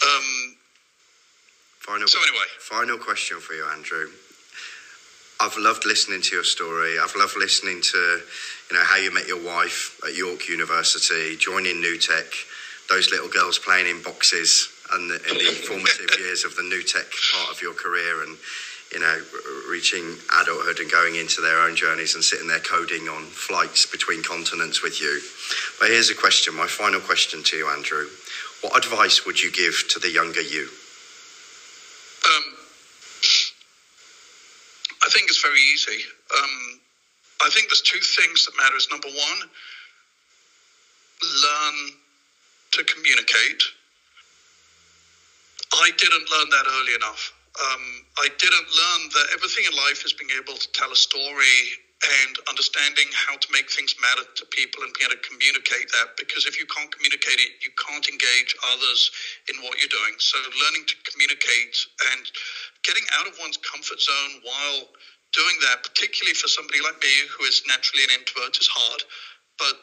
Um, 0.07 0.57
Final, 1.83 2.07
So 2.07 2.23
anyway. 2.23 2.47
final 2.61 2.97
question 2.97 3.41
for 3.41 3.55
you, 3.55 3.67
Andrew. 3.75 4.07
I've 5.43 5.59
loved 5.59 5.85
listening 5.85 6.23
to 6.23 6.37
your 6.37 6.45
story. 6.45 7.01
I've 7.01 7.17
loved 7.17 7.37
listening 7.37 7.83
to, 7.83 7.99
you 8.71 8.77
know, 8.77 8.85
how 8.85 8.97
you 8.97 9.13
met 9.13 9.27
your 9.27 9.43
wife 9.43 9.99
at 10.07 10.15
York 10.15 10.49
University, 10.49 11.37
joining 11.37 11.83
NewTek, 11.83 12.31
those 12.89 13.11
little 13.11 13.29
girls 13.29 13.59
playing 13.59 13.89
in 13.89 14.01
boxes, 14.05 14.69
and 14.93 15.11
the, 15.11 15.17
in 15.17 15.39
the 15.39 15.51
formative 15.67 16.17
years 16.21 16.45
of 16.45 16.55
the 16.55 16.63
NewTek 16.63 17.11
part 17.35 17.51
of 17.51 17.61
your 17.61 17.75
career, 17.75 18.23
and 18.23 18.39
you 18.93 19.01
know, 19.01 19.21
reaching 19.69 20.15
adulthood 20.41 20.79
and 20.79 20.89
going 20.93 21.17
into 21.17 21.41
their 21.41 21.59
own 21.63 21.75
journeys 21.75 22.15
and 22.15 22.23
sitting 22.23 22.47
there 22.47 22.61
coding 22.61 23.09
on 23.09 23.25
flights 23.25 23.85
between 23.85 24.23
continents 24.23 24.81
with 24.81 25.01
you. 25.01 25.21
But 25.81 25.89
here's 25.89 26.11
a 26.11 26.15
question. 26.15 26.55
My 26.55 26.69
final 26.69 27.01
question 27.01 27.43
to 27.43 27.57
you, 27.57 27.69
Andrew. 27.69 28.07
What 28.61 28.77
advice 28.77 29.27
would 29.27 29.43
you 29.43 29.51
give 29.51 29.89
to 29.91 29.99
the 29.99 30.11
younger 30.11 30.43
you? 30.43 30.69
Um, 32.31 32.45
I 35.03 35.09
think 35.11 35.33
Um, 36.39 36.81
I 37.45 37.51
think 37.51 37.69
there's 37.69 37.83
two 37.83 38.01
things 38.01 38.47
that 38.47 38.53
matters. 38.57 38.89
Number 38.91 39.09
one, 39.09 39.41
learn 41.23 41.77
to 42.73 42.85
communicate. 42.85 43.63
I 45.75 45.91
didn't 45.97 46.27
learn 46.31 46.49
that 46.51 46.67
early 46.69 46.95
enough. 46.95 47.33
Um, 47.61 47.85
I 48.19 48.29
didn't 48.39 48.69
learn 48.69 49.03
that 49.13 49.27
everything 49.35 49.65
in 49.69 49.77
life 49.77 50.05
is 50.05 50.13
being 50.13 50.31
able 50.37 50.57
to 50.57 50.69
tell 50.73 50.93
a 50.93 50.97
story 50.97 51.77
and 52.03 52.35
understanding 52.51 53.07
how 53.15 53.37
to 53.39 53.49
make 53.53 53.71
things 53.71 53.95
matter 54.03 54.27
to 54.35 54.45
people 54.51 54.83
and 54.83 54.91
being 54.99 55.07
able 55.13 55.21
to 55.21 55.29
communicate 55.29 55.87
that. 55.95 56.19
Because 56.19 56.47
if 56.47 56.59
you 56.59 56.67
can't 56.67 56.91
communicate 56.91 57.39
it, 57.39 57.63
you 57.63 57.71
can't 57.79 58.03
engage 58.09 58.57
others 58.75 59.11
in 59.53 59.63
what 59.63 59.79
you're 59.79 59.93
doing. 59.93 60.15
So 60.19 60.39
learning 60.67 60.91
to 60.91 60.97
communicate 61.07 61.77
and 62.13 62.25
getting 62.83 63.07
out 63.21 63.29
of 63.31 63.39
one's 63.39 63.59
comfort 63.63 64.01
zone 64.01 64.43
while 64.43 64.91
doing 65.33 65.59
that, 65.63 65.83
particularly 65.85 66.35
for 66.35 66.49
somebody 66.49 66.81
like 66.83 67.03
me 67.03 67.27
who 67.39 67.45
is 67.45 67.63
naturally 67.67 68.05
an 68.05 68.11
introvert, 68.11 68.59
is 68.61 68.69
hard. 68.69 69.05
But 69.59 69.77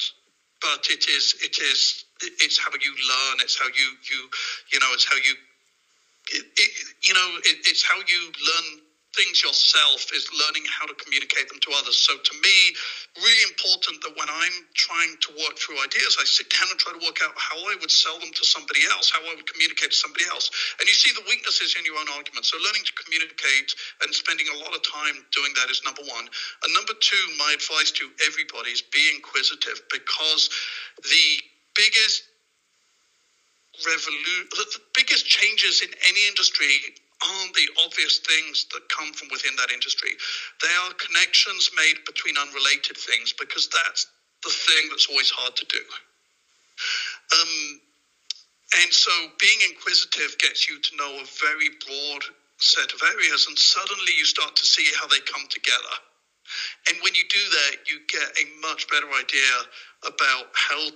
but 0.61 0.87
it 0.89 1.07
is 1.09 1.35
it 1.41 1.59
is 1.59 2.05
it's 2.41 2.57
how 2.59 2.71
you 2.81 2.91
learn. 3.09 3.37
It's 3.41 3.57
how 3.59 3.67
you 3.67 3.95
you 4.11 4.29
you 4.73 4.79
know 4.79 4.91
it's 4.93 5.05
how 5.05 5.17
you 5.17 5.35
it, 6.31 6.45
it, 6.57 6.71
you 7.03 7.13
know 7.13 7.37
it, 7.45 7.57
it's 7.65 7.83
how 7.83 7.97
you 8.07 8.31
learn 8.45 8.81
things 9.15 9.41
yourself 9.41 10.05
is 10.13 10.29
learning 10.33 10.63
how 10.69 10.85
to 10.85 10.95
communicate 11.01 11.49
them 11.49 11.59
to 11.65 11.69
others. 11.77 11.97
So 11.97 12.13
to 12.17 12.33
me 12.43 12.57
really 13.17 13.43
important 13.49 13.99
that 14.05 14.13
when 14.15 14.29
i'm 14.29 14.57
trying 14.77 15.17
to 15.19 15.29
work 15.41 15.57
through 15.57 15.75
ideas 15.81 16.15
i 16.21 16.25
sit 16.25 16.47
down 16.53 16.69
and 16.69 16.79
try 16.79 16.93
to 16.93 17.01
work 17.03 17.19
out 17.25 17.33
how 17.35 17.57
i 17.57 17.75
would 17.81 17.91
sell 17.91 18.15
them 18.21 18.31
to 18.31 18.45
somebody 18.45 18.85
else 18.87 19.11
how 19.11 19.19
i 19.25 19.33
would 19.35 19.49
communicate 19.49 19.91
to 19.91 19.99
somebody 19.99 20.25
else. 20.29 20.51
And 20.79 20.87
you 20.87 20.93
see 20.95 21.11
the 21.11 21.25
weaknesses 21.27 21.75
in 21.77 21.83
your 21.85 21.97
own 21.97 22.09
argument. 22.15 22.45
So 22.45 22.57
learning 22.61 22.85
to 22.85 22.93
communicate 22.95 23.75
and 24.05 24.13
spending 24.13 24.47
a 24.53 24.57
lot 24.61 24.71
of 24.75 24.81
time 24.85 25.17
doing 25.33 25.51
that 25.59 25.67
is 25.73 25.81
number 25.83 26.05
one. 26.05 26.25
And 26.63 26.69
number 26.73 26.93
two 27.01 27.23
my 27.37 27.51
advice 27.57 27.91
to 27.99 28.05
everybody 28.25 28.71
is 28.71 28.81
be 28.81 29.09
inquisitive 29.15 29.81
because 29.91 30.49
the 31.03 31.29
biggest 31.75 32.23
revolution, 33.85 34.47
the 34.51 34.81
biggest 34.95 35.25
changes 35.27 35.81
in 35.81 35.89
any 36.07 36.27
industry 36.27 36.95
aren't 37.23 37.53
the 37.53 37.67
obvious 37.85 38.19
things 38.19 38.65
that 38.71 38.87
come 38.89 39.11
from 39.13 39.27
within 39.31 39.55
that 39.57 39.71
industry. 39.71 40.11
They 40.61 40.73
are 40.85 40.93
connections 40.95 41.69
made 41.75 42.03
between 42.05 42.37
unrelated 42.37 42.97
things 42.97 43.33
because 43.33 43.67
that's 43.67 44.07
the 44.43 44.49
thing 44.49 44.89
that's 44.89 45.07
always 45.09 45.29
hard 45.29 45.55
to 45.55 45.65
do. 45.65 45.83
Um, 47.35 47.81
and 48.81 48.93
so 48.93 49.11
being 49.39 49.59
inquisitive 49.69 50.37
gets 50.39 50.69
you 50.69 50.79
to 50.79 50.95
know 50.95 51.19
a 51.19 51.27
very 51.41 51.69
broad 51.85 52.23
set 52.59 52.93
of 52.93 53.01
areas, 53.15 53.47
and 53.47 53.57
suddenly 53.57 54.13
you 54.17 54.25
start 54.25 54.55
to 54.55 54.65
see 54.65 54.87
how 54.99 55.07
they 55.07 55.19
come 55.19 55.47
together. 55.49 55.95
And 56.87 56.97
when 57.01 57.15
you 57.15 57.23
do 57.29 57.43
that, 57.51 57.75
you 57.87 57.99
get 58.07 58.29
a 58.37 58.45
much 58.61 58.87
better 58.89 59.07
idea 59.17 59.53
about 60.05 60.47
how 60.53 60.89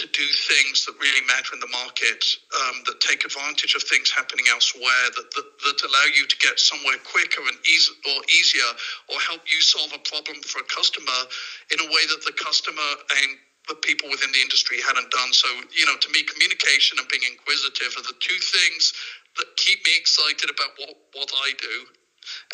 to 0.00 0.08
do 0.16 0.24
things 0.48 0.88
that 0.88 0.96
really 0.96 1.20
matter 1.28 1.52
in 1.52 1.60
the 1.60 1.68
market, 1.68 2.24
um, 2.56 2.80
that 2.88 2.96
take 3.04 3.20
advantage 3.20 3.76
of 3.76 3.84
things 3.84 4.08
happening 4.08 4.48
elsewhere, 4.48 5.06
that, 5.12 5.28
that, 5.36 5.48
that 5.60 5.78
allow 5.84 6.06
you 6.16 6.24
to 6.24 6.36
get 6.40 6.56
somewhere 6.56 6.96
quicker 7.04 7.44
and 7.44 7.60
easy, 7.68 7.92
or 8.08 8.18
easier, 8.32 8.70
or 9.12 9.20
help 9.20 9.44
you 9.52 9.60
solve 9.60 9.92
a 9.92 10.00
problem 10.08 10.40
for 10.40 10.64
a 10.64 10.68
customer 10.72 11.20
in 11.68 11.84
a 11.84 11.88
way 11.92 12.08
that 12.08 12.24
the 12.24 12.32
customer 12.32 12.90
and 13.20 13.36
the 13.68 13.76
people 13.84 14.08
within 14.08 14.32
the 14.32 14.40
industry 14.40 14.80
hadn't 14.80 15.12
done. 15.12 15.30
So, 15.36 15.46
you 15.76 15.84
know, 15.84 16.00
to 16.00 16.08
me, 16.08 16.24
communication 16.24 16.96
and 16.96 17.06
being 17.12 17.28
inquisitive 17.28 17.92
are 18.00 18.06
the 18.08 18.16
two 18.24 18.40
things 18.40 18.96
that 19.36 19.52
keep 19.60 19.84
me 19.84 19.92
excited 20.00 20.48
about 20.48 20.80
what, 20.80 20.96
what 21.12 21.30
I 21.44 21.52
do. 21.60 21.76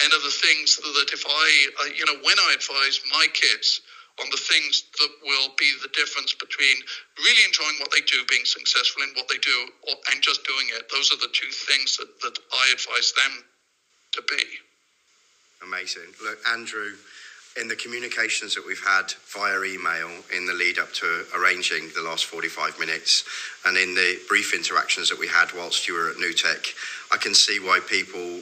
And 0.03 0.13
are 0.13 0.25
the 0.25 0.35
things 0.35 0.77
that 0.77 1.11
if 1.15 1.23
I, 1.23 1.47
you 1.95 2.05
know, 2.11 2.19
when 2.27 2.39
I 2.39 2.59
advise 2.59 3.01
my 3.15 3.27
kids 3.33 3.86
on 4.21 4.27
the 4.31 4.41
things 4.41 4.85
that 4.99 5.13
will 5.25 5.51
be 5.59 5.73
the 5.83 5.93
difference 5.93 6.33
between 6.35 6.77
really 7.19 7.45
enjoying 7.45 7.77
what 7.81 7.91
they 7.93 8.01
do, 8.01 8.25
being 8.29 8.45
successful 8.45 9.03
in 9.03 9.11
what 9.15 9.29
they 9.29 9.39
do, 9.39 9.69
or, 9.89 9.95
and 10.13 10.23
just 10.23 10.45
doing 10.45 10.67
it. 10.73 10.89
Those 10.91 11.13
are 11.13 11.21
the 11.21 11.33
two 11.33 11.51
things 11.53 11.97
that, 11.99 12.09
that 12.23 12.39
I 12.53 12.73
advise 12.73 13.13
them 13.13 13.45
to 14.13 14.23
be. 14.29 14.43
Amazing. 15.63 16.17
Look, 16.23 16.39
Andrew, 16.49 16.97
in 17.61 17.69
the 17.69 17.77
communications 17.77 18.55
that 18.55 18.67
we've 18.67 18.85
had 18.85 19.13
via 19.29 19.63
email 19.63 20.11
in 20.35 20.47
the 20.47 20.53
lead 20.53 20.79
up 20.79 20.93
to 20.95 21.25
arranging 21.35 21.91
the 21.95 22.03
last 22.03 22.27
45 22.27 22.79
minutes 22.79 23.25
and 23.65 23.77
in 23.77 23.95
the 23.95 24.19
brief 24.29 24.55
interactions 24.55 25.09
that 25.09 25.19
we 25.19 25.29
had 25.29 25.49
whilst 25.57 25.89
you 25.89 25.95
were 25.95 26.11
at 26.11 26.17
NewTek, 26.17 26.75
I 27.13 27.17
can 27.17 27.35
see 27.35 27.59
why 27.59 27.81
people 27.89 28.41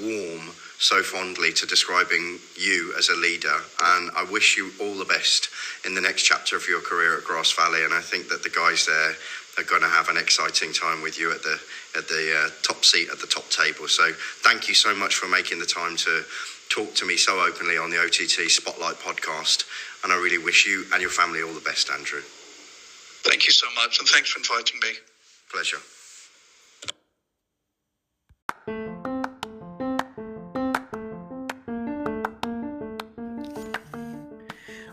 warm 0.00 0.50
so 0.82 1.00
fondly 1.00 1.52
to 1.52 1.64
describing 1.64 2.40
you 2.56 2.92
as 2.98 3.08
a 3.08 3.14
leader. 3.14 3.54
And 3.84 4.10
I 4.16 4.24
wish 4.24 4.56
you 4.56 4.72
all 4.80 4.98
the 4.98 5.04
best 5.04 5.48
in 5.86 5.94
the 5.94 6.00
next 6.00 6.24
chapter 6.24 6.56
of 6.56 6.66
your 6.66 6.80
career 6.80 7.16
at 7.16 7.24
Grass 7.24 7.52
Valley. 7.52 7.84
And 7.84 7.94
I 7.94 8.00
think 8.00 8.28
that 8.28 8.42
the 8.42 8.50
guys 8.50 8.86
there 8.86 9.14
are 9.58 9.64
going 9.64 9.82
to 9.82 9.88
have 9.88 10.08
an 10.08 10.16
exciting 10.16 10.72
time 10.72 11.00
with 11.00 11.18
you 11.18 11.30
at 11.30 11.42
the 11.42 11.60
at 11.96 12.08
the 12.08 12.34
uh, 12.34 12.50
top 12.62 12.84
seat 12.84 13.10
at 13.12 13.20
the 13.20 13.28
top 13.28 13.48
table. 13.48 13.86
So 13.86 14.10
thank 14.42 14.66
you 14.66 14.74
so 14.74 14.94
much 14.94 15.14
for 15.14 15.28
making 15.28 15.60
the 15.60 15.66
time 15.66 15.96
to 15.98 16.24
talk 16.68 16.94
to 16.96 17.06
me 17.06 17.16
so 17.16 17.38
openly 17.38 17.78
on 17.78 17.90
the 17.90 17.98
OTT 17.98 18.50
Spotlight 18.50 18.96
podcast. 18.96 19.64
And 20.02 20.12
I 20.12 20.16
really 20.16 20.42
wish 20.42 20.66
you 20.66 20.84
and 20.92 21.00
your 21.00 21.10
family 21.10 21.42
all 21.42 21.52
the 21.52 21.60
best, 21.60 21.90
Andrew. 21.90 22.22
Thank 23.22 23.46
you 23.46 23.52
so 23.52 23.68
much, 23.76 24.00
and 24.00 24.08
thanks 24.08 24.30
for 24.30 24.40
inviting 24.40 24.80
me. 24.80 24.98
Pleasure. 25.48 25.78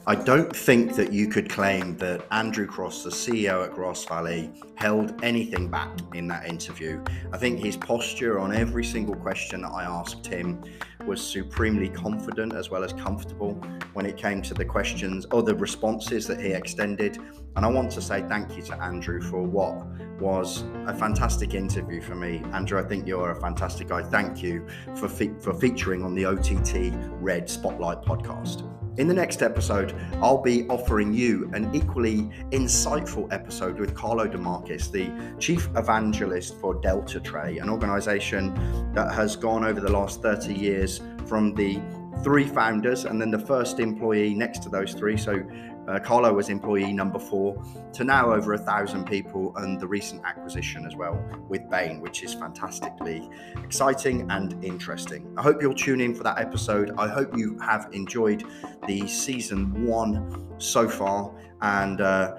I 0.09 0.15
don't 0.15 0.55
think 0.55 0.95
that 0.95 1.13
you 1.13 1.27
could 1.27 1.51
claim 1.51 1.95
that 1.97 2.25
Andrew 2.31 2.65
Cross, 2.65 3.03
the 3.03 3.11
CEO 3.11 3.63
at 3.63 3.73
Grass 3.73 4.05
Valley, 4.05 4.51
held 4.73 5.23
anything 5.23 5.69
back 5.69 5.91
in 6.15 6.27
that 6.29 6.47
interview. 6.47 7.03
I 7.31 7.37
think 7.37 7.59
his 7.59 7.77
posture 7.77 8.39
on 8.39 8.51
every 8.51 8.83
single 8.83 9.13
question 9.13 9.61
that 9.61 9.71
I 9.71 9.83
asked 9.83 10.25
him 10.25 10.63
was 11.05 11.21
supremely 11.21 11.89
confident 11.89 12.55
as 12.55 12.71
well 12.71 12.83
as 12.83 12.91
comfortable 12.91 13.53
when 13.93 14.07
it 14.07 14.17
came 14.17 14.41
to 14.41 14.55
the 14.55 14.65
questions 14.65 15.27
or 15.31 15.43
the 15.43 15.53
responses 15.53 16.25
that 16.25 16.41
he 16.41 16.53
extended. 16.53 17.19
And 17.55 17.63
I 17.63 17.67
want 17.67 17.91
to 17.91 18.01
say 18.01 18.23
thank 18.23 18.57
you 18.57 18.63
to 18.63 18.81
Andrew 18.81 19.21
for 19.21 19.43
what 19.43 19.85
was 20.19 20.63
a 20.87 20.93
fantastic 20.95 21.53
interview 21.53 22.01
for 22.01 22.15
me. 22.15 22.41
Andrew, 22.51 22.79
I 22.79 22.83
think 22.83 23.05
you're 23.05 23.29
a 23.29 23.39
fantastic 23.39 23.89
guy. 23.89 24.01
Thank 24.01 24.41
you 24.41 24.65
for, 24.95 25.07
fe- 25.07 25.37
for 25.39 25.53
featuring 25.53 26.03
on 26.03 26.15
the 26.15 26.25
OTT 26.25 26.95
Red 27.21 27.47
Spotlight 27.47 28.01
podcast. 28.01 28.67
In 28.99 29.07
the 29.07 29.13
next 29.13 29.41
episode, 29.41 29.95
I'll 30.15 30.41
be 30.41 30.67
offering 30.67 31.13
you 31.13 31.49
an 31.53 31.73
equally 31.73 32.23
insightful 32.51 33.31
episode 33.31 33.79
with 33.79 33.95
Carlo 33.95 34.27
De 34.27 34.37
Marchis, 34.37 34.89
the 34.89 35.09
Chief 35.39 35.69
Evangelist 35.77 36.59
for 36.59 36.75
Deltatre, 36.81 37.61
an 37.61 37.69
organization 37.69 38.53
that 38.93 39.13
has 39.13 39.37
gone 39.37 39.63
over 39.63 39.79
the 39.79 39.89
last 39.89 40.21
30 40.21 40.53
years 40.53 40.99
from 41.27 41.55
the 41.55 41.79
three 42.25 42.45
founders 42.45 43.05
and 43.05 43.21
then 43.21 43.31
the 43.31 43.39
first 43.39 43.79
employee 43.79 44.33
next 44.33 44.63
to 44.63 44.69
those 44.69 44.93
three. 44.93 45.15
So 45.15 45.45
uh, 45.89 45.99
Carlo 45.99 46.31
was 46.31 46.49
employee 46.49 46.93
number 46.93 47.17
four 47.17 47.61
to 47.93 48.03
now 48.03 48.31
over 48.31 48.53
a 48.53 48.57
thousand 48.57 49.05
people, 49.05 49.55
and 49.57 49.79
the 49.79 49.87
recent 49.87 50.23
acquisition 50.23 50.85
as 50.85 50.95
well 50.95 51.19
with 51.47 51.67
Bain, 51.69 51.99
which 51.99 52.23
is 52.23 52.33
fantastically 52.33 53.29
exciting 53.63 54.29
and 54.29 54.63
interesting. 54.63 55.33
I 55.37 55.41
hope 55.41 55.61
you'll 55.61 55.73
tune 55.73 55.99
in 55.99 56.13
for 56.13 56.23
that 56.23 56.37
episode. 56.37 56.91
I 56.97 57.07
hope 57.07 57.35
you 57.35 57.57
have 57.59 57.89
enjoyed 57.91 58.43
the 58.87 59.07
season 59.07 59.85
one 59.85 60.53
so 60.59 60.87
far, 60.87 61.33
and 61.61 62.01
uh, 62.01 62.35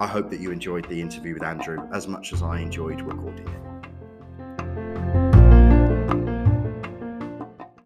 I 0.00 0.06
hope 0.06 0.28
that 0.30 0.40
you 0.40 0.50
enjoyed 0.50 0.88
the 0.88 1.00
interview 1.00 1.34
with 1.34 1.44
Andrew 1.44 1.88
as 1.92 2.08
much 2.08 2.32
as 2.32 2.42
I 2.42 2.58
enjoyed 2.58 3.00
recording 3.00 3.46
it. 3.48 3.65